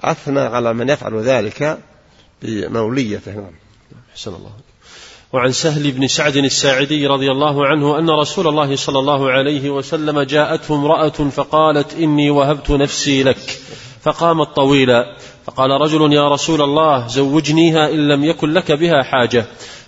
أثنى 0.00 0.40
على 0.40 0.74
من 0.74 0.88
يفعل 0.88 1.20
ذلك 1.20 1.78
بموليته. 2.42 3.34
نعم. 3.34 3.50
حسن 4.14 4.34
الله 4.34 4.50
وعن 5.32 5.52
سهل 5.52 5.90
بن 5.90 6.08
سعد 6.08 6.36
الساعدي 6.36 7.06
رضي 7.06 7.30
الله 7.30 7.66
عنه 7.66 7.98
أن 7.98 8.10
رسول 8.10 8.48
الله 8.48 8.76
صلى 8.76 8.98
الله 8.98 9.30
عليه 9.30 9.70
وسلم 9.70 10.20
جاءته 10.20 10.74
امرأة 10.74 11.08
فقالت 11.08 11.94
إني 11.94 12.30
وهبت 12.30 12.70
نفسي 12.70 13.22
لك 13.22 13.58
فقامت 14.02 14.56
طويلا. 14.56 15.16
فقال 15.46 15.70
رجل 15.70 16.12
يا 16.12 16.28
رسول 16.28 16.62
الله 16.62 17.06
زوجنيها 17.06 17.90
إن 17.90 18.08
لم 18.08 18.24
يكن 18.24 18.52
لك 18.52 18.72
بها 18.72 19.02
حاجة. 19.02 19.46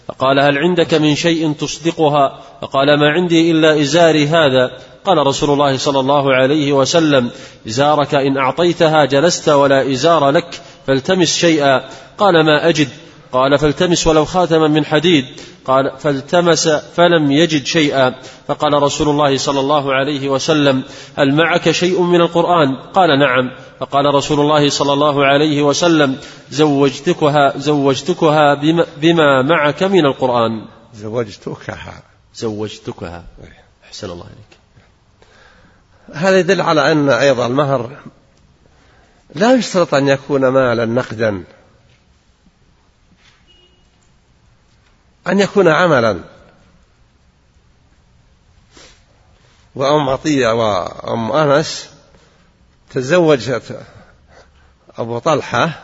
فقال 0.08 0.40
هل 0.40 0.58
عندك 0.58 0.94
من 0.94 1.14
شيء 1.14 1.52
تصدقها؟ 1.52 2.40
فقال 2.62 3.00
ما 3.00 3.08
عندي 3.08 3.50
إلا 3.50 3.80
إزاري 3.80 4.26
هذا. 4.26 4.70
قال 5.04 5.18
رسول 5.26 5.50
الله 5.50 5.76
صلى 5.76 6.00
الله 6.00 6.34
عليه 6.34 6.72
وسلم 6.72 7.30
إزارك 7.68 8.14
إن 8.14 8.36
أعطيتها 8.36 9.04
جلست 9.04 9.48
ولا 9.48 9.92
إزار 9.92 10.30
لك 10.30 10.60
فالتمس 10.86 11.36
شيئا. 11.36 11.80
قال 12.18 12.44
ما 12.46 12.68
أجد؟ 12.68 12.88
قال 13.34 13.58
فالتمس 13.58 14.06
ولو 14.06 14.24
خاتما 14.24 14.68
من 14.68 14.84
حديد. 14.84 15.24
قال 15.64 15.98
فالتمس 15.98 16.68
فلم 16.68 17.32
يجد 17.32 17.64
شيئا. 17.66 18.14
فقال 18.48 18.82
رسول 18.82 19.08
الله 19.08 19.36
صلى 19.36 19.60
الله 19.60 19.94
عليه 19.94 20.28
وسلم 20.28 20.82
هل 21.16 21.34
معك 21.34 21.70
شيء 21.70 22.02
من 22.02 22.20
القرآن؟ 22.20 22.76
قال 22.94 23.18
نعم. 23.18 23.50
فقال 23.80 24.14
رسول 24.14 24.40
الله 24.40 24.68
صلى 24.68 24.92
الله 24.92 25.24
عليه 25.24 25.62
وسلم 25.62 26.16
زوجتكها 26.50 27.58
زوجتكها 27.58 28.54
بما, 28.54 28.86
بما 28.96 29.42
معك 29.42 29.82
من 29.82 30.06
القرآن. 30.06 30.66
زوجتكها. 30.94 32.02
زوجتكها. 32.34 33.24
أحسن 33.84 34.10
الله 34.10 34.24
عليك 34.24 34.54
هذا 36.12 36.38
يدل 36.38 36.60
على 36.60 36.92
أن 36.92 37.08
أيضا 37.08 37.46
المهر 37.46 37.90
لا 39.34 39.54
يشترط 39.54 39.94
أن 39.94 40.08
يكون 40.08 40.48
مالا 40.48 40.84
نقدا. 40.86 41.44
أن 45.28 45.40
يكون 45.40 45.68
عملا. 45.68 46.20
وأم 49.74 50.08
عطية 50.08 50.48
وأم 50.48 51.32
أنس 51.32 51.90
تزوجت 52.90 53.86
أبو 54.98 55.18
طلحة 55.18 55.82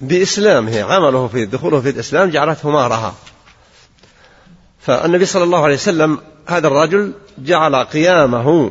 بإسلامه 0.00 0.82
عمله 0.82 1.28
في 1.28 1.44
دخوله 1.44 1.80
في 1.80 1.88
الإسلام 1.90 2.30
جعلته 2.30 2.70
مارها 2.70 3.14
فالنبي 4.80 5.24
صلى 5.24 5.44
الله 5.44 5.64
عليه 5.64 5.74
وسلم 5.74 6.18
هذا 6.46 6.66
الرجل 6.66 7.12
جعل 7.38 7.76
قيامه 7.76 8.70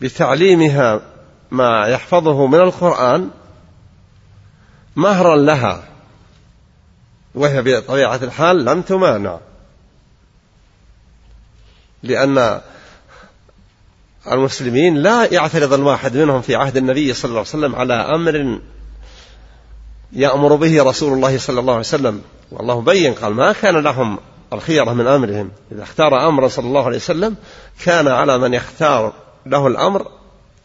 بتعليمها 0.00 1.00
ما 1.50 1.86
يحفظه 1.86 2.46
من 2.46 2.60
القرآن 2.60 3.30
مهرا 4.96 5.36
لها. 5.36 5.89
وهي 7.34 7.62
بطبيعة 7.62 8.16
الحال 8.22 8.64
لم 8.64 8.82
تمانع. 8.82 9.38
لأن 12.02 12.60
المسلمين 14.32 14.96
لا 14.96 15.24
يعترض 15.24 15.72
الواحد 15.72 16.16
منهم 16.16 16.42
في 16.42 16.54
عهد 16.54 16.76
النبي 16.76 17.14
صلى 17.14 17.28
الله 17.28 17.38
عليه 17.38 17.48
وسلم 17.48 17.74
على 17.74 17.94
أمر 17.94 18.60
يأمر 20.12 20.54
به 20.54 20.82
رسول 20.82 21.12
الله 21.12 21.38
صلى 21.38 21.60
الله 21.60 21.72
عليه 21.72 21.80
وسلم. 21.80 22.22
والله 22.50 22.80
بين 22.80 23.14
قال 23.14 23.32
ما 23.32 23.52
كان 23.52 23.76
لهم 23.76 24.18
الخيرة 24.52 24.92
من 24.92 25.06
أمرهم. 25.06 25.50
إذا 25.72 25.82
اختار 25.82 26.28
أمرا 26.28 26.48
صلى 26.48 26.66
الله 26.66 26.86
عليه 26.86 26.96
وسلم 26.96 27.36
كان 27.84 28.08
على 28.08 28.38
من 28.38 28.54
يختار 28.54 29.12
له 29.46 29.66
الأمر 29.66 30.10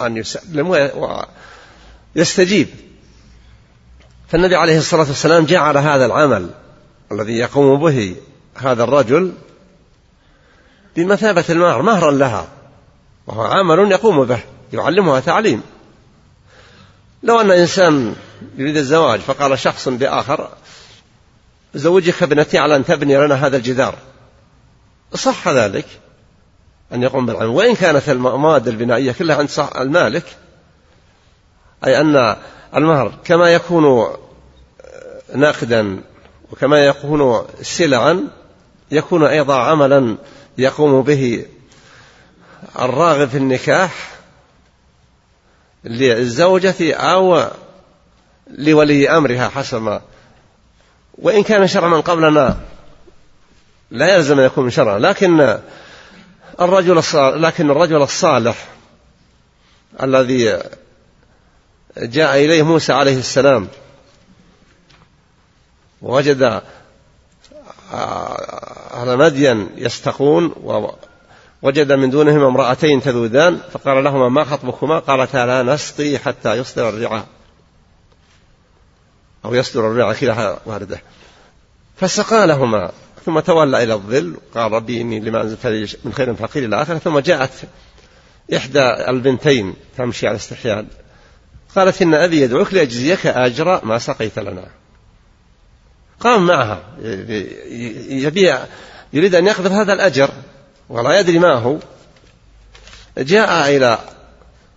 أن 0.02 0.18
يسلم 0.18 0.90
ويستجيب 2.16 2.68
فالنبي 4.28 4.56
عليه 4.56 4.78
الصلاة 4.78 5.08
والسلام 5.08 5.46
جعل 5.46 5.78
هذا 5.78 6.06
العمل 6.06 6.50
الذي 7.12 7.38
يقوم 7.38 7.80
به 7.80 8.16
هذا 8.56 8.84
الرجل 8.84 9.34
بمثابة 10.96 11.44
المهر 11.50 11.82
مهرا 11.82 12.12
لها 12.12 12.48
وهو 13.28 13.42
عمل 13.42 13.92
يقوم 13.92 14.26
به 14.26 14.40
يعلمها 14.74 15.20
تعليم. 15.20 15.62
لو 17.24 17.42
أن 17.42 17.52
إنسان 17.52 18.16
يريد 18.58 18.78
الزواج 18.78 19.20
فقال 19.20 19.60
شخص 19.60 19.90
بآخر 19.90 20.50
زوجك 21.76 22.24
ابنتي 22.24 22.58
على 22.58 22.76
أن 22.76 22.86
تبني 22.86 23.18
لنا 23.18 23.36
هذا 23.36 23.58
الجدار. 23.58 23.96
صح 25.14 25.48
ذلك 25.48 25.86
أن 26.94 27.04
يقوم 27.04 27.26
بالعمل. 27.26 27.46
وإن 27.46 27.76
كانت 27.76 28.10
المواد 28.10 28.68
البنائية 28.68 29.12
كلها 29.12 29.38
عند 29.38 29.50
المالك 29.80 30.26
أي 31.86 32.02
أن 32.02 32.36
المهر 32.76 33.14
كما 33.26 33.54
يكون 33.54 34.16
نقدا 35.36 36.02
وكما 36.52 36.86
يكون 36.86 37.48
سلعا 37.62 38.28
يكون 38.92 39.24
أيضا 39.24 39.60
عملا 39.60 40.18
يقوم 40.58 41.02
به 41.02 41.46
الراغب 42.80 43.30
في 43.30 43.38
النكاح 43.38 44.12
للزوجة 45.84 46.94
أو 46.94 47.44
لولي 48.48 49.10
أمرها 49.10 49.50
حسب 49.50 49.82
ما. 49.82 50.02
وإن 51.18 51.44
كان 51.44 51.68
شرع 51.68 51.88
من 51.88 52.02
قبلنا 52.02 52.58
لا 53.92 54.16
يلزم 54.16 54.40
أن 54.40 54.46
يكون 54.46 54.70
شرعا 54.70 55.00
لكن 55.00 55.58
الرجل 56.62 57.02
لكن 57.16 57.72
الرجل 57.72 58.02
الصالح 58.02 58.68
الذي 60.04 60.60
جاء 61.98 62.46
إليه 62.46 62.64
موسى 62.64 62.94
عليه 62.94 63.20
السلام 63.20 63.68
ووجد 66.02 66.62
أهل 68.94 69.18
مدين 69.18 69.70
يستقون 69.76 70.54
ووجد 71.64 71.92
من 71.92 72.10
دونهم 72.10 72.44
امرأتين 72.44 73.02
تذودان 73.02 73.60
فقال 73.72 74.04
لهما 74.04 74.30
ما 74.30 74.44
خطبكما؟ 74.44 75.00
قالتا 75.00 75.46
لا 75.46 75.64
نسقي 75.64 76.18
حتى 76.18 76.54
يصدر 76.54 76.90
الرعاء 76.90 77.26
أو 79.46 79.54
يصدر 79.54 79.92
الرعاء 79.92 80.16
كلا 80.16 80.60
واردة 80.66 81.02
فسقى 81.98 82.48
لهما 82.48 82.92
ثم 83.26 83.40
تولى 83.40 83.84
إلى 83.84 83.94
الظل 83.94 84.36
قال 84.56 84.72
ربي 84.72 85.02
إني 85.02 85.20
لما 85.20 85.42
أنزلت 85.42 85.98
من 86.06 86.14
خير 86.14 86.34
فقير 86.34 86.66
إلى 86.66 86.82
آخره 86.82 86.98
ثم 86.98 87.20
جاءت 87.20 87.52
إحدى 88.56 89.10
البنتين 89.10 89.74
تمشي 89.98 90.28
على 90.28 90.36
استحياء 90.36 90.86
قالت 91.76 92.02
إن 92.02 92.14
أبي 92.14 92.42
يدعوك 92.42 92.74
ليجزيك 92.74 93.28
أجر 93.28 93.86
ما 93.86 94.00
سقيت 94.00 94.40
لنا. 94.40 94.68
قام 96.20 96.48
معها 96.48 96.84
يبي 98.10 98.54
يريد 99.14 99.36
أن 99.36 99.48
يأخذ 99.48 99.72
هذا 99.72 99.94
الأجر 99.94 100.30
ولا 100.90 101.20
يدري 101.20 101.40
ما 101.40 101.54
هو. 101.54 101.78
جاء 103.18 103.78
إلى 103.78 104.00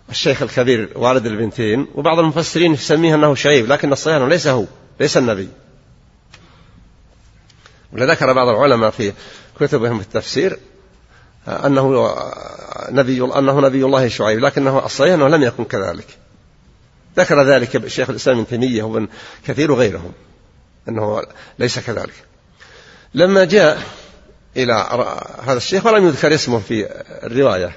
الشيخ 0.09 0.41
الكبير 0.41 0.89
والد 0.95 1.25
البنتين 1.25 1.87
وبعض 1.95 2.19
المفسرين 2.19 2.73
يسميه 2.73 3.15
أنه 3.15 3.35
شعيب 3.35 3.67
لكن 3.67 3.91
الصحيح 3.91 4.17
ليس 4.17 4.47
هو 4.47 4.65
ليس 4.99 5.17
النبي. 5.17 5.49
ولذكر 7.93 8.33
بعض 8.33 8.47
العلماء 8.47 8.89
في 8.89 9.13
كتبهم 9.59 9.99
في 9.99 10.05
التفسير 10.05 10.59
أنه 11.47 12.15
نبي 12.89 13.23
أنه 13.23 13.59
نبي 13.59 13.85
الله 13.85 14.07
شعيب 14.07 14.39
لكنه 14.39 14.85
الصحيح 14.85 15.13
أنه 15.13 15.27
لم 15.27 15.43
يكن 15.43 15.63
كذلك. 15.63 16.17
ذكر 17.19 17.43
ذلك 17.43 17.75
الشيخ 17.75 18.09
الإسلام 18.09 18.37
ابن 18.37 18.47
تيمية 18.47 18.83
وابن 18.83 19.07
كثير 19.47 19.71
وغيرهم 19.71 20.11
أنه 20.89 21.23
ليس 21.59 21.79
كذلك. 21.79 22.13
لما 23.13 23.45
جاء 23.45 23.81
إلى 24.57 24.73
هذا 25.43 25.57
الشيخ 25.57 25.85
ولم 25.85 26.07
يذكر 26.07 26.33
اسمه 26.33 26.59
في 26.59 26.87
الرواية. 27.23 27.75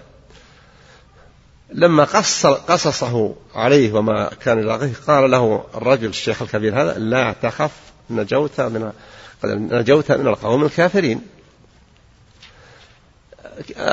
لما 1.73 2.05
قص 2.05 2.47
قصصه 2.47 3.35
عليه 3.55 3.93
وما 3.93 4.31
كان 4.45 4.59
يلاقيه 4.59 4.93
قال 5.07 5.31
له 5.31 5.65
الرجل 5.75 6.09
الشيخ 6.09 6.43
الكبير 6.43 6.83
هذا 6.83 6.99
لا 6.99 7.35
تخف 7.43 7.71
نجوت 8.11 8.61
من 8.61 8.93
نجوت 9.45 10.13
من 10.13 10.27
القوم 10.27 10.65
الكافرين. 10.65 11.21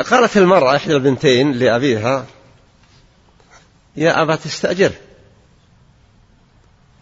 قالت 0.09 0.37
المرأة 0.37 0.75
إحدى 0.75 0.93
البنتين 0.93 1.51
لأبيها 1.51 2.25
يا 3.95 4.21
أبا 4.21 4.35
تستأجر 4.35 4.91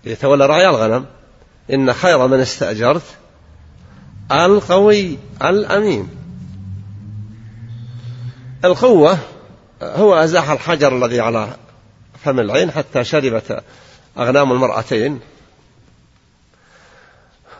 يتولى 0.04 0.46
رعي 0.46 0.70
الغنم 0.70 1.06
إن 1.74 1.94
خير 1.94 2.28
من 2.28 2.40
استأجرت 2.40 3.04
القوي 4.32 5.18
الأمين. 5.44 6.10
القوة 8.66 9.18
هو 9.82 10.14
أزاح 10.14 10.50
الحجر 10.50 10.98
الذي 10.98 11.20
على 11.20 11.48
فم 12.24 12.40
العين 12.40 12.72
حتى 12.72 13.04
شربت 13.04 13.64
أغنام 14.18 14.52
المرأتين. 14.52 15.20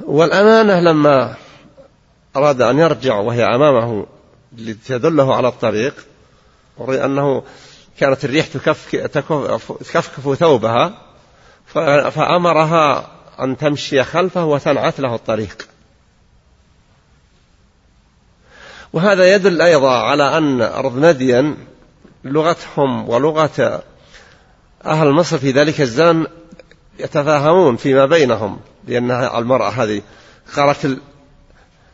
والأمانة 0.02 0.80
لما 0.80 1.36
أراد 2.36 2.62
أن 2.62 2.80
يرجع 2.80 3.16
وهي 3.16 3.46
أمامه 3.46 4.06
لتدله 4.58 5.36
على 5.36 5.48
الطريق 5.48 5.94
أنه 6.80 7.44
كانت 8.00 8.26
الريح 8.26 8.48
تكفكف 8.48 10.36
ثوبها. 10.40 11.07
فأمرها 12.10 13.08
أن 13.40 13.58
تمشي 13.58 14.04
خلفه 14.04 14.46
وتنعت 14.46 15.00
له 15.00 15.16
الطريق. 15.16 15.68
وهذا 18.94 19.36
يدل 19.36 19.62
أيضا 19.62 19.98
على 19.98 20.38
أن 20.38 20.62
أرض 20.62 20.98
مدين 20.98 21.58
لغتهم 22.24 23.10
ولغة 23.10 23.84
أهل 24.86 25.12
مصر 25.12 25.38
في 25.38 25.52
ذلك 25.52 25.82
الزمن 25.82 26.26
يتفاهمون 27.00 27.76
فيما 27.76 28.06
بينهم 28.06 28.60
لأن 28.88 29.12
المرأة 29.12 29.70
هذه 29.70 30.02
قالت 30.56 31.00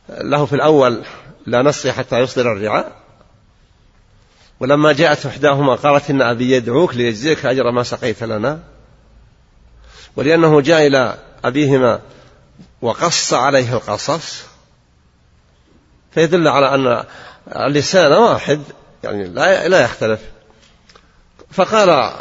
له 0.09 0.45
في 0.45 0.55
الأول 0.55 1.05
لا 1.45 1.61
نسقي 1.61 1.93
حتى 1.93 2.19
يصدر 2.19 2.51
الرعاء 2.51 2.91
ولما 4.59 4.93
جاءت 4.93 5.25
إحداهما 5.25 5.75
قالت 5.75 6.09
إن 6.09 6.21
أبي 6.21 6.51
يدعوك 6.51 6.95
ليجزيك 6.95 7.45
أجر 7.45 7.71
ما 7.71 7.83
سقيت 7.83 8.23
لنا. 8.23 8.59
ولأنه 10.15 10.61
جاء 10.61 10.87
إلى 10.87 11.17
أبيهما 11.45 11.99
وقص 12.81 13.33
عليه 13.33 13.73
القصص 13.73 14.43
فيدل 16.11 16.47
على 16.47 16.75
أن 16.75 17.03
اللسان 17.65 18.11
واحد 18.11 18.61
يعني 19.03 19.27
لا 19.27 19.67
لا 19.67 19.83
يختلف. 19.83 20.19
فقال 21.51 22.13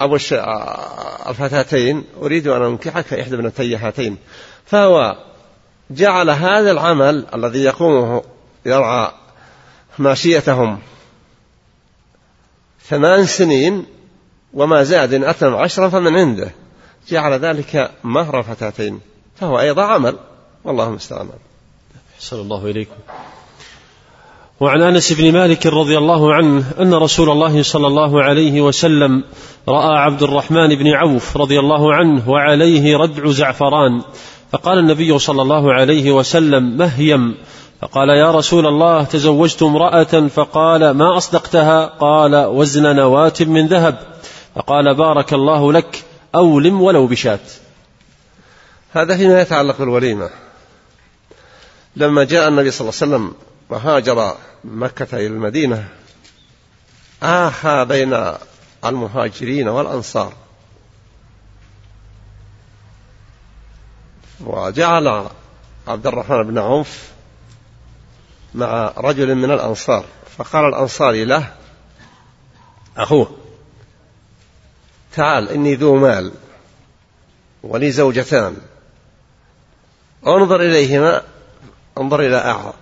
أبو 0.00 0.18
الفتاتين 1.28 2.04
أريد 2.22 2.46
أن 2.46 2.62
أنكحك 2.62 3.14
إحدى 3.14 3.34
ابنتي 3.34 3.76
هاتين 3.76 4.16
فهو 4.66 5.16
جعل 5.90 6.30
هذا 6.30 6.70
العمل 6.70 7.26
الذي 7.34 7.62
يقومه 7.62 8.22
يرعى 8.66 9.12
ماشيتهم 9.98 10.78
ثمان 12.88 13.26
سنين 13.26 13.86
وما 14.54 14.82
زاد 14.82 15.14
إن 15.14 15.24
أتم 15.24 15.54
عشرا 15.54 15.88
فمن 15.88 16.16
عنده. 16.16 16.50
جعل 17.10 17.32
ذلك 17.32 17.90
مهر 18.04 18.42
فتاتين 18.42 19.00
فهو 19.36 19.60
أيضا 19.60 19.82
عمل. 19.82 20.16
والله 20.64 20.88
المستعان. 20.88 21.28
أحسن 22.16 22.36
الله 22.36 22.66
إليكم. 22.66 22.96
وعن 24.60 24.82
أنس 24.82 25.12
بن 25.12 25.32
مالك 25.32 25.66
رضي 25.66 25.98
الله 25.98 26.34
عنه 26.34 26.64
أن 26.80 26.94
رسول 26.94 27.30
الله 27.30 27.62
صلى 27.62 27.86
الله 27.86 28.22
عليه 28.22 28.60
وسلم 28.60 29.24
رأى 29.68 29.98
عبد 29.98 30.22
الرحمن 30.22 30.68
بن 30.68 30.88
عوف 30.88 31.36
رضي 31.36 31.58
الله 31.58 31.94
عنه 31.94 32.30
وعليه 32.30 32.96
ردع 32.96 33.30
زعفران 33.30 34.02
فقال 34.52 34.78
النبي 34.78 35.18
صلى 35.18 35.42
الله 35.42 35.72
عليه 35.72 36.10
وسلم 36.10 36.76
مهيم 36.76 37.34
فقال 37.82 38.08
يا 38.08 38.30
رسول 38.30 38.66
الله 38.66 39.04
تزوجت 39.04 39.62
امرأة 39.62 40.28
فقال 40.28 40.90
ما 40.90 41.16
أصدقتها؟ 41.16 41.86
قال 41.86 42.36
وزن 42.46 42.96
نواة 42.96 43.32
من 43.40 43.66
ذهب 43.66 43.98
فقال 44.54 44.94
بارك 44.94 45.32
الله 45.32 45.72
لك 45.72 46.04
أولم 46.34 46.82
ولو 46.82 47.06
بشاة. 47.06 47.40
هذا 48.92 49.16
فيما 49.16 49.40
يتعلق 49.40 49.78
بالوليمة. 49.78 50.30
لما 51.96 52.24
جاء 52.24 52.48
النبي 52.48 52.70
صلى 52.70 52.88
الله 52.88 53.00
عليه 53.02 53.12
وسلم 53.12 53.34
وهاجر 53.68 54.36
مكة 54.64 55.16
إلى 55.16 55.26
المدينة 55.26 55.88
آخى 57.22 57.84
بين 57.84 58.34
المهاجرين 58.84 59.68
والأنصار. 59.68 60.32
وجعل 64.40 65.28
عبد 65.88 66.06
الرحمن 66.06 66.42
بن 66.42 66.58
عوف 66.58 67.08
مع 68.54 68.92
رجل 68.96 69.34
من 69.34 69.50
الأنصار. 69.50 70.04
فقال 70.38 70.64
الأنصاري 70.64 71.24
له 71.24 71.54
أخوه. 72.96 73.47
تعال 75.18 75.48
إني 75.48 75.74
ذو 75.74 75.96
مال 75.96 76.32
ولي 77.62 77.90
زوجتان. 77.90 78.56
انظر 80.26 80.60
إليهما 80.60 81.22
انظر 81.98 82.20
إلى 82.20 82.72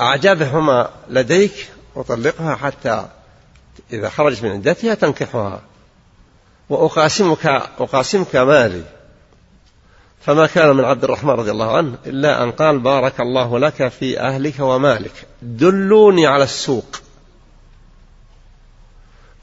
أعجبهما 0.00 0.90
لديك 1.08 1.70
وطلقها 1.94 2.54
حتى 2.54 3.06
إذا 3.92 4.08
خرجت 4.08 4.42
من 4.42 4.50
عدتها 4.50 4.94
تنكحها. 4.94 5.60
وأقاسمك 6.68 7.46
أقاسمك 7.78 8.36
مالي. 8.36 8.82
فما 10.20 10.46
كان 10.46 10.76
من 10.76 10.84
عبد 10.84 11.04
الرحمن 11.04 11.30
رضي 11.30 11.50
الله 11.50 11.76
عنه 11.76 11.94
إلا 12.06 12.42
أن 12.42 12.52
قال 12.52 12.78
بارك 12.78 13.20
الله 13.20 13.58
لك 13.58 13.88
في 13.88 14.20
أهلك 14.20 14.60
ومالك. 14.60 15.26
دلوني 15.42 16.26
على 16.26 16.44
السوق. 16.44 17.01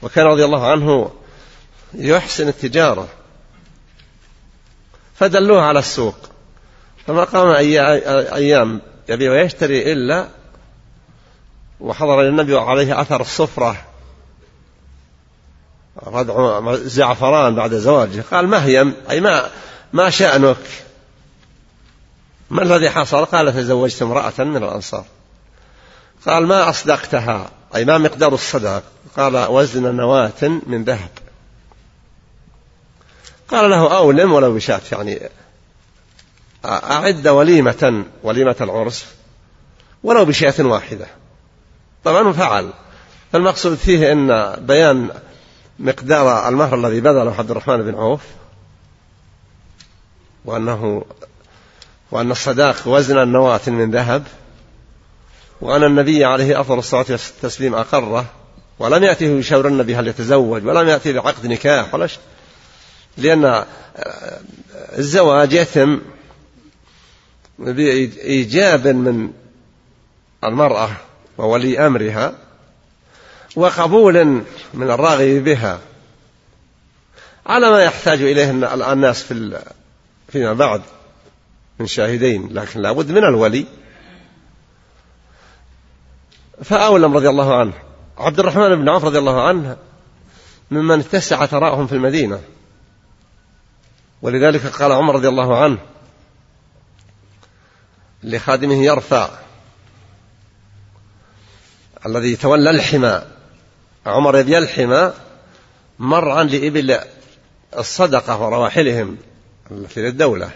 وكان 0.02 0.26
رضي 0.26 0.44
الله 0.44 0.66
عنه 0.66 1.10
يحسن 1.94 2.48
التجارة. 2.48 3.08
فدلوه 5.14 5.62
على 5.62 5.78
السوق. 5.78 6.16
فما 7.06 7.24
قام 7.24 7.48
أيام 8.34 8.80
يبيع 9.08 9.30
ويشتري 9.32 9.92
إلا 9.92 10.28
وحضر 11.80 12.28
النبي 12.28 12.56
عليه 12.58 13.00
أثر 13.00 13.20
الصفرة. 13.20 13.76
ردع 16.06 16.60
زعفران 16.74 17.54
بعد 17.54 17.74
زواجه. 17.74 18.24
قال 18.30 18.48
ما 18.48 18.64
أي 19.10 19.20
ما 19.20 19.50
ما 19.92 20.10
شأنك؟ 20.10 20.56
ما 22.50 22.62
الذي 22.62 22.90
حصل؟ 22.90 23.24
قال 23.24 23.52
تزوجت 23.52 24.02
امرأة 24.02 24.32
من 24.38 24.56
الأنصار. 24.56 25.04
قال 26.26 26.46
ما 26.46 26.68
أصدقتها. 26.68 27.50
أي 27.74 27.84
ما 27.84 27.98
مقدار 27.98 28.34
الصدق. 28.34 28.82
قال 29.16 29.36
وزن 29.36 29.94
نواة 29.94 30.42
من 30.42 30.84
ذهب. 30.84 31.10
قال 33.48 33.70
له 33.70 33.96
أولم 33.96 34.32
ولو 34.32 34.54
بشاة. 34.54 34.80
يعني 34.92 35.28
أعد 36.64 37.28
وليمة 37.28 38.04
وليمة 38.22 38.56
العرس 38.60 39.06
ولو 40.02 40.24
بشاة 40.24 40.54
واحدة. 40.66 41.06
طبعا 42.04 42.32
فعل. 42.32 42.70
فالمقصود 43.32 43.74
فيه 43.74 44.12
أن 44.12 44.56
بيان 44.66 45.10
مقدار 45.78 46.48
المهر 46.48 46.74
الذي 46.74 47.00
بذله 47.00 47.34
عبد 47.38 47.50
الرحمن 47.50 47.82
بن 47.82 47.94
عوف 47.94 48.20
وأنه 50.44 51.04
وأن 52.10 52.30
الصداق 52.30 52.76
وزن 52.86 53.18
النواة 53.18 53.60
من 53.66 53.90
ذهب 53.90 54.26
وأن 55.60 55.84
النبي 55.84 56.24
عليه 56.24 56.60
أفضل 56.60 56.78
الصلاة 56.78 57.06
والتسليم 57.10 57.74
أقره 57.74 58.26
ولم 58.78 59.04
يأته 59.04 59.26
يشاور 59.26 59.68
النبي 59.68 59.96
هل 59.96 60.08
يتزوج 60.08 60.66
ولم 60.66 60.88
يأتي 60.88 61.12
بعقد 61.12 61.46
نكاح 61.46 61.94
ولا 61.94 62.06
شيء. 62.06 62.20
لأن 63.16 63.64
الزواج 64.98 65.52
يتم 65.52 66.00
بإيجاب 67.58 68.86
من 68.88 69.30
المرأة 70.44 70.90
وولي 71.38 71.86
أمرها 71.86 72.34
وقبول 73.56 74.24
من 74.74 74.90
الراغب 74.90 75.44
بها. 75.44 75.80
على 77.46 77.70
ما 77.70 77.82
يحتاج 77.82 78.22
إليه 78.22 78.50
الناس 78.92 79.22
في 79.22 79.60
فيما 80.28 80.52
بعد 80.52 80.82
من 81.78 81.86
شاهدين 81.86 82.48
لكن 82.52 82.80
لابد 82.80 83.10
من 83.10 83.24
الولي. 83.24 83.66
فأولم 86.64 87.16
رضي 87.16 87.28
الله 87.28 87.58
عنه. 87.58 87.72
عبد 88.18 88.38
الرحمن 88.38 88.74
بن 88.74 88.88
عوف 88.88 89.04
رضي 89.04 89.18
الله 89.18 89.48
عنه 89.48 89.76
ممن 90.70 91.00
اتسع 91.00 91.46
ثراءهم 91.46 91.86
في 91.86 91.92
المدينة. 91.92 92.40
ولذلك 94.22 94.66
قال 94.66 94.92
عمر 94.92 95.14
رضي 95.14 95.28
الله 95.28 95.62
عنه 95.62 95.78
لخادمه 98.22 98.84
يرفع 98.84 99.28
الذي 102.06 102.36
تولى 102.36 102.70
الحمى. 102.70 103.22
عمر 104.06 104.38
يبي 104.38 104.58
الحمى 104.58 105.12
مرعا 105.98 106.44
لإبل 106.44 106.98
الصدقة 107.78 108.40
ورواحلهم 108.40 109.16
في 109.88 110.08
الدولة 110.08 110.50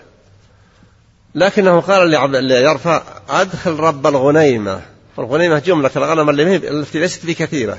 لكنه 1.35 1.81
قال 1.81 2.11
ليرفع 2.45 3.03
أدخل 3.29 3.77
رب 3.77 4.07
الغنيمة. 4.07 4.94
الغنيمة 5.19 5.59
جملة 5.59 5.91
الغنم 5.97 6.31
التي 6.31 6.99
ليست 6.99 7.27
بكثيرة. 7.27 7.79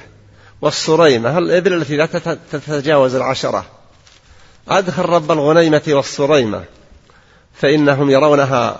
والصريمة 0.62 1.38
الإبل 1.38 1.74
التي 1.74 1.98
لا 1.98 2.06
تتجاوز 2.52 3.16
العشرة؟ 3.16 3.66
أدخل 4.68 5.04
رب 5.04 5.32
الغنيمة 5.32 5.82
والصريمة 5.88 6.64
فإنهم 7.54 8.10
يرونها 8.10 8.80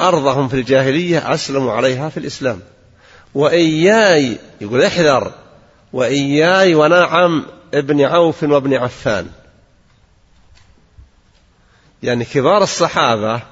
أرضهم 0.00 0.48
في 0.48 0.54
الجاهلية 0.54 1.34
أسلموا 1.34 1.72
عليها 1.72 2.08
في 2.08 2.16
الإسلام. 2.16 2.60
وإياي 3.34 4.38
يقول 4.60 4.82
احذر 4.82 5.32
وإياي 5.92 6.74
ونعم 6.74 7.46
ابن 7.74 8.00
عوف 8.00 8.42
وابن 8.42 8.74
عفان. 8.74 9.30
يعني 12.02 12.24
كبار 12.24 12.62
الصحابة 12.62 13.42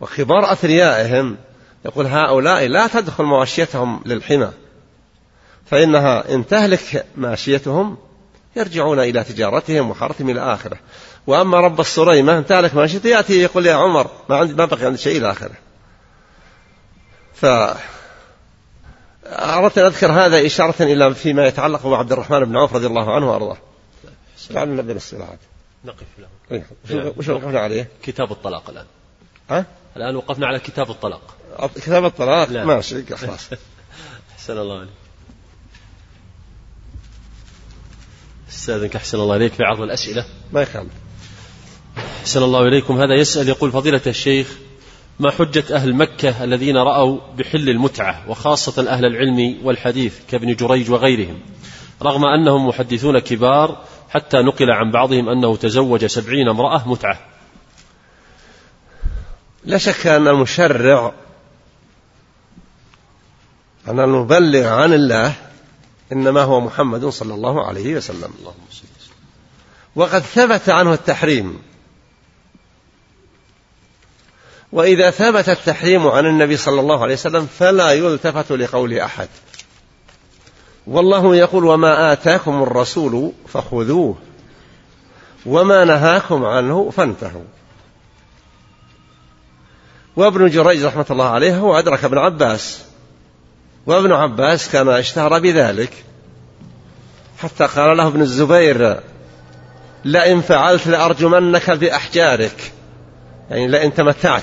وكبار 0.00 0.52
أثريائهم 0.52 1.36
يقول 1.84 2.06
هؤلاء 2.06 2.66
لا 2.66 2.86
تدخل 2.86 3.24
مواشيتهم 3.24 4.02
للحمى 4.06 4.50
فإنها 5.66 6.34
إن 6.34 6.46
تهلك 6.46 7.06
ماشيتهم 7.16 7.96
يرجعون 8.56 9.00
إلى 9.00 9.24
تجارتهم 9.24 9.90
وحرثهم 9.90 10.30
إلى 10.30 10.40
آخرة. 10.54 10.78
وأما 11.26 11.60
رب 11.60 11.80
الصريمة 11.80 12.38
إن 12.38 12.46
تهلك 12.46 12.74
ماشيته 12.74 13.08
يأتي 13.08 13.42
يقول 13.42 13.66
يا 13.66 13.74
عمر 13.74 14.10
ما 14.28 14.36
عندي 14.36 14.54
ما 14.54 14.64
بقي 14.64 14.86
عندي 14.86 14.98
شيء 14.98 15.18
إلى 15.18 15.30
آخرة. 15.30 15.54
ف 17.34 17.46
أردت 19.26 19.78
أن 19.78 19.84
أذكر 19.84 20.12
هذا 20.12 20.46
إشارة 20.46 20.82
إلى 20.82 21.14
فيما 21.14 21.46
يتعلق 21.46 21.86
بعبد 21.86 22.12
الرحمن 22.12 22.44
بن 22.44 22.56
عوف 22.56 22.74
رضي 22.74 22.86
الله 22.86 23.14
عنه 23.14 23.30
وأرضاه. 23.30 23.56
لعلنا 24.50 24.74
نبدأ 24.74 24.92
الاستراحات 24.92 25.38
نقف 25.84 26.06
له. 26.18 26.26
إيه. 26.50 27.12
وش 27.16 27.28
وقفنا 27.28 27.60
عليه؟ 27.60 27.88
كتاب 28.02 28.32
الطلاق 28.32 28.70
الآن. 28.70 28.86
ها؟ 29.50 29.64
الآن 29.96 30.16
وقفنا 30.16 30.46
على 30.46 30.58
كتاب 30.58 30.90
الطلاق. 30.90 31.36
كتاب 31.76 32.04
الطلاق. 32.04 32.50
لا. 32.50 32.64
ماشي 32.64 33.16
خلاص. 33.16 33.48
أحسن 34.34 34.58
الله 34.58 34.78
عليك. 34.78 34.90
استاذنك 38.48 38.96
أحسن 38.96 39.20
الله 39.20 39.36
إليك 39.36 39.52
في 39.52 39.62
عرض 39.62 39.80
الأسئلة. 39.80 40.24
ما 40.52 40.62
يخالف. 40.62 40.92
أحسن 42.20 42.42
الله 42.42 42.68
إليكم. 42.68 43.00
هذا 43.00 43.14
يسأل 43.14 43.48
يقول 43.48 43.72
فضيلة 43.72 44.02
الشيخ 44.06 44.48
ما 45.20 45.30
حجة 45.30 45.64
أهل 45.76 45.94
مكة 45.94 46.44
الذين 46.44 46.76
رأوا 46.76 47.20
بحل 47.38 47.68
المتعة 47.68 48.30
وخاصة 48.30 48.90
أهل 48.90 49.04
العلم 49.04 49.58
والحديث 49.62 50.18
كابن 50.30 50.54
جريج 50.54 50.90
وغيرهم 50.90 51.40
رغم 52.02 52.24
أنهم 52.24 52.68
محدثون 52.68 53.18
كبار 53.18 53.84
حتى 54.10 54.36
نقل 54.36 54.70
عن 54.70 54.90
بعضهم 54.90 55.28
أنه 55.28 55.56
تزوج 55.56 56.06
سبعين 56.06 56.48
امرأة 56.48 56.88
متعة؟ 56.88 57.18
لا 59.64 59.78
شك 59.78 60.06
أن 60.06 60.28
المشرع 60.28 61.14
أن 63.88 64.00
المبلغ 64.00 64.66
عن 64.66 64.92
الله 64.92 65.34
إنما 66.12 66.42
هو 66.42 66.60
محمد 66.60 67.06
صلى 67.06 67.34
الله 67.34 67.66
عليه 67.66 67.96
وسلم. 67.96 68.34
وقد 69.96 70.22
ثبت 70.22 70.68
عنه 70.68 70.92
التحريم. 70.92 71.58
وإذا 74.72 75.10
ثبت 75.10 75.48
التحريم 75.48 76.08
عن 76.08 76.26
النبي 76.26 76.56
صلى 76.56 76.80
الله 76.80 77.02
عليه 77.02 77.14
وسلم 77.14 77.46
فلا 77.46 77.92
يلتفت 77.92 78.52
لقول 78.52 78.98
أحد. 78.98 79.28
والله 80.86 81.36
يقول 81.36 81.64
وما 81.64 82.12
آتاكم 82.12 82.62
الرسول 82.62 83.32
فخذوه 83.48 84.16
وما 85.46 85.84
نهاكم 85.84 86.44
عنه 86.44 86.90
فانتهوا. 86.90 87.44
وابن 90.16 90.48
جريج 90.48 90.84
رحمة 90.84 91.06
الله 91.10 91.28
عليه 91.28 91.58
هو 91.58 91.78
أدرك 91.78 92.04
ابن 92.04 92.18
عباس. 92.18 92.84
وابن 93.86 94.12
عباس 94.12 94.68
كان 94.68 94.88
اشتهر 94.88 95.38
بذلك 95.38 96.04
حتى 97.38 97.64
قال 97.64 97.96
له 97.96 98.06
ابن 98.06 98.20
الزبير 98.20 99.00
لئن 100.04 100.40
فعلت 100.40 100.86
لأرجمنك 100.86 101.70
بأحجارك. 101.70 102.72
يعني 103.50 103.68
لئن 103.68 103.94
تمتعت. 103.94 104.42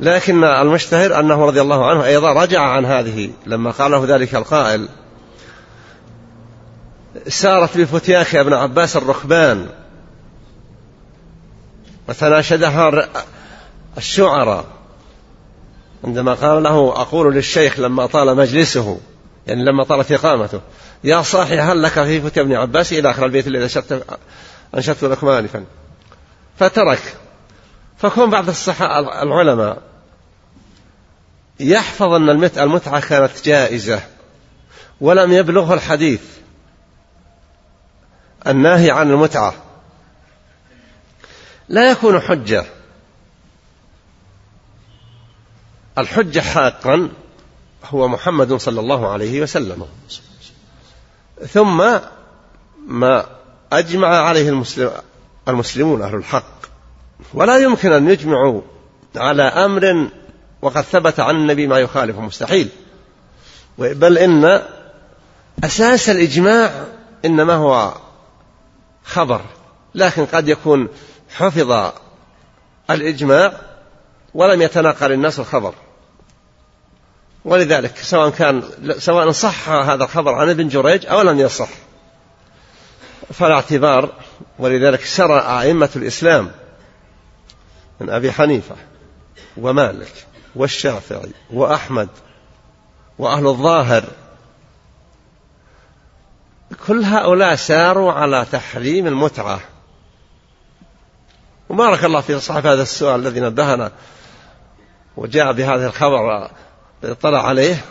لكن 0.00 0.44
المشتهر 0.44 1.20
أنه 1.20 1.44
رضي 1.44 1.60
الله 1.60 1.86
عنه 1.90 2.04
أيضا 2.04 2.32
رجع 2.32 2.60
عن 2.60 2.84
هذه 2.84 3.30
لما 3.46 3.70
قال 3.70 3.90
له 3.90 4.04
ذلك 4.04 4.34
القائل 4.34 4.88
سارت 7.28 7.76
بفتياك 7.76 8.34
يا 8.34 8.40
ابن 8.40 8.52
عباس 8.52 8.96
الركبان 8.96 9.68
وتناشدها 12.08 13.08
الشعراء. 13.98 14.73
عندما 16.04 16.34
قال 16.34 16.62
له 16.62 17.00
أقول 17.00 17.34
للشيخ 17.34 17.80
لما 17.80 18.06
طال 18.06 18.36
مجلسه 18.36 19.00
يعني 19.46 19.64
لما 19.64 19.84
طالت 19.84 20.12
إقامته 20.12 20.60
يا 21.04 21.22
صاحي 21.22 21.58
هل 21.58 21.82
لك 21.82 21.92
في 21.92 22.20
فتيا 22.20 22.42
ابن 22.42 22.52
عباس؟ 22.52 22.92
إلى 22.92 23.10
آخر 23.10 23.26
البيت 23.26 23.46
الذي 23.46 23.64
أنشدت 23.64 24.18
أنشدت 24.76 25.04
لكم 25.04 25.28
آنفا 25.28 25.64
فترك. 26.58 27.16
فكون 27.98 28.30
بعض 28.30 28.48
الصحابة 28.48 29.22
العلماء 29.22 29.82
يحفظ 31.60 32.12
أن 32.12 32.30
المتعة 32.58 33.00
كانت 33.00 33.44
جائزة 33.44 34.00
ولم 35.00 35.32
يبلغه 35.32 35.74
الحديث 35.74 36.22
الناهي 38.46 38.90
عن 38.90 39.10
المتعة. 39.10 39.54
لا 41.68 41.90
يكون 41.90 42.20
حجة. 42.20 42.64
الحجة 45.98 46.40
حقا 46.40 47.08
هو 47.84 48.08
محمد 48.08 48.54
صلى 48.54 48.80
الله 48.80 49.08
عليه 49.08 49.42
وسلم. 49.42 49.86
ثم 51.48 51.98
ما 52.86 53.26
أجمع 53.72 54.08
عليه 54.08 54.48
المسلم 54.48 54.90
المسلمون 55.48 56.02
أهل 56.02 56.14
الحق. 56.14 56.64
ولا 57.34 57.58
يمكن 57.58 57.92
أن 57.92 58.08
يجمعوا 58.08 58.60
على 59.16 59.42
أمر 59.42 60.08
وقد 60.62 60.82
ثبت 60.82 61.20
عن 61.20 61.36
النبي 61.36 61.66
ما 61.66 61.78
يخالف 61.78 62.18
مستحيل. 62.18 62.68
بل 63.78 64.18
إن 64.18 64.62
أساس 65.64 66.10
الإجماع 66.10 66.84
إنما 67.24 67.54
هو 67.54 67.94
خبر. 69.04 69.40
لكن 69.94 70.26
قد 70.26 70.48
يكون 70.48 70.88
حفظ 71.30 71.92
الإجماع 72.90 73.52
ولم 74.34 74.62
يتناقل 74.62 75.12
الناس 75.12 75.38
الخبر. 75.40 75.74
ولذلك 77.44 77.96
سواء 77.96 78.30
كان 78.30 78.62
سواء 78.98 79.30
صح 79.30 79.68
هذا 79.68 80.04
الخبر 80.04 80.34
عن 80.34 80.50
ابن 80.50 80.68
جريج 80.68 81.06
أو 81.06 81.22
لم 81.22 81.40
يصح 81.40 81.68
فلا 83.32 83.54
اعتبار 83.54 84.12
ولذلك 84.58 85.04
سرى 85.04 85.40
أئمة 85.40 85.90
الإسلام 85.96 86.50
من 88.00 88.10
أبي 88.10 88.32
حنيفة 88.32 88.76
ومالك 89.56 90.26
والشافعي 90.56 91.30
وأحمد 91.50 92.08
وأهل 93.18 93.46
الظاهر 93.46 94.04
كل 96.86 97.04
هؤلاء 97.04 97.54
ساروا 97.54 98.12
على 98.12 98.46
تحريم 98.52 99.06
المتعة. 99.06 99.60
وبارك 101.68 102.04
الله 102.04 102.20
في 102.20 102.40
صاحب 102.40 102.66
هذا 102.66 102.82
السؤال 102.82 103.20
الذي 103.20 103.40
نبهنا 103.40 103.92
وجاء 105.16 105.52
بهذا 105.52 105.86
الخبر 105.86 106.50
اطلع 107.04 107.46
عليه 107.46 107.84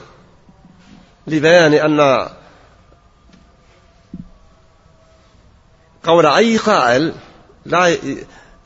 لبيان 1.28 1.74
أن 1.74 2.28
قول 6.04 6.26
أي 6.26 6.58
قائل 6.58 7.14
لا 7.66 7.98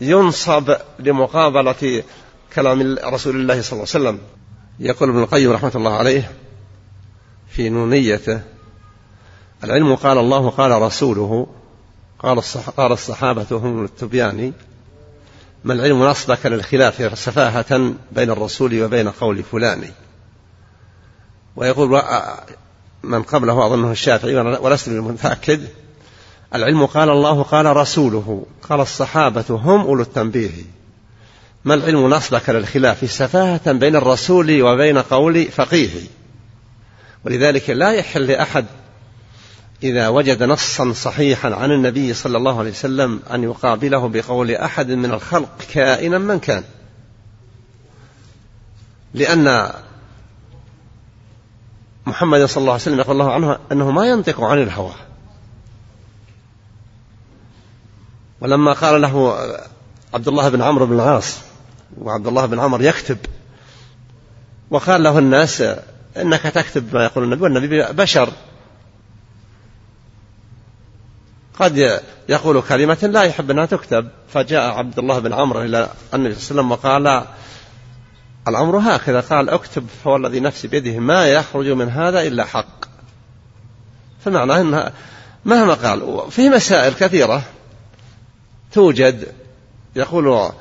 ينصب 0.01 0.75
لمقابلة 0.99 2.03
كلام 2.55 2.97
رسول 3.05 3.35
الله 3.35 3.61
صلى 3.61 3.71
الله 3.71 3.87
عليه 3.95 4.09
وسلم. 4.09 4.19
يقول 4.79 5.09
ابن 5.09 5.19
القيم 5.23 5.51
رحمة 5.51 5.71
الله 5.75 5.97
عليه 5.97 6.31
في 7.49 7.69
نونيته 7.69 8.41
العلم 9.63 9.95
قال 9.95 10.17
الله 10.17 10.49
قال 10.49 10.81
رسوله 10.81 11.47
قال 12.19 12.41
قال 12.77 12.91
الصحابة 12.91 13.45
هم 13.51 13.83
التبياني 13.83 14.53
ما 15.63 15.73
العلم 15.73 16.03
نصبك 16.03 16.45
للخلاف 16.45 17.19
سفاهة 17.19 17.93
بين 18.11 18.29
الرسول 18.29 18.83
وبين 18.83 19.09
قول 19.09 19.43
فلان. 19.43 19.91
ويقول 21.57 22.01
من 23.03 23.23
قبله 23.23 23.65
أظنه 23.65 23.91
الشافعي 23.91 24.35
ولست 24.35 24.89
بالمتأكد. 24.89 25.67
العلم 26.55 26.85
قال 26.85 27.09
الله 27.09 27.43
قال 27.43 27.65
رسوله 27.65 28.45
قال 28.69 28.79
الصحابة 28.79 29.45
هم 29.49 29.81
أولو 29.81 30.01
التنبيه. 30.01 30.49
ما 31.65 31.73
العلم 31.73 32.09
نصبك 32.09 32.49
للخلاف؟ 32.49 33.11
سفاهة 33.11 33.71
بين 33.71 33.95
الرسول 33.95 34.61
وبين 34.61 34.97
قول 34.97 35.45
فقيه. 35.45 35.89
ولذلك 37.25 37.69
لا 37.69 37.91
يحل 37.91 38.27
لأحد 38.27 38.65
إذا 39.83 40.07
وجد 40.07 40.43
نصا 40.43 40.93
صحيحا 40.93 41.55
عن 41.55 41.71
النبي 41.71 42.13
صلى 42.13 42.37
الله 42.37 42.59
عليه 42.59 42.71
وسلم 42.71 43.19
أن 43.33 43.43
يقابله 43.43 44.07
بقول 44.07 44.51
أحد 44.51 44.91
من 44.91 45.11
الخلق 45.11 45.49
كائنا 45.73 46.17
من 46.17 46.39
كان. 46.39 46.63
لأن 49.13 49.71
محمد 52.07 52.45
صلى 52.45 52.61
الله 52.61 52.73
عليه 52.73 52.81
وسلم 52.81 52.99
يقول 52.99 53.21
الله 53.21 53.33
عنه 53.33 53.59
أنه 53.71 53.91
ما 53.91 54.05
ينطق 54.05 54.43
عن 54.43 54.61
الهوى. 54.61 54.93
ولما 58.41 58.73
قال 58.73 59.01
له 59.01 59.37
عبد 60.13 60.27
الله 60.27 60.49
بن 60.49 60.61
عمرو 60.61 60.85
بن 60.85 60.95
العاص 60.95 61.37
وعبد 61.97 62.27
الله 62.27 62.45
بن 62.45 62.59
عمر 62.59 62.81
يكتب 62.81 63.17
وقال 64.69 65.03
له 65.03 65.19
الناس 65.19 65.63
إنك 66.17 66.41
تكتب 66.41 66.95
ما 66.95 67.03
يقول 67.03 67.23
النبي 67.23 67.43
والنبي 67.43 67.83
بشر. 67.93 68.29
قد 71.59 72.01
يقول 72.29 72.61
كلمة 72.61 73.09
لا 73.11 73.23
يحب 73.23 73.51
أنها 73.51 73.65
تكتب 73.65 74.09
فجاء 74.33 74.71
عبد 74.71 74.99
الله 74.99 75.19
بن 75.19 75.33
عمرو 75.33 75.61
إلى 75.61 75.89
النبي 76.13 76.35
صلى 76.35 76.61
الله 76.61 76.63
عليه 76.63 76.71
وسلم 76.71 76.71
وقال 76.71 77.25
الأمر 78.47 78.77
هكذا. 78.77 79.19
قال 79.19 79.49
اكتب 79.49 79.87
فوالذي 80.03 80.39
نفسي 80.39 80.67
بيده 80.67 80.99
ما 80.99 81.27
يخرج 81.27 81.67
من 81.67 81.89
هذا 81.89 82.21
إلا 82.21 82.45
حق. 82.45 82.85
فمعناه 84.25 84.61
أنها 84.61 84.91
مهما 85.45 85.73
قال 85.73 86.31
في 86.31 86.49
مسائل 86.49 86.93
كثيرة 86.93 87.41
توجد 88.71 89.27
يقول 89.95 90.51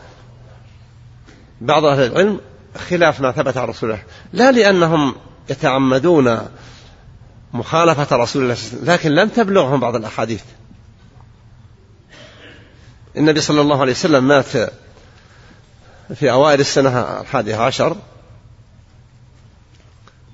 بعض 1.61 1.85
أهل 1.85 2.03
العلم 2.03 2.41
خلاف 2.89 3.21
ما 3.21 3.33
ثبت 3.33 3.57
عن 3.57 3.69
رسول 3.69 3.91
الله. 3.91 4.03
لا 4.33 4.53
لأنهم 4.53 5.15
يتعمدون 5.51 6.39
مخالفة 7.53 8.17
رسول 8.17 8.43
الله 8.43 8.57
لكن 8.83 9.11
لم 9.11 9.29
تبلغهم 9.29 9.81
بعض 9.81 9.97
الأحاديث. 9.97 10.43
النبي 13.17 13.41
صلى 13.41 13.61
الله 13.61 13.81
عليه 13.81 13.93
وسلم 13.93 14.29
مات 14.29 14.53
في 16.15 16.31
أوائل 16.31 16.61
السنة 16.61 17.21
الحادية 17.21 17.57
عشر 17.57 17.97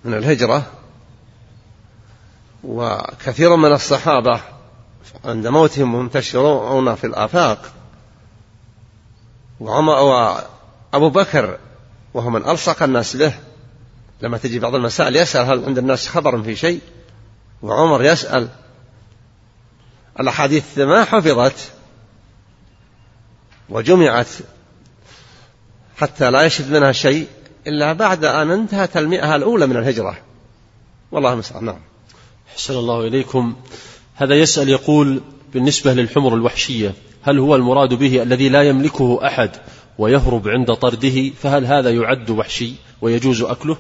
من 0.05 0.15
الهجرة 0.15 0.67
وكثير 2.65 3.57
من 3.57 3.73
الصحابة 3.73 4.41
عند 5.25 5.47
موتهم 5.47 5.99
منتشرون 5.99 6.95
في 6.95 7.07
الآفاق 7.07 7.73
وأبو 9.61 11.11
بكر 11.11 11.59
وهو 12.15 12.31
من 12.31 12.49
ألصق 12.49 12.83
الناس 12.83 13.17
به. 13.17 13.35
لما 14.23 14.39
تجي 14.39 14.59
بعض 14.59 14.75
المسائل 14.75 15.17
يسأل 15.17 15.47
هل 15.47 15.65
عند 15.65 15.79
الناس 15.79 16.09
خبر 16.09 16.43
في 16.43 16.57
شيء؟ 16.57 16.81
وعمر 17.63 18.05
يسأل. 18.05 18.49
الأحاديث 20.21 20.79
ما 20.79 21.05
حفظت 21.05 21.73
وجمعت 23.69 24.29
حتى 26.03 26.31
لا 26.31 26.43
يشد 26.43 26.73
منها 26.73 26.93
شيء 26.93 27.27
إلا 27.67 27.93
بعد 27.93 28.25
أن 28.25 28.51
انتهت 28.51 28.97
المئة 28.97 29.37
الأولى 29.37 29.67
من 29.67 29.77
الهجرة. 29.77 30.17
والله 31.13 31.33
المستعان. 31.33 31.65
نعم. 31.65 31.81
حسن 32.55 32.75
الله 32.75 33.07
إليكم. 33.07 33.57
هذا 34.15 34.35
يسأل 34.35 34.69
يقول 34.69 35.21
بالنسبة 35.55 35.93
للحمر 35.95 36.35
الوحشية 36.35 36.95
هل 37.23 37.39
هو 37.39 37.57
المراد 37.57 37.95
به 37.95 38.23
الذي 38.23 38.49
لا 38.49 38.63
يملكه 38.63 39.27
أحد 39.27 39.51
ويهرب 39.99 40.49
عند 40.49 40.75
طرده؟ 40.75 41.31
فهل 41.43 41.67
هذا 41.67 41.91
يعد 41.91 42.31
وحشي 42.31 42.73
ويجوز 43.01 43.43
أكله؟ 43.43 43.77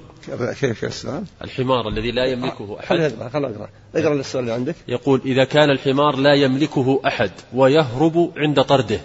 كيف 0.61 0.85
السؤال 0.85 1.25
الحمار 1.45 1.89
الذي 1.89 2.11
لا 2.11 2.25
يملكه 2.25 2.77
أحد. 2.81 3.13
خل 3.33 3.45
اقرأ 3.45 3.69
اقرأ 3.95 4.15
السؤال 4.15 4.45
اللي 4.45 4.55
عندك. 4.55 4.77
يقول 4.89 5.21
إذا 5.25 5.45
كان 5.45 5.71
الحمار 5.71 6.17
لا 6.17 6.35
يملكه 6.35 7.01
أحد 7.07 7.31
ويهرب 7.55 8.33
عند 8.37 8.63
طرده 8.63 9.01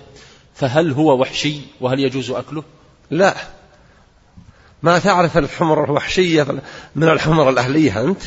فهل 0.54 0.92
هو 0.92 1.22
وحشي 1.22 1.56
وهل 1.82 2.00
يجوز 2.00 2.32
أكله؟ 2.32 2.64
لا. 3.10 3.36
ما 4.84 5.00
تعرف 5.00 5.38
الحمر 5.38 5.84
الوحشية 5.84 6.62
من 6.96 7.10
الحمر 7.10 7.50
الأهلية 7.50 8.02
أنت؟ 8.04 8.22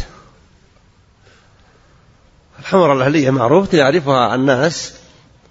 الحمر 2.59 2.93
الأهلية 2.93 3.31
معروفة 3.31 3.79
يعرفها 3.79 4.35
الناس 4.35 4.95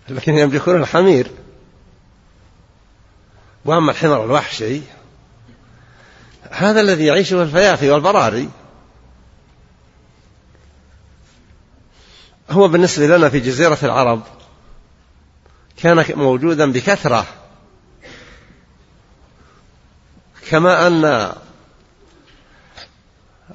الذين 0.09 0.37
يملكون 0.37 0.81
الحمير. 0.81 1.31
وأما 3.65 3.91
الحمر 3.91 4.23
الوحشي 4.25 4.81
هذا 6.51 6.81
الذي 6.81 7.05
يعيش 7.05 7.29
في 7.29 7.41
الفيافي 7.41 7.89
والبراري. 7.89 8.49
هو 12.49 12.67
بالنسبة 12.67 13.07
لنا 13.07 13.29
في 13.29 13.39
جزيرة 13.39 13.77
العرب 13.83 14.21
كان 15.77 16.05
موجودا 16.09 16.71
بكثرة. 16.71 17.25
كما 20.49 20.87
أن 20.87 21.31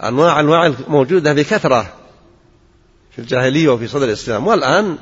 أنواع 0.03 0.41
أنواع 0.41 0.75
موجودة 0.89 1.33
بكثرة 1.33 1.93
في 3.13 3.19
الجاهلية 3.19 3.69
وفي 3.69 3.89
صدر 3.89 4.05
الإسلام. 4.05 4.47
والآن 4.47 4.99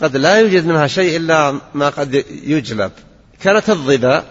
قد 0.00 0.16
لا 0.16 0.38
يوجد 0.38 0.66
منها 0.66 0.86
شيء 0.86 1.16
إلا 1.16 1.60
ما 1.74 1.88
قد 1.88 2.14
يجلب. 2.30 2.92
كانت 3.40 3.70
الظبا 3.70 4.24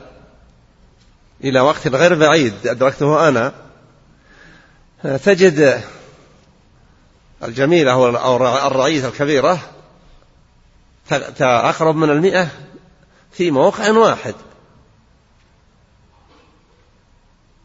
إلى 1.43 1.59
وقت 1.59 1.87
غير 1.87 2.15
بعيد 2.15 2.53
أدركته 2.65 3.27
أنا. 3.27 3.53
تجد 5.03 5.81
الجميلة 7.43 7.91
أو 7.91 8.35
الرعية 8.67 9.07
الكبيرة 9.07 9.59
أقرب 11.41 11.95
من 11.95 12.09
المئة 12.09 12.47
في 13.31 13.51
موقع 13.51 13.91
واحد. 13.91 14.35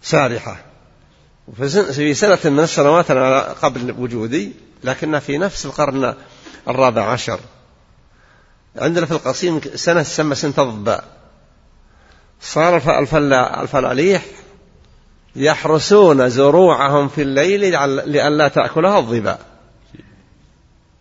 سارحة. 0.07 0.57
في 1.57 2.15
سنة 2.15 2.39
من 2.45 2.61
السنوات 2.61 3.11
قبل 3.62 3.95
وجودي 3.99 4.53
لكنها 4.85 5.20
في 5.20 5.39
نفس 5.39 5.66
القرن 5.66 6.15
الرابع 6.69 7.05
عشر. 7.12 7.41
عندنا 8.77 9.07
في 9.07 9.12
القصيم 9.12 9.61
سنة 9.74 10.03
تسمى 10.03 10.35
سنة 10.35 10.55
الضباء 10.59 11.05
صار 12.41 12.77
الفلاليح 13.62 14.24
يحرسون 15.37 16.28
زروعهم 16.28 17.09
في 17.09 17.23
الليل 17.23 17.61
لئلا 18.11 18.49
تأكلها 18.49 18.99
الظباء 18.99 19.41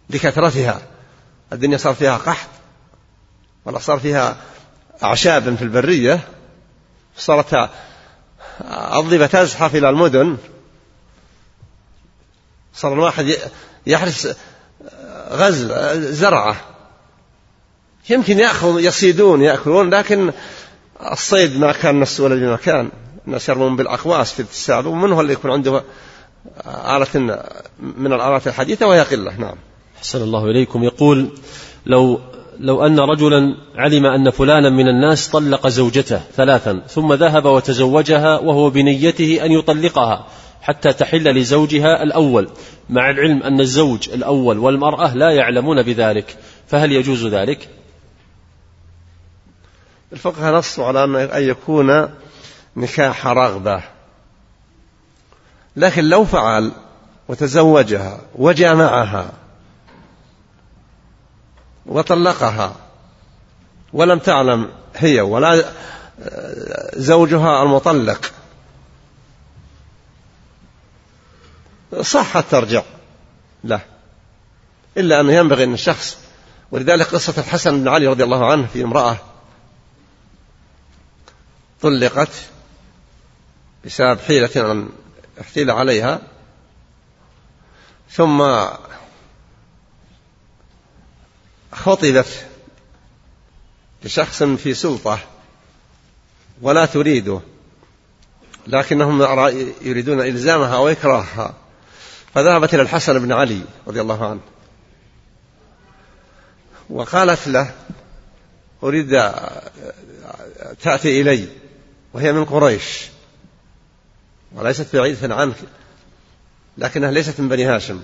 لكثرتها. 0.10 0.82
الدنيا 1.54 1.78
صار 1.78 1.94
فيها 1.94 2.18
قحط 2.18 2.50
ولا 3.66 3.80
صار 3.80 4.00
فيها 4.00 4.38
أعشاب 5.04 5.56
في 5.56 5.62
البرية. 5.62 6.20
صارت 7.18 7.70
الظبا 8.62 9.28
تزحف 9.28 9.76
إلى 9.76 9.90
المدن. 9.90 10.38
صار 12.74 12.94
الواحد 12.94 13.36
يحرس 13.88 14.36
غزل 15.32 16.02
زرعة. 16.14 16.56
يمكن 18.10 18.40
يأخذ 18.40 18.80
يصيدون 18.80 19.42
يأكلون 19.42 19.90
لكن 19.90 20.32
الصيد 21.12 21.58
ما 21.58 21.72
كان 21.72 22.00
نفس 22.00 22.20
ولا 22.20 22.36
بمكان 22.36 22.90
الناس 23.28 23.50
يرمون 23.50 23.76
بالأقواس 23.76 24.34
في 24.34 24.40
السعب 24.40 24.88
هو 24.88 25.22
اللي 25.22 25.34
يكون 25.34 25.52
عنده 25.52 25.84
آلة 26.68 27.42
من 27.80 28.14
الآلات 28.14 28.48
الحديثة 28.48 28.88
وهي 28.88 29.02
قلة. 29.02 29.38
نعم. 29.38 29.56
أحسن 29.98 30.22
الله 30.22 30.46
إليكم. 30.46 30.84
يقول 30.84 31.30
لو 31.86 32.22
لو 32.60 32.86
أن 32.86 33.00
رجلا 33.00 33.56
علم 33.76 34.06
أن 34.06 34.30
فلانا 34.30 34.70
من 34.70 34.88
الناس 34.88 35.28
طلق 35.28 35.68
زوجته 35.68 36.22
ثلاثا 36.36 36.82
ثم 36.88 37.14
ذهب 37.14 37.46
وتزوجها 37.46 38.40
وهو 38.40 38.70
بنيته 38.70 39.46
أن 39.46 39.52
يطلقها 39.52 40.28
حتى 40.62 40.94
تحل 40.94 41.24
لزوجها 41.24 42.04
الأول 42.04 42.50
مع 42.90 43.10
العلم 43.10 43.44
أن 43.44 43.60
الزوج 43.60 44.10
الأول 44.10 44.58
والمرأة 44.58 45.16
لا 45.16 45.32
يعلمون 45.32 45.82
بذلك 45.82 46.38
فهل 46.68 46.92
يجوز 46.92 47.26
ذلك؟ 47.26 47.70
الفقهاء 50.14 50.56
نصوا 50.56 50.86
على 50.86 51.04
أن 51.24 51.44
يكون 51.44 52.10
نكاح 52.78 53.28
رغبة 53.28 53.84
لكن 55.76 56.04
لو 56.04 56.26
فعل 56.26 56.72
وتزوجها 57.28 58.22
وجامعها 58.36 59.32
وطلقها 61.86 62.76
ولم 63.94 64.20
تعلم 64.20 64.72
هي 64.96 65.22
ولا 65.22 65.66
زوجها 66.94 67.64
المطلق. 67.64 68.32
صحت 72.02 72.46
ترجع 72.52 72.84
له 73.64 73.82
إلا 74.98 75.20
أنه 75.20 75.34
ينبغي 75.34 75.64
أن 75.64 75.74
الشخص 75.74 76.18
ولذلك 76.72 77.08
قصة 77.08 77.42
الحسن 77.42 77.82
بن 77.82 77.88
علي 77.88 78.08
رضي 78.08 78.24
الله 78.24 78.52
عنه 78.52 78.68
في 78.68 78.84
امرأة 78.84 79.18
طلقت 81.82 82.30
بسبب 83.86 84.20
حيلة 84.20 84.88
احتيل 85.42 85.72
عليها 85.72 86.22
ثم 88.10 88.42
خطبت 91.76 92.46
لشخص 94.04 94.44
في 94.44 94.74
سلطة 94.74 95.20
ولا 96.62 96.86
تريده 96.86 97.42
لكنهم 98.68 99.22
يريدون 99.82 100.22
إلزامها 100.22 100.76
أو 100.76 100.88
إكراهها. 100.88 101.54
فذهبت 102.34 102.74
إلى 102.74 102.82
الحسن 102.82 103.20
بن 103.20 103.32
علي 103.32 103.62
رضي 103.88 104.02
الله 104.02 104.30
عنه 104.30 104.40
وقالت 106.90 107.48
له 107.48 107.72
أريد 108.84 109.10
تأتي 110.82 111.22
إلي 111.22 111.48
وهي 112.14 112.34
من 112.34 112.46
قريش 112.46 113.08
وليست 114.52 114.96
بعيدة 114.96 115.36
عنك 115.36 115.56
لكنها 116.78 117.12
ليست 117.12 117.40
من 117.40 117.50
بني 117.50 117.66
هاشم 117.66 118.04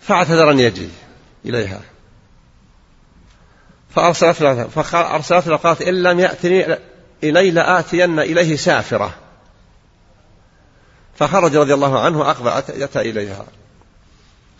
فاعتذر 0.00 0.50
أن 0.50 0.58
يجي 0.58 0.88
إليها. 1.44 1.80
فأرسلت 3.94 4.40
له 4.40 4.68
فأرسلت 4.68 5.46
له 5.46 5.56
قالت 5.56 5.82
إن 5.82 6.02
لم 6.02 6.20
يأتني 6.20 6.78
إلي 7.24 7.50
لآتين 7.50 8.18
إليه 8.18 8.56
سافرة. 8.56 9.14
فخرج 11.14 11.56
رضي 11.56 11.74
الله 11.74 12.00
عنه 12.00 12.18
وأقبل 12.18 12.48
أتى 12.82 13.00
إليها. 13.00 13.44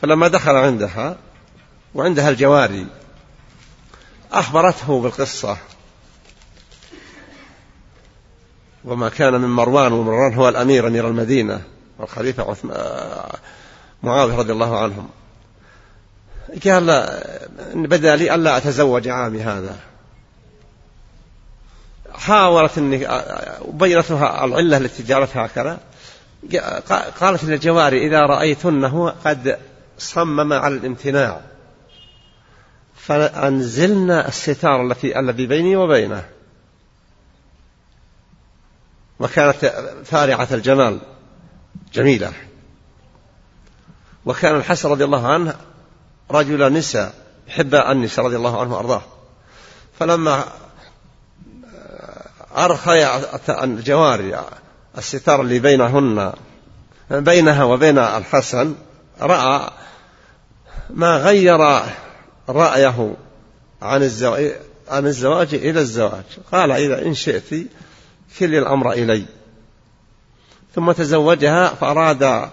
فلما 0.02 0.28
دخل 0.28 0.56
عندها 0.56 1.16
وعندها 1.94 2.28
الجواري 2.28 2.86
أخبرته 4.32 5.00
بالقصة. 5.00 5.56
وما 8.84 9.08
كان 9.08 9.40
من 9.40 9.48
مروان 9.48 9.92
ومروان 9.92 10.34
هو 10.34 10.48
الأمير 10.48 10.86
أمير 10.86 11.08
المدينة 11.08 11.62
والخليفة 11.98 12.56
معاوية 14.02 14.36
رضي 14.36 14.52
الله 14.52 14.78
عنهم. 14.78 15.08
قال 16.64 17.08
بدأ 17.74 18.16
لي 18.16 18.34
ألا 18.34 18.56
أتزوج 18.56 19.08
عامي 19.08 19.42
هذا. 19.42 19.76
حاولت 22.14 22.78
أني 22.78 23.08
بينتها 23.68 24.44
العلة 24.44 24.76
التي 24.76 25.02
جعلتها 25.02 25.46
هكذا. 25.46 25.80
قالت 27.20 27.44
للجواري 27.44 28.06
إذا 28.06 28.20
رأيتنه 28.20 29.08
قد 29.24 29.58
صمم 29.98 30.52
على 30.52 30.74
الامتناع. 30.74 31.40
فأنزلنا 32.96 34.28
الستار 34.28 34.86
التي 34.86 35.18
الذي 35.18 35.46
بيني 35.46 35.76
وبينه. 35.76 36.24
وكانت 39.20 39.56
فارعة 40.04 40.48
الجمال. 40.52 40.98
جميلة. 41.92 42.32
وكان 44.24 44.56
الحسن 44.56 44.88
رضي 44.88 45.04
الله 45.04 45.28
عنه 45.28 45.56
رجل 46.32 46.72
نساء 46.72 47.14
يحب 47.48 47.74
النساء 47.74 48.24
رضي 48.24 48.36
الله 48.36 48.60
عنه 48.60 48.74
وأرضاه. 48.74 49.02
فلما 49.98 50.44
أرخي 52.56 53.06
الجواري 53.48 54.40
الستار 54.98 55.40
اللي 55.40 55.58
بينهن 55.58 56.32
بينها 57.10 57.64
وبين 57.64 57.98
الحسن 57.98 58.74
رأى 59.20 59.70
ما 60.90 61.16
غير 61.16 61.82
رأيه 62.48 63.14
عن 63.82 64.02
الزواج 64.02 64.52
عن 64.88 65.06
الزواج 65.06 65.54
إلى 65.54 65.80
الزواج. 65.80 66.24
قال 66.52 66.72
إذا 66.72 67.06
إن 67.06 67.14
شئت 67.14 67.50
كل 68.38 68.54
الأمر 68.54 68.92
إلي. 68.92 69.24
ثم 70.74 70.92
تزوجها 70.92 71.68
فأراد 71.68 72.50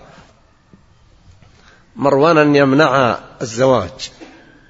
مروان 2.00 2.38
أن 2.38 2.56
يمنع 2.56 3.18
الزواج. 3.42 4.12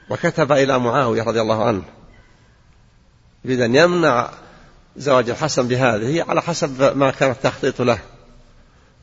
وكتب 0.09 0.51
إلى 0.51 0.79
معاوية 0.79 1.23
رضي 1.23 1.41
الله 1.41 1.63
عنه. 1.63 1.81
يريد 3.45 3.61
أن 3.61 3.75
يمنع 3.75 4.29
زواج 4.97 5.29
الحسن 5.29 5.67
بهذه 5.67 6.25
على 6.29 6.41
حسب 6.41 6.97
ما 6.97 7.11
كان 7.11 7.31
التخطيط 7.31 7.81
له. 7.81 7.99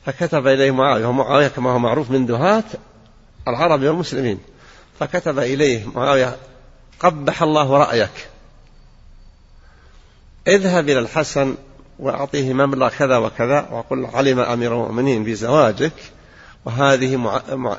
فكتب 0.05 0.47
إليه 0.47 0.71
معاوية 0.71 1.05
ومعاوية 1.05 1.47
كما 1.47 1.71
هو 1.71 1.79
معروف 1.79 2.11
من 2.11 2.25
دهاة 2.25 2.63
العرب 3.47 3.81
والمسلمين. 3.83 4.39
فكتب 4.99 5.39
إليه 5.39 5.87
معاوية 5.95 6.35
قبح 6.99 7.43
الله 7.43 7.77
رأيك. 7.77 8.27
اذهب 10.47 10.89
إلى 10.89 10.99
الحسن 10.99 11.55
وأعطيه 11.99 12.53
مبلغ 12.53 12.89
كذا 12.89 13.17
وكذا 13.17 13.67
وقل 13.71 14.05
علم 14.05 14.39
أمير 14.39 14.73
المؤمنين 14.73 15.23
بزواجك. 15.23 15.93
وهذه 16.65 17.15
مع... 17.15 17.41
مع... 17.49 17.77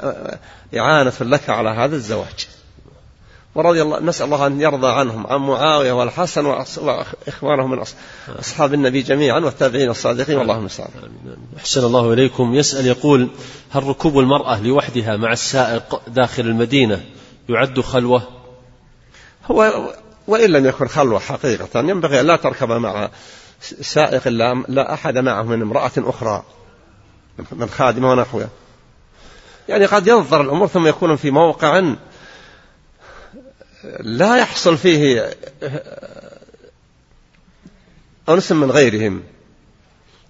إعانة 0.76 1.12
لك 1.20 1.50
على 1.50 1.70
هذا 1.70 1.96
الزواج. 1.96 2.48
ورضي 3.55 3.82
الله 3.82 4.00
نسأل 4.00 4.24
الله 4.26 4.46
أن 4.46 4.60
يرضى 4.60 4.88
عنهم 4.88 5.26
عن 5.26 5.40
معاوية 5.40 5.92
والحسن 5.92 6.46
وإخوانهم 6.46 7.70
من 7.70 7.82
أصحاب 8.38 8.74
النبي 8.74 9.02
جميعا 9.02 9.40
والتابعين 9.40 9.90
الصادقين 9.90 10.38
والله 10.38 10.59
المستعان. 10.59 10.90
أحسن 11.56 11.84
الله 11.84 12.12
إليكم. 12.12 12.55
يسأل 12.55 12.86
يقول 12.86 13.28
هل 13.70 13.84
ركوب 13.84 14.18
المرأة 14.18 14.62
لوحدها 14.62 15.16
مع 15.16 15.32
السائق 15.32 16.00
داخل 16.09 16.42
المدينة 16.42 17.05
يعد 17.48 17.80
خلوة؟ 17.80 18.22
هو 19.50 19.90
وإن 20.26 20.50
لم 20.50 20.66
يكن 20.66 20.88
خلوة 20.88 21.18
حقيقة 21.18 21.80
ينبغي 21.80 22.20
أن 22.20 22.26
لا 22.26 22.36
تركب 22.36 22.72
مع 22.72 23.10
سائق 23.80 24.28
لا, 24.28 24.94
أحد 24.94 25.18
معه 25.18 25.42
من 25.42 25.62
امرأة 25.62 25.92
أخرى 25.98 26.42
من 27.52 27.68
خادمة 27.68 28.10
ونحوها. 28.10 28.48
يعني 29.69 29.86
قد 29.86 30.07
ينظر 30.07 30.40
الأمور 30.40 30.66
ثم 30.66 30.86
يكون 30.86 31.16
في 31.16 31.31
موقع 31.31 31.82
لا 34.01 34.36
يحصل 34.36 34.77
فيه 34.77 35.31
أنس 38.28 38.53
من 38.53 38.70
غيرهم. 38.70 39.23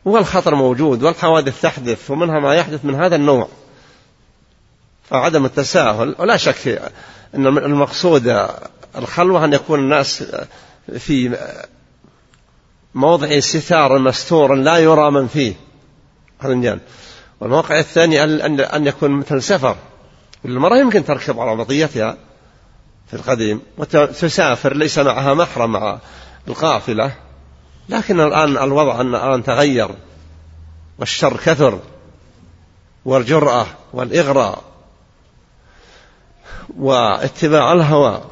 والخطر 0.05 0.55
موجود 0.55 1.03
والحوادث 1.03 1.61
تحدث 1.61 2.11
ومنها 2.11 2.41
ما 2.41 2.55
يحدث 2.55 2.85
من 2.85 2.95
هذا 2.95 3.17
النوع. 3.17 3.49
فعدم 5.11 5.45
التساهل 5.45 6.15
ولا 6.19 6.37
شك 6.37 6.93
أن 7.35 7.47
المقصود 7.47 8.49
الخلوة 8.97 9.45
أن 9.45 9.53
يكون 9.53 9.81
الناس 9.81 10.25
في 10.99 11.39
موضع 12.95 13.41
ستار 13.41 13.99
مستور 13.99 14.55
لا 14.55 14.79
يرى 14.79 15.11
من 15.11 15.29
فيه. 15.29 15.55
هذا 16.41 16.79
والموقع 17.41 17.79
الثاني 17.79 18.25
أن 18.77 18.87
يكون 18.87 19.11
مثل 19.11 19.43
سفر. 19.43 19.77
المرأة 20.45 20.77
يمكن 20.77 21.05
تركب 21.05 21.41
على 21.41 21.57
مطيتها 21.57 22.17
في 23.07 23.15
القديم 23.15 23.61
وتسافر 23.79 24.77
ليس 24.77 24.99
معها 24.99 25.35
محرم 25.35 25.73
مع 25.73 25.99
القافلة. 26.49 27.13
لكن 27.89 28.21
الآن 28.21 28.57
الوضع 28.57 29.01
الآن 29.01 29.43
تغير 29.43 29.91
والشر 30.99 31.37
كثر 31.37 31.79
والجرأة 33.05 33.67
والإغراء 33.93 34.63
واتباع 36.79 37.73
الهوى. 37.73 38.23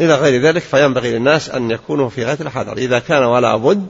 إلى 0.00 0.14
غير 0.14 0.42
ذلك 0.42 0.62
فينبغي 0.62 1.10
للناس 1.10 1.50
أن 1.50 1.70
يكونوا 1.70 2.08
في 2.08 2.24
غاية 2.24 2.38
الحذر. 2.40 2.76
إذا 2.76 2.98
كان 2.98 3.24
ولا 3.24 3.56
بد 3.56 3.86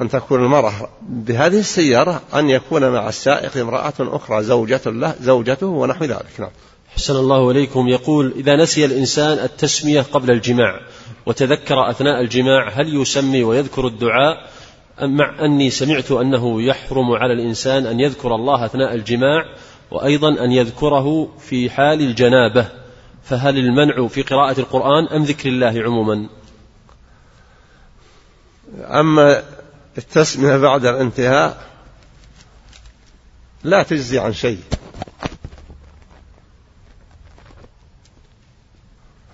أن 0.00 0.08
تكون 0.08 0.44
المرأة 0.44 0.72
بهذه 1.08 1.58
السيارة 1.58 2.22
أن 2.34 2.50
يكون 2.50 2.90
مع 2.90 3.08
السائق 3.08 3.56
امرأة 3.56 3.94
أخرى 4.00 4.42
زوجة 4.42 4.80
له 4.86 5.14
زوجته 5.20 5.66
ونحو 5.66 6.04
ذلك. 6.04 6.40
نعم. 6.40 6.50
حسن 6.96 7.16
الله 7.16 7.50
إليكم. 7.50 7.88
يقول 7.88 8.32
إذا 8.36 8.56
نسي 8.56 8.84
الإنسان 8.84 9.38
التسمية 9.38 10.00
قبل 10.00 10.30
الجماع 10.30 10.80
وتذكر 11.26 11.90
أثناء 11.90 12.20
الجماع 12.20 12.68
هل 12.68 13.00
يسمي 13.00 13.42
ويذكر 13.42 13.86
الدعاء؟ 13.86 14.36
مع 15.02 15.44
أني 15.44 15.70
سمعت 15.70 16.12
أنه 16.12 16.62
يحرم 16.62 17.12
على 17.12 17.32
الإنسان 17.32 17.86
أن 17.86 18.00
يذكر 18.00 18.34
الله 18.34 18.64
أثناء 18.64 18.94
الجماع 18.94 19.44
وأيضا 19.90 20.44
أن 20.44 20.52
يذكره 20.52 21.28
في 21.38 21.70
حال 21.70 22.00
الجنابة. 22.00 22.68
فهل 23.24 23.58
المنع 23.58 24.06
في 24.06 24.22
قراءة 24.22 24.60
القرآن 24.60 25.06
أم 25.06 25.24
ذكر 25.24 25.48
الله 25.48 25.82
عموما؟ 25.82 26.28
أما 28.84 29.42
التسمية 29.98 30.56
بعد 30.56 30.84
الانتهاء 30.84 31.66
لا 33.64 33.82
تجزي 33.82 34.18
عن 34.18 34.32
شيء. 34.32 34.60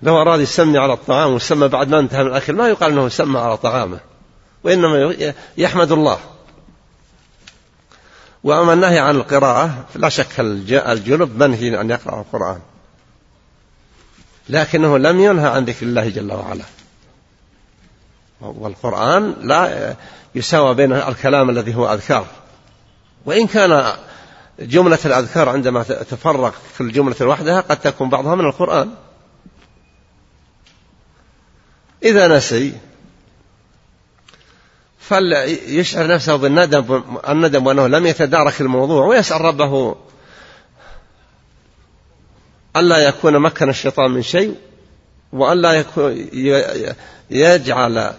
لو 0.01 0.21
أراد 0.21 0.39
يسمي 0.39 0.77
على 0.77 0.93
الطعام 0.93 1.33
وسمى 1.33 1.67
بعد 1.67 1.89
ما 1.89 1.99
انتهى 1.99 2.23
من 2.23 2.29
الأكل 2.29 2.53
ما 2.53 2.67
يقال 2.67 2.91
أنه 2.91 3.09
سمى 3.09 3.39
على 3.39 3.57
طعامه 3.57 3.99
وإنما 4.63 5.15
يحمد 5.57 5.91
الله. 5.91 6.19
وأما 8.43 8.73
النهي 8.73 8.99
عن 8.99 9.15
القراءة 9.15 9.85
فلا 9.93 10.09
شك 10.09 10.39
الجنب 10.71 11.43
منهي 11.43 11.81
أن 11.81 11.89
يقرأ 11.89 12.19
القرآن. 12.21 12.59
لكنه 14.49 14.97
لم 14.97 15.19
ينهى 15.19 15.47
عن 15.47 15.65
ذكر 15.65 15.85
الله 15.85 16.09
جل 16.09 16.33
وعلا. 16.33 16.63
والقرآن 18.41 19.35
لا 19.41 19.95
يساوى 20.35 20.75
بين 20.75 20.93
الكلام 20.93 21.49
الذي 21.49 21.75
هو 21.75 21.93
أذكار. 21.93 22.27
وإن 23.25 23.47
كان 23.47 23.93
جملة 24.59 24.99
الأذكار 25.05 25.49
عندما 25.49 25.83
تفرق 25.83 26.53
في 26.73 26.81
الجملة 26.81 27.15
لوحدها 27.19 27.61
قد 27.61 27.77
تكون 27.77 28.09
بعضها 28.09 28.35
من 28.35 28.45
القرآن. 28.45 28.89
إذا 32.03 32.27
نسي 32.27 32.73
فليشعر 34.99 36.07
نفسه 36.07 36.35
بالندم 36.35 37.03
الندم 37.29 37.67
وأنه 37.67 37.87
لم 37.87 38.05
يتدارك 38.05 38.61
الموضوع 38.61 39.05
ويسأل 39.05 39.41
ربه 39.41 39.95
ألا 42.75 42.97
يكون 42.97 43.39
مكن 43.39 43.69
الشيطان 43.69 44.11
من 44.11 44.21
شيء 44.21 44.55
وألا 45.33 45.85
يجعل 47.29 48.13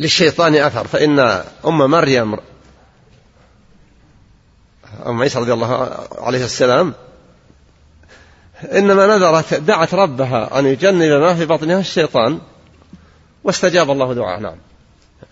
للشيطان 0.00 0.54
أثر 0.54 0.86
فإن 0.86 1.18
أم 1.66 1.78
مريم 1.90 2.36
أم 5.06 5.22
عيسى 5.22 5.38
رضي 5.38 5.52
الله 5.52 5.98
عليه 6.18 6.44
السلام 6.44 6.94
إنما 8.64 9.06
نذرت 9.06 9.54
دعت 9.54 9.94
ربها 9.94 10.58
أن 10.58 10.66
يجنب 10.66 11.20
ما 11.20 11.34
في 11.34 11.46
بطنها 11.46 11.80
الشيطان 11.80 12.38
واستجاب 13.44 13.90
الله 13.90 14.14
دعاء 14.14 14.40
نعم. 14.40 14.56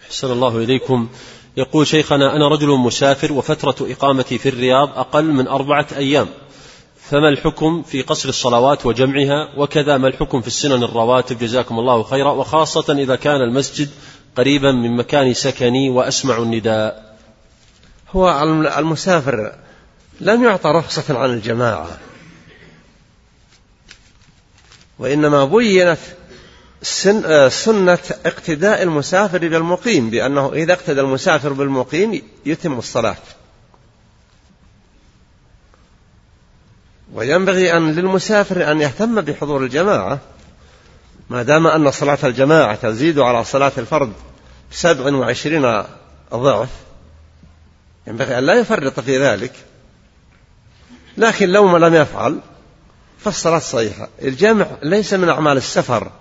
أحسن 0.06 0.32
الله 0.32 0.58
إليكم. 0.58 1.08
يقول 1.56 1.86
شيخنا 1.86 2.36
أنا 2.36 2.48
رجل 2.48 2.68
مسافر 2.68 3.32
وفترة 3.32 3.76
إقامتي 3.80 4.38
في 4.38 4.48
الرياض 4.48 4.98
أقل 4.98 5.24
من 5.24 5.48
أربعة 5.48 5.86
أيام. 5.96 6.28
فما 7.10 7.28
الحكم 7.28 7.82
في 7.82 8.02
قصر 8.02 8.28
الصلوات 8.28 8.86
وجمعها؟ 8.86 9.48
وكذا 9.56 9.96
ما 9.96 10.08
الحكم 10.08 10.40
في 10.40 10.46
السنن 10.46 10.82
الرواتب؟ 10.82 11.38
جزاكم 11.38 11.78
الله 11.78 12.02
خيرا. 12.02 12.30
وخاصة 12.30 12.92
إذا 12.98 13.16
كان 13.16 13.40
المسجد 13.40 13.88
قريبا 14.38 14.72
من 14.72 14.96
مكان 14.96 15.34
سكني 15.34 15.90
وأسمع 15.90 16.38
النداء. 16.38 17.16
هو 18.10 18.42
المسافر 18.78 19.52
لم 20.20 20.44
يعطى 20.44 20.68
رخصة 20.70 21.18
عن 21.18 21.30
الجماعة. 21.30 21.98
وإنما 24.98 25.44
بينت 25.44 25.98
سنة 27.48 27.98
اقتداء 28.26 28.82
المسافر 28.82 29.38
بالمقيم 29.38 30.10
بأنه 30.10 30.52
إذا 30.52 30.72
اقتدى 30.72 31.00
المسافر 31.00 31.52
بالمقيم 31.52 32.22
يتم 32.46 32.78
الصلاة. 32.78 33.16
وينبغي 37.14 37.76
أن 37.76 37.92
للمسافر 37.92 38.70
أن 38.70 38.80
يهتم 38.80 39.20
بحضور 39.20 39.64
الجماعة 39.64 40.18
ما 41.30 41.42
دام 41.42 41.66
أن 41.66 41.90
صلاة 41.90 42.18
الجماعة 42.24 42.74
تزيد 42.74 43.18
على 43.18 43.44
صلاة 43.44 43.72
الفرد. 43.78 44.12
سبع 44.70 45.16
وعشرين 45.16 45.84
ضعف 46.34 46.68
ينبغي 48.06 48.38
أن 48.38 48.44
لا 48.44 48.54
يفرط 48.54 49.00
في 49.00 49.18
ذلك. 49.18 49.52
لكن 51.16 51.48
لو 51.48 51.66
ما 51.66 51.78
لم 51.78 51.94
يفعل 51.94 52.40
فالصلاة 53.18 53.58
صحيحة. 53.58 54.08
الجمع 54.22 54.66
ليس 54.82 55.14
من 55.14 55.28
أعمال 55.28 55.56
السفر 55.56 56.12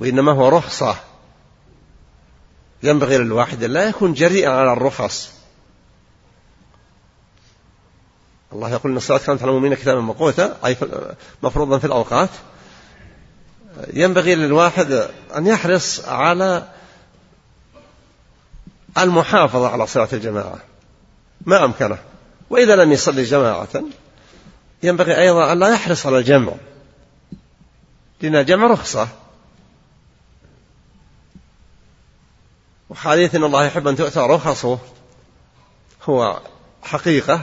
وإنما 0.00 0.32
هو 0.32 0.48
رخصة. 0.48 0.96
ينبغي 2.82 3.18
للواحد 3.18 3.64
لا 3.64 3.88
يكون 3.88 4.14
جريئا 4.14 4.50
على 4.50 4.72
الرخص. 4.72 5.32
الله 8.52 8.70
يقول 8.70 8.92
إن 8.92 8.96
الصلاة 8.96 9.18
كانت 9.18 9.42
على 9.42 9.50
المؤمنين 9.50 9.74
كتابا 9.74 10.00
موقوتا 10.00 10.58
أي 10.66 10.76
مفروضا 11.42 11.78
في 11.78 11.84
الأوقات. 11.84 12.30
ينبغي 13.92 14.34
للواحد 14.34 15.08
أن 15.36 15.46
يحرص 15.46 16.04
على 16.04 16.68
المحافظة 18.98 19.68
على 19.68 19.86
صلاة 19.86 20.08
الجماعة. 20.12 20.58
ما 21.46 21.64
أمكنه. 21.64 21.98
وإذا 22.50 22.76
لم 22.76 22.92
يصلي 22.92 23.22
جماعة 23.22 23.68
ينبغي 24.82 25.18
أيضا 25.18 25.52
أن 25.52 25.58
لا 25.58 25.68
يحرص 25.68 26.06
على 26.06 26.18
الجمع. 26.18 26.52
لأن 28.20 28.36
الجمع 28.36 28.66
رخصة. 28.66 29.08
وحديث 32.90 33.34
إن 33.34 33.44
الله 33.44 33.64
يحب 33.64 33.88
أن 33.88 33.96
تؤتى 33.96 34.20
رخصه 34.20 34.78
هو 36.04 36.40
حقيقة. 36.82 37.40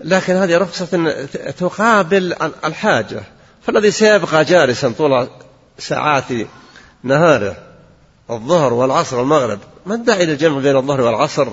لكن 0.00 0.34
هذه 0.36 0.58
رخصة 0.58 1.26
تقابل 1.50 2.32
الحاجة. 2.64 3.22
فالذي 3.62 3.90
سيبقى 3.90 4.44
جالسا 4.44 4.92
طول 4.98 5.28
ساعات 5.78 6.24
نهاره 7.02 7.56
الظهر 8.30 8.72
والعصر 8.72 9.18
والمغرب 9.18 9.58
ما 9.86 9.94
الداعي 9.94 10.26
للجمع 10.26 10.58
بين 10.58 10.76
الظهر 10.76 11.00
والعصر 11.00 11.48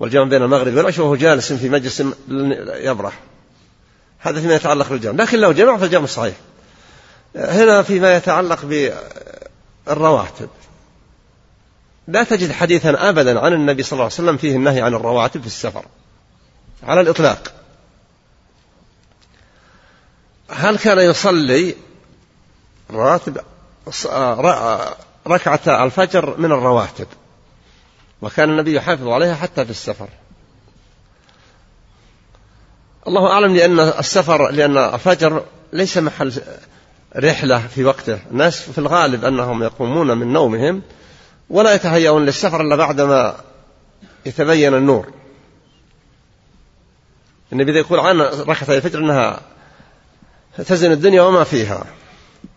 والجمع 0.00 0.24
بين 0.24 0.42
المغرب 0.42 0.74
والعشاء 0.74 1.04
وهو 1.04 1.16
جالس 1.16 1.52
في 1.52 1.68
مجلس 1.68 2.02
يبرح. 2.68 3.20
هذا 4.18 4.40
فيما 4.40 4.54
يتعلق 4.54 4.88
بالجمع. 4.88 5.24
لكن 5.24 5.38
لو 5.38 5.52
جمع 5.52 5.76
فالجمع 5.76 6.06
صحيح. 6.06 6.34
هنا 7.36 7.82
فيما 7.82 8.16
يتعلق 8.16 8.88
بالرواتب. 9.86 10.48
لا 12.08 12.24
تجد 12.24 12.52
حديثا 12.52 13.08
ابدا 13.08 13.40
عن 13.40 13.52
النبي 13.52 13.82
صلى 13.82 13.92
الله 13.92 14.04
عليه 14.04 14.14
وسلم 14.14 14.36
فيه 14.36 14.56
النهي 14.56 14.80
عن 14.80 14.94
الرواتب 14.94 15.40
في 15.40 15.46
السفر. 15.46 15.84
على 16.82 17.00
الإطلاق. 17.00 17.52
هل 20.50 20.78
كان 20.78 20.98
يصلي 20.98 21.74
راتب 22.90 23.40
ركعة 25.26 25.84
الفجر 25.84 26.36
من 26.38 26.52
الرواتب؟ 26.52 27.06
وكان 28.22 28.50
النبي 28.50 28.74
يحافظ 28.74 29.08
عليها 29.08 29.34
حتى 29.34 29.64
في 29.64 29.70
السفر. 29.70 30.08
الله 33.08 33.32
أعلم 33.32 33.56
لأن 33.56 33.80
السفر 33.80 34.50
لأن 34.50 34.76
الفجر 34.76 35.44
ليس 35.72 35.98
محل 35.98 36.42
رحلة 37.16 37.66
في 37.66 37.84
وقته. 37.84 38.18
الناس 38.30 38.60
في 38.60 38.78
الغالب 38.78 39.24
أنهم 39.24 39.62
يقومون 39.62 40.18
من 40.18 40.32
نومهم 40.32 40.82
ولا 41.50 41.74
يتهيئون 41.74 42.24
للسفر 42.24 42.60
إلا 42.60 42.76
بعدما 42.76 43.36
يتبين 44.26 44.74
النور. 44.74 45.12
النبي 47.52 47.78
يقول 47.78 48.00
عن 48.00 48.20
ركعة 48.20 48.76
الفجر 48.76 48.98
أنها 48.98 49.40
تزن 50.56 50.92
الدنيا 50.92 51.22
وما 51.22 51.44
فيها. 51.44 51.84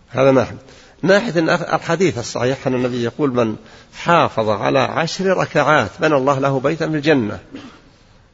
هذا 0.10 0.32
ناحية 0.32 0.58
ناحية 1.06 1.40
الحديث 1.76 2.18
الصحيح 2.18 2.68
أن 2.68 2.74
النبي 2.74 3.04
يقول 3.04 3.34
من 3.34 3.56
حافظ 3.98 4.50
على 4.50 4.80
عشر 4.80 5.26
ركعات 5.38 5.92
بنى 6.00 6.16
الله 6.16 6.40
له 6.40 6.60
بيتا 6.60 6.90
في 6.90 6.96
الجنة. 6.96 7.40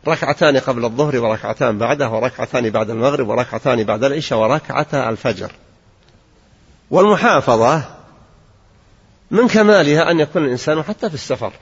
ركعتان 0.08 0.58
قبل 0.58 0.86
الظهر 0.86 1.18
وركعتان 1.18 1.78
بعده 1.78 2.10
وركعتان 2.10 2.70
بعد 2.70 2.90
المغرب 2.90 3.28
وركعتان 3.28 3.84
بعد 3.84 4.04
العشاء 4.04 4.40
وركعتا 4.40 5.10
الفجر. 5.10 5.52
والمحافظة 6.92 7.84
من 9.32 9.48
كمالها 9.48 10.12
أن 10.12 10.20
يكون 10.20 10.46
الإنسان 10.46 10.84
حتى 10.84 11.10
في 11.10 11.16
السفر. 11.16 11.54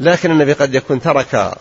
لكن 0.00 0.30
النبي 0.30 0.52
قد 0.52 0.74
يكون 0.74 1.00
ترك 1.00 1.54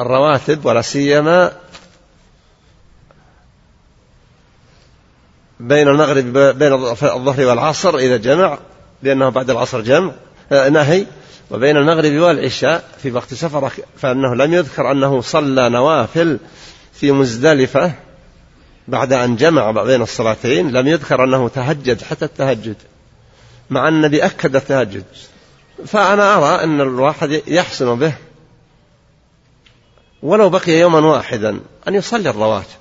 الرواتب 0.00 0.66
ولا 0.66 0.82
سيما 0.82 1.52
بين 5.60 5.88
المغرب 5.88 6.38
بين 6.38 6.72
الظهر 6.72 7.46
والعصر 7.46 7.96
إذا 7.96 8.16
جمع 8.16 8.58
لأنه 9.02 9.28
بعد 9.28 9.50
العصر 9.50 9.80
جمع 9.80 10.12
آه، 10.52 10.68
نهي. 10.68 11.06
وبين 11.50 11.76
المغرب 11.76 12.12
والعشاء 12.12 12.84
في 13.02 13.12
وقت 13.12 13.34
سفر 13.34 13.70
فأنه 13.96 14.34
لم 14.34 14.54
يذكر 14.54 14.90
أنه 14.90 15.20
صلى 15.20 15.68
نوافل 15.68 16.38
في 16.92 17.12
مزدلفة 17.12 17.92
بعد 18.88 19.12
أن 19.12 19.36
جمع 19.36 19.70
بين 19.70 20.02
الصلاتين 20.02 20.70
لم 20.72 20.86
يذكر 20.86 21.24
أنه 21.24 21.48
تهجد 21.48 22.02
حتى 22.02 22.24
التهجد. 22.24 22.76
مع 23.70 23.88
النبي 23.88 24.24
أكد 24.24 24.56
التهجد. 24.56 25.04
فأنا 25.86 26.34
أرى 26.34 26.64
أن 26.64 26.80
الواحد 26.80 27.42
يحسن 27.46 27.98
به. 27.98 28.12
ولو 30.22 30.48
بقي 30.48 30.72
يوما 30.72 30.98
واحدا 30.98 31.60
أن 31.88 31.94
يصلي 31.94 32.30
الرواتب. 32.30 32.78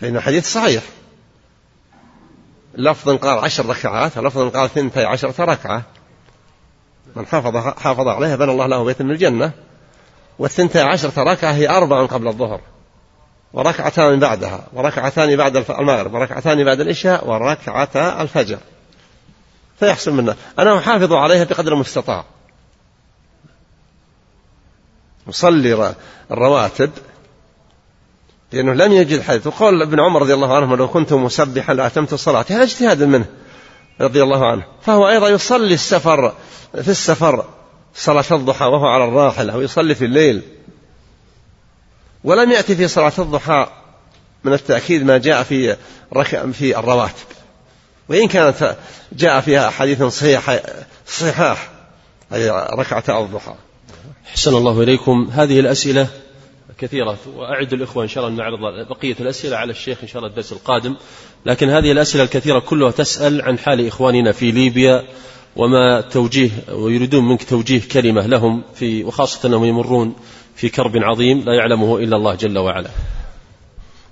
فإن 0.00 0.16
الحديث 0.16 0.52
صحيح. 0.52 0.82
لفظ 2.76 3.10
قال 3.10 3.38
عشر 3.38 3.66
ركعات 3.66 4.18
ولفظ 4.18 4.56
قال 4.56 4.70
ثنتي 4.70 5.04
عشرة 5.04 5.44
ركعة. 5.44 5.82
من 7.16 7.26
حافظ 7.26 7.56
حافظ 7.56 8.08
عليها 8.08 8.36
بنى 8.36 8.52
الله 8.52 8.66
له 8.66 8.84
بيتا 8.84 9.04
من 9.04 9.10
الجنة. 9.10 9.52
والثنتي 10.38 10.80
عشرة 10.80 11.22
ركعة 11.22 11.52
هي 11.52 11.68
أربع 11.68 12.06
قبل 12.06 12.28
الظهر. 12.28 12.60
وركعتان 13.52 14.20
بعدها 14.20 14.66
وركعتان 14.72 15.36
بعد 15.36 15.56
المغرب 15.56 16.14
وركعتان 16.14 16.64
بعد 16.64 16.80
العشاء 16.80 17.28
وركعتا 17.28 18.22
الفجر. 18.22 18.58
فيحصل 19.80 20.12
منا. 20.12 20.36
أنا 20.58 20.78
أحافظ 20.78 21.12
عليها 21.12 21.44
بقدر 21.44 21.72
المستطاع. 21.72 22.24
يصلي 25.28 25.94
الرواتب 26.30 26.90
لأنه 28.54 28.72
لم 28.72 28.92
يجد 28.92 29.22
حديث. 29.22 29.46
وقال 29.46 29.82
ابن 29.82 30.00
عمر 30.00 30.22
رضي 30.22 30.34
الله 30.34 30.56
عنه 30.56 30.76
لو 30.76 30.88
كنت 30.88 31.12
مسبحا 31.12 31.74
لأتمت 31.74 32.12
الصلاة. 32.12 32.44
هذا 32.48 32.62
اجتهاد 32.62 33.02
منه 33.02 33.24
رضي 34.00 34.22
الله 34.22 34.50
عنه. 34.50 34.62
فهو 34.82 35.08
أيضا 35.08 35.28
يصلي 35.28 35.74
السفر 35.74 36.34
في 36.82 36.88
السفر 36.88 37.44
صلاة 37.94 38.24
الضحى 38.32 38.64
وهو 38.64 38.86
على 38.86 39.04
الراحلة 39.04 39.52
أو 39.52 39.60
يصلي 39.60 39.94
في 39.94 40.04
الليل. 40.04 40.42
ولم 42.24 42.50
يأتي 42.50 42.76
في 42.76 42.88
صلاة 42.88 43.12
الضحى 43.18 43.66
من 44.44 44.52
التأكيد 44.52 45.04
ما 45.04 45.18
جاء 45.18 45.42
في 45.42 45.76
في 46.52 46.78
الرواتب. 46.78 47.26
وإن 48.08 48.28
كانت 48.28 48.76
جاء 49.12 49.40
فيها 49.40 49.68
أحاديث 49.68 50.02
صحيحة 50.02 50.60
صحاح 51.06 51.70
أي 52.32 52.50
ركعة 52.50 53.24
الضحى. 53.24 53.54
أحسن 54.28 54.56
الله 54.56 54.82
إليكم. 54.82 55.30
هذه 55.32 55.60
الأسئلة 55.60 56.08
كثيرة 56.78 57.18
وأعد 57.36 57.72
الإخوة 57.72 58.02
إن 58.02 58.08
شاء 58.08 58.26
الله 58.26 58.36
نعرض 58.36 58.88
بقية 58.88 59.16
الأسئلة 59.20 59.56
على 59.56 59.70
الشيخ 59.70 59.98
إن 60.02 60.08
شاء 60.08 60.18
الله 60.18 60.28
الدرس 60.28 60.52
القادم. 60.52 60.96
لكن 61.46 61.70
هذه 61.70 61.92
الأسئلة 61.92 62.24
الكثيرة 62.24 62.58
كلها 62.58 62.90
تسأل 62.90 63.42
عن 63.42 63.58
حال 63.58 63.86
إخواننا 63.86 64.32
في 64.32 64.50
ليبيا 64.50 65.04
وما 65.56 66.00
توجيه 66.00 66.50
ويريدون 66.72 67.28
منك 67.28 67.44
توجيه 67.44 67.80
كلمة 67.92 68.26
لهم 68.26 68.62
في 68.74 69.04
وخاصة 69.04 69.48
أنهم 69.48 69.64
يمرون 69.64 70.16
في 70.56 70.68
كرب 70.68 70.96
عظيم 70.96 71.38
لا 71.38 71.54
يعلمه 71.54 71.98
إلا 71.98 72.16
الله 72.16 72.34
جل 72.34 72.58
وعلا. 72.58 72.90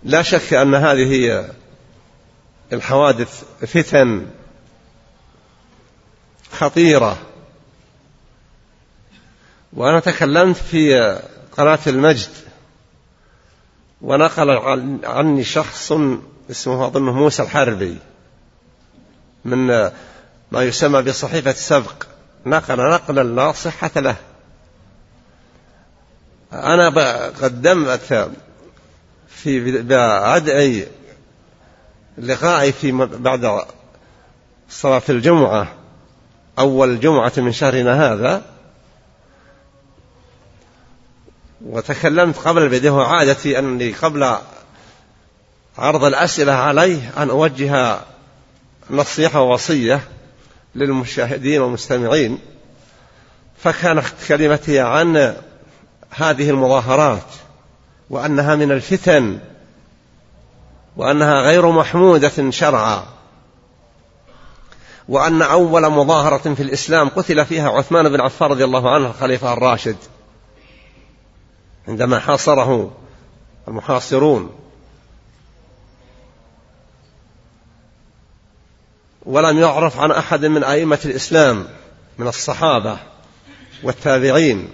لا 0.05 0.22
شك 0.22 0.55
أن 0.55 0.74
هذه 0.74 1.44
الحوادث 2.72 3.44
فتن 3.66 4.26
خطيرة. 6.52 7.18
وأنا 9.72 10.01
تكلمت 10.01 10.56
في 10.56 11.18
قناة 11.56 11.78
المجد. 11.86 12.30
ونقل 14.03 14.51
عني 15.05 15.45
شخص 15.45 15.93
اسمه 16.51 16.87
أظنه 16.87 17.12
موسى 17.12 17.43
الحربي 17.43 17.99
من 19.45 19.66
ما 20.53 20.62
يسمى 20.62 21.03
بصحيفة 21.03 21.53
سبق 21.53 22.05
نقل 22.47 22.91
نقلا 22.91 23.23
لا 23.23 23.53
صحة 23.53 23.91
له. 23.97 24.16
أنا 26.53 26.89
قدمت 27.43 28.31
في 29.29 29.83
بعد 29.83 30.49
لقائي 32.19 32.73
في 32.73 32.93
بعد 32.93 33.65
صلاة 34.70 35.03
الجمعة 35.09 35.73
أول 36.59 37.01
جمعة 37.01 37.33
من 37.37 37.53
شهرنا 37.53 38.12
هذا. 38.12 38.43
وتكلمت 41.66 42.39
قبل 42.39 42.62
البدء 42.62 42.94
عادتي 42.94 43.59
أني 43.59 43.93
قبل 43.93 44.36
عرض 45.78 46.05
الأسئلة 46.05 46.52
عليه 46.52 47.12
أن 47.16 47.30
أوجه 47.30 48.01
نصيحة 48.90 49.40
ووصية 49.40 50.01
للمشاهدين 50.74 51.60
والمستمعين 51.60 52.39
فكانت 53.59 54.05
كلمتي 54.28 54.80
عن 54.80 55.36
هذه 56.10 56.51
المظاهرات 56.51 57.26
وأنها 58.10 58.55
من 58.55 58.72
الفتن 58.72 59.39
وأنها 60.97 61.40
غير 61.40 61.70
محمودة 61.70 62.51
شرعا 62.51 63.05
وأن 65.09 65.43
أول 65.43 65.90
مظاهرة 65.90 66.55
في 66.55 66.62
الإسلام 66.62 67.09
قتل 67.09 67.47
فيها 67.47 67.70
عثمان 67.70 68.09
بن 68.09 68.20
عفان 68.20 68.48
رضي 68.48 68.64
الله 68.64 68.90
عنه 68.94 69.06
الخليفة 69.06 69.52
الراشد. 69.52 69.97
عندما 71.88 72.18
حاصره 72.18 72.90
المحاصرون. 73.68 74.50
ولم 79.26 79.59
يعرف 79.59 79.98
عن 79.98 80.10
أحد 80.10 80.44
من 80.44 80.64
أئمة 80.64 80.98
الإسلام 81.04 81.66
من 82.18 82.28
الصحابة 82.28 82.98
والتابعين 83.82 84.68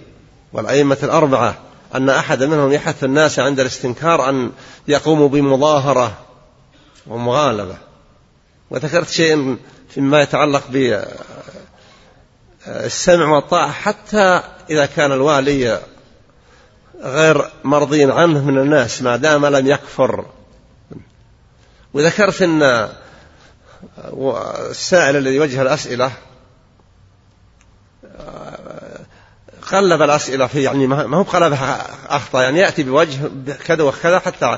والأئمة 0.53 0.97
الأربعة 1.03 1.57
أن 1.95 2.09
أحد 2.09 2.43
منهم 2.43 2.71
يحث 2.71 3.03
الناس 3.03 3.39
عند 3.39 3.59
الاستنكار 3.59 4.29
أن 4.29 4.51
يقوموا 4.87 5.29
بمظاهرة 5.29 6.17
ومغالبة. 7.07 7.77
وذكرت 8.69 9.09
شيء 9.09 9.57
فيما 9.89 10.21
يتعلق 10.21 10.63
السمع 12.67 13.35
والطاعة 13.35 13.71
حتى 13.71 14.41
إذا 14.69 14.85
كان 14.85 15.11
الوالي 15.11 15.79
غير 17.01 17.49
مرضين 17.63 18.11
عنه 18.11 18.45
من 18.45 18.57
الناس 18.57 19.01
ما 19.01 19.15
دام 19.15 19.45
لم 19.45 19.67
يكفر. 19.67 20.25
وذكرت 21.93 22.41
أن 22.41 22.89
السائل 24.69 25.15
الذي 25.15 25.35
يوجه 25.35 25.61
الأسئلة 25.61 26.11
قلب 29.71 30.01
الأسئلة 30.01 30.47
في 30.47 30.63
يعني 30.63 30.87
ما 30.87 31.17
هو 31.17 31.21
قلبها 31.21 31.87
أخطأ 32.09 32.41
يعني 32.41 32.59
يأتي 32.59 32.83
بوجه 32.83 33.31
كذا 33.65 33.83
وكذا 33.83 34.19
حتى 34.19 34.57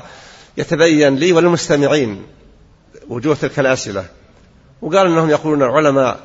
يتبين 0.56 1.16
لي 1.16 1.32
وللمستمعين 1.32 2.26
وجوه 3.08 3.34
تلك 3.34 3.58
الأسئلة. 3.58 4.04
وقال 4.82 5.06
أنهم 5.06 5.30
يقولون 5.30 5.62
العلماء 5.62 6.20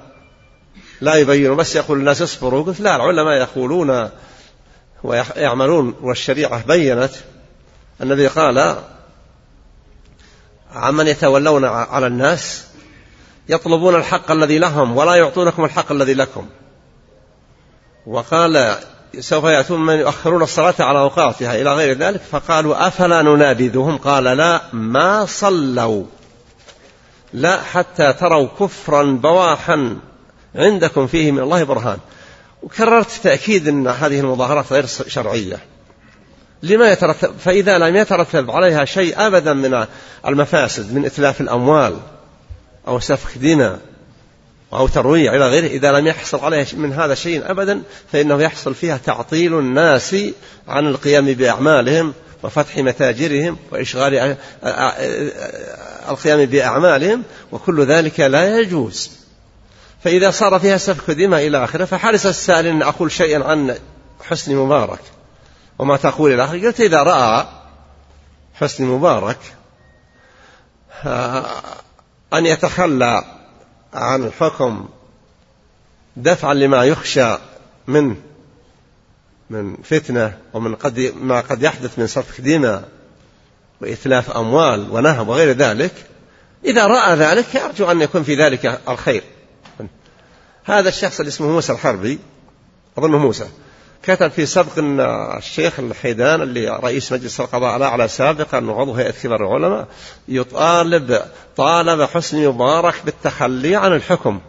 لا 1.01 1.15
يبينوا 1.15 1.55
بس 1.55 1.75
يقول 1.75 1.99
الناس 1.99 2.21
اصبروا. 2.21 2.63
قلت 2.63 2.79
لا 2.79 2.95
العلماء 2.95 3.37
يقولون 3.41 4.09
ويعملون 5.03 5.95
والشريعة 6.01 6.65
بينت 6.65 7.11
النبي 8.01 8.27
قال 8.27 8.77
عمن 10.75 11.07
يتولون 11.07 11.65
على 11.65 12.07
الناس 12.07 12.67
يطلبون 13.49 13.95
الحق 13.95 14.31
الذي 14.31 14.59
لهم 14.59 14.97
ولا 14.97 15.15
يعطونكم 15.15 15.65
الحق 15.65 15.91
الذي 15.91 16.13
لكم. 16.13 16.45
وقال 18.07 18.75
سوف 19.19 19.43
يأتون 19.43 19.85
من 19.85 19.95
يؤخرون 19.95 20.41
الصلاة 20.41 20.75
على 20.79 20.99
أوقاتها 20.99 21.61
إلى 21.61 21.73
غير 21.73 21.97
ذلك. 21.97 22.21
فقالوا 22.21 22.87
أفلا 22.87 23.21
ننابذهم 23.21 23.97
قال 23.97 24.23
لا 24.23 24.61
ما 24.73 25.25
صلوا 25.25 26.03
لا 27.33 27.61
حتى 27.61 28.13
تروا 28.13 28.47
كفرا 28.59 29.03
بواحا 29.03 29.97
عندكم 30.55 31.07
فيه 31.07 31.31
من 31.31 31.39
الله 31.39 31.63
برهان. 31.63 31.99
وكررت 32.63 33.11
تأكيد 33.23 33.67
أن 33.67 33.87
هذه 33.87 34.19
المظاهرات 34.19 34.73
غير 34.73 34.85
شرعية. 34.85 35.59
لما 36.63 36.91
يترتب 36.91 37.33
فإذا 37.39 37.77
لم 37.77 37.95
يترتب 37.95 38.51
عليها 38.51 38.85
شيء 38.85 39.27
أبدا 39.27 39.53
من 39.53 39.85
المفاسد 40.27 40.93
من 40.93 41.05
إتلاف 41.05 41.41
الأموال 41.41 41.97
أو 42.87 42.99
سفك 42.99 43.37
دماء 43.37 43.79
أو 44.73 44.87
ترويع 44.87 45.35
إلى 45.35 45.47
غيره 45.47 45.67
إذا 45.67 45.91
لم 45.91 46.07
يحصل 46.07 46.39
عليها 46.39 46.65
من 46.73 46.93
هذا 46.93 47.15
شيء 47.15 47.51
أبدا 47.51 47.81
فإنه 48.11 48.41
يحصل 48.41 48.75
فيها 48.75 48.97
تعطيل 48.97 49.59
الناس 49.59 50.15
عن 50.67 50.87
القيام 50.87 51.25
بأعمالهم 51.25 52.13
وفتح 52.43 52.77
متاجرهم 52.77 53.57
وإشغال 53.71 54.35
القيام 56.09 56.45
بأعمالهم 56.45 57.23
وكل 57.51 57.85
ذلك 57.85 58.19
لا 58.19 58.59
يجوز. 58.59 59.26
فإذا 60.07 60.31
صار 60.31 60.59
فيها 60.59 60.77
سفك 60.77 61.11
دماء 61.11 61.47
إلى 61.47 61.63
آخره 61.63 61.85
فحرص 61.85 62.25
السائل 62.25 62.67
أن 62.67 62.81
أقول 62.81 63.11
شيئا 63.11 63.43
عن 63.43 63.75
حسني 64.23 64.55
مبارك. 64.55 64.99
وما 65.79 65.97
تقول 65.97 66.33
إلى 66.33 66.43
آخره؟ 66.43 66.65
قلت 66.65 66.79
إذا 66.79 67.03
رأى 67.03 67.47
حسني 68.53 68.87
مبارك 68.87 69.37
أن 72.33 72.45
يتخلى 72.45 73.23
عن 73.93 74.23
الحكم 74.23 74.89
دفعا 76.15 76.53
لما 76.53 76.83
يخشى 76.83 77.37
من 77.87 78.15
من 79.49 79.75
فتنة 79.83 80.37
ومن 80.53 80.75
قد 80.75 81.13
ما 81.21 81.41
قد 81.41 81.63
يحدث 81.63 81.99
من 81.99 82.07
سفك 82.07 82.41
دماء 82.41 82.89
وإتلاف 83.81 84.37
أموال 84.37 84.91
ونهب 84.91 85.27
وغير 85.27 85.57
ذلك 85.57 85.93
إذا 86.65 86.87
رأى 86.87 87.15
ذلك 87.15 87.55
أرجو 87.55 87.91
أن 87.91 88.01
يكون 88.01 88.23
في 88.23 88.35
ذلك 88.35 88.81
الخير. 88.89 89.23
هذا 90.67 90.89
الشخص 90.89 91.19
اللي 91.19 91.29
اسمه 91.29 91.47
موسى 91.47 91.73
الحربي 91.73 92.19
أظنه 92.97 93.17
موسى 93.17 93.47
كتب 94.03 94.31
في 94.31 94.45
سبق 94.45 94.77
أن 94.77 94.99
الشيخ 95.37 95.79
الحيدان 95.79 96.41
اللي 96.41 96.69
رئيس 96.69 97.11
مجلس 97.11 97.39
القضاء 97.39 97.77
الأعلى 97.77 98.07
سابقا 98.07 98.65
وعضو 98.65 98.93
هيئة 98.93 99.11
كبار 99.11 99.41
العلماء 99.41 99.87
يطالب 100.27 101.21
طالب 101.57 102.01
حسني 102.01 102.47
مبارك 102.47 102.95
بالتخلي 103.05 103.75
عن 103.75 103.93
الحكم. 103.93 104.39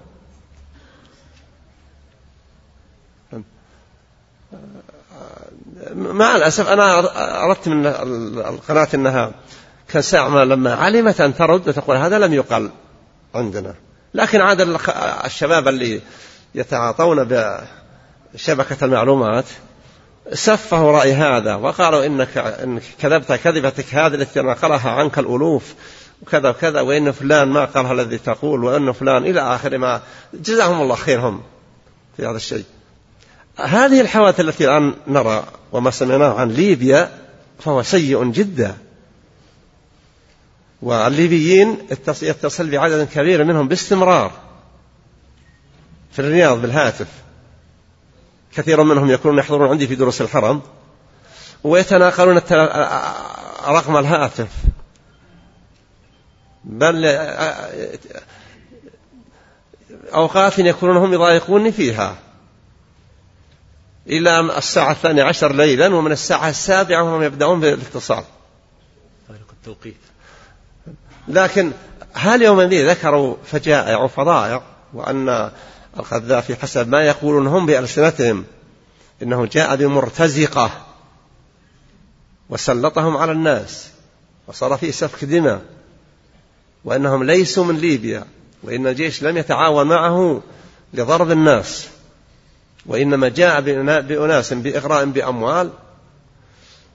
مع 5.95 6.37
الأسف 6.37 6.69
أنا 6.69 6.99
أردت 7.45 7.69
من 7.69 7.87
القناة 7.87 8.89
أنها 8.95 9.33
كساعة 9.89 10.45
لما 10.45 10.75
علمت 10.75 11.21
أن 11.21 11.35
ترد 11.35 11.69
وتقول 11.69 11.97
هذا 11.97 12.19
لم 12.19 12.35
يقل 12.35 12.71
عندنا. 13.35 13.75
لكن 14.15 14.41
عاد 14.41 14.61
الشباب 15.25 15.69
اللي 15.69 16.01
يتعاطون 16.55 17.25
بشبكة 18.35 18.85
المعلومات 18.85 19.45
سفهوا 20.33 20.93
رأي 20.93 21.13
هذا 21.13 21.55
وقالوا 21.55 22.07
إنك, 22.07 22.39
إنك 22.39 22.83
كذبت 23.01 23.33
كذبتك 23.33 23.95
هذه 23.95 24.15
التي 24.15 24.41
نقلها 24.41 24.91
عنك 24.91 25.19
الألوف 25.19 25.75
وكذا 26.23 26.49
وكذا 26.49 26.81
وإن 26.81 27.13
فلان 27.13 27.49
ما 27.49 27.65
قالها 27.65 27.93
الذي 27.93 28.19
تقول 28.19 28.65
وإن 28.65 28.93
فلان 28.93 29.25
إلى 29.25 29.41
آخر 29.41 29.79
ما. 29.79 30.01
جزاهم 30.35 30.83
الله 30.83 30.95
خيرهم 30.95 31.43
في 32.17 32.27
هذا 32.27 32.37
الشيء. 32.37 32.65
هذه 33.57 34.01
الحوادث 34.01 34.41
التي 34.41 34.65
الآن 34.65 34.95
نرى 35.07 35.45
وما 35.73 35.91
سمعناه 35.91 36.35
عن 36.35 36.49
ليبيا 36.49 37.11
فهو 37.61 37.83
سيء 37.83 38.25
جدا. 38.25 38.77
والليبيين 40.83 41.79
يتصل 42.23 42.71
بعدد 42.71 43.09
كبير 43.15 43.45
منهم 43.45 43.69
باستمرار 43.69 44.33
في 46.13 46.19
الرياض 46.19 46.63
بالهاتف. 46.63 47.07
كثير 48.55 48.83
منهم 48.83 49.11
يكونون 49.11 49.39
يحضرون 49.39 49.69
عندي 49.71 49.87
في 49.87 49.95
دروس 49.95 50.21
الحرم 50.21 50.63
ويتناقلون 51.65 52.41
رقم 53.67 53.97
الهاتف. 53.97 54.49
بل 56.65 57.05
أوقات 60.15 60.59
يكونون 60.59 60.97
هم 60.97 61.13
يضايقوني 61.13 61.73
فيها. 61.73 62.17
إلى 64.07 64.41
الساعة 64.41 64.93
الثانية 64.93 65.23
عشر 65.23 65.53
ليلا 65.53 65.95
ومن 65.95 66.13
الساعة 66.13 66.49
السابعة 66.49 67.03
هم 67.03 67.23
يبدأون 67.23 67.61
بالاتصال. 67.61 68.25
التوقيت. 69.31 70.08
لكن 71.29 71.73
هل 72.13 72.43
يوم 72.43 72.61
ذي 72.61 72.87
ذكروا 72.87 73.37
فجائع 73.45 73.97
وفضائع 73.99 74.63
وأن 74.95 75.51
القذافي 75.99 76.57
حسب 76.57 76.89
ما 76.89 77.03
يقولون 77.03 77.47
هم 77.47 77.67
بألسنتهم 77.67 78.45
إنه 79.23 79.47
جاء 79.47 79.77
بمرتزقة 79.77 80.71
وسلطهم 82.51 83.17
على 83.17 83.33
الناس 83.33 83.89
وصار 84.47 84.77
فيه 84.77 84.91
سفك 84.91 85.25
دماء 85.25 85.63
وأنهم 86.85 87.25
ليسوا 87.25 87.65
من 87.65 87.77
ليبيا 87.77 88.25
وإن 88.63 88.87
الجيش 88.87 89.23
لم 89.23 89.37
يتعاون 89.37 89.87
معه 89.87 90.43
لضرب 90.95 91.31
الناس 91.31 91.89
وإنما 92.87 93.29
جاء 93.29 93.61
بأناس 94.01 94.53
بإغراء 94.53 95.05
بأموال 95.05 95.71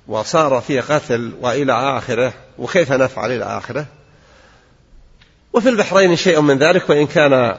وصار 0.08 0.62
في 0.62 0.80
قتل 0.80 1.34
وإلى 1.42 1.98
آخره 1.98 2.34
وكيف 2.60 2.92
نفعل 2.92 3.32
إلى 3.32 3.44
آخره؟ 3.44 3.86
وفي 5.54 5.70
البحرين 5.70 6.16
شيء 6.16 6.42
من 6.42 6.58
ذلك 6.58 6.90
وإن 6.90 7.08
كان 7.08 7.58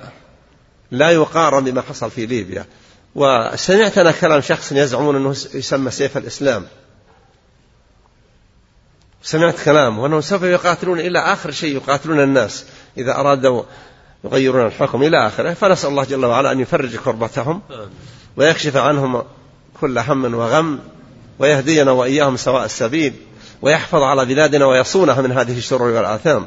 لا 0.91 1.11
يقارن 1.11 1.65
بما 1.65 1.83
حصل 1.83 2.11
في 2.11 2.27
ليبيا. 2.27 2.67
وسمعت 3.15 3.99
أنا 3.99 4.13
كلام 4.13 4.41
شخص 4.41 4.73
يزعمون 4.73 5.17
أنه 5.17 5.31
يسمى 5.31 5.91
سيف 5.91 6.17
الإسلام. 6.17 6.67
سمعت 9.23 9.55
كلام 9.65 9.99
وأنهم 9.99 10.21
سوف 10.21 10.43
يقاتلون 10.43 11.01
إلى 11.01 11.19
آخر 11.19 11.51
شيء 11.51 11.77
يقاتلون 11.77 12.21
الناس 12.21 12.65
إذا 12.99 13.17
أرادوا 13.17 13.63
يغيرون 14.25 14.67
الحكم 14.67 15.03
إلى 15.03 15.27
آخره. 15.27 15.55
فنسأل 15.55 15.91
الله 15.91 16.05
جل 16.05 16.25
وعلا 16.25 16.53
أن 16.53 16.61
يفرج 16.61 16.97
كربتهم 16.97 17.63
ويكشف 18.37 18.77
عنهم 18.77 19.23
كل 19.81 19.99
هم 19.99 20.35
وغم 20.35 20.81
ويهدينا 21.39 21.91
وإياهم 21.91 22.37
سواء 22.37 22.65
السبيل. 22.65 23.15
ويحفظ 23.65 24.03
على 24.03 24.25
بلادنا 24.25 24.67
ويصونها 24.67 25.23
من 25.23 25.33
هذه 25.33 25.59
الشرور 25.59 25.89
والآثام. 25.89 26.47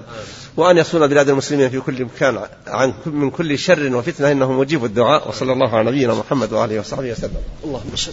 وأن 0.58 0.78
يصون 0.78 1.08
بلاد 1.08 1.30
المسلمين 1.30 1.70
في 1.70 1.80
كل 1.80 2.06
مكان 2.06 2.40
عن 2.68 2.94
من 3.06 3.30
كل 3.30 3.58
شر 3.58 3.96
وفتنة 3.96 4.32
إنه 4.32 4.52
مجيب 4.52 4.86
الدعاء. 4.86 5.30
وصلى 5.30 5.54
الله 5.54 5.76
على 5.76 5.92
نبينا 5.92 6.14
محمد 6.14 6.54
وآله 6.54 6.80
وصحبه 6.80 7.12
وسلم. 7.12 7.42
اللهم 7.64 7.96
صل 7.96 8.12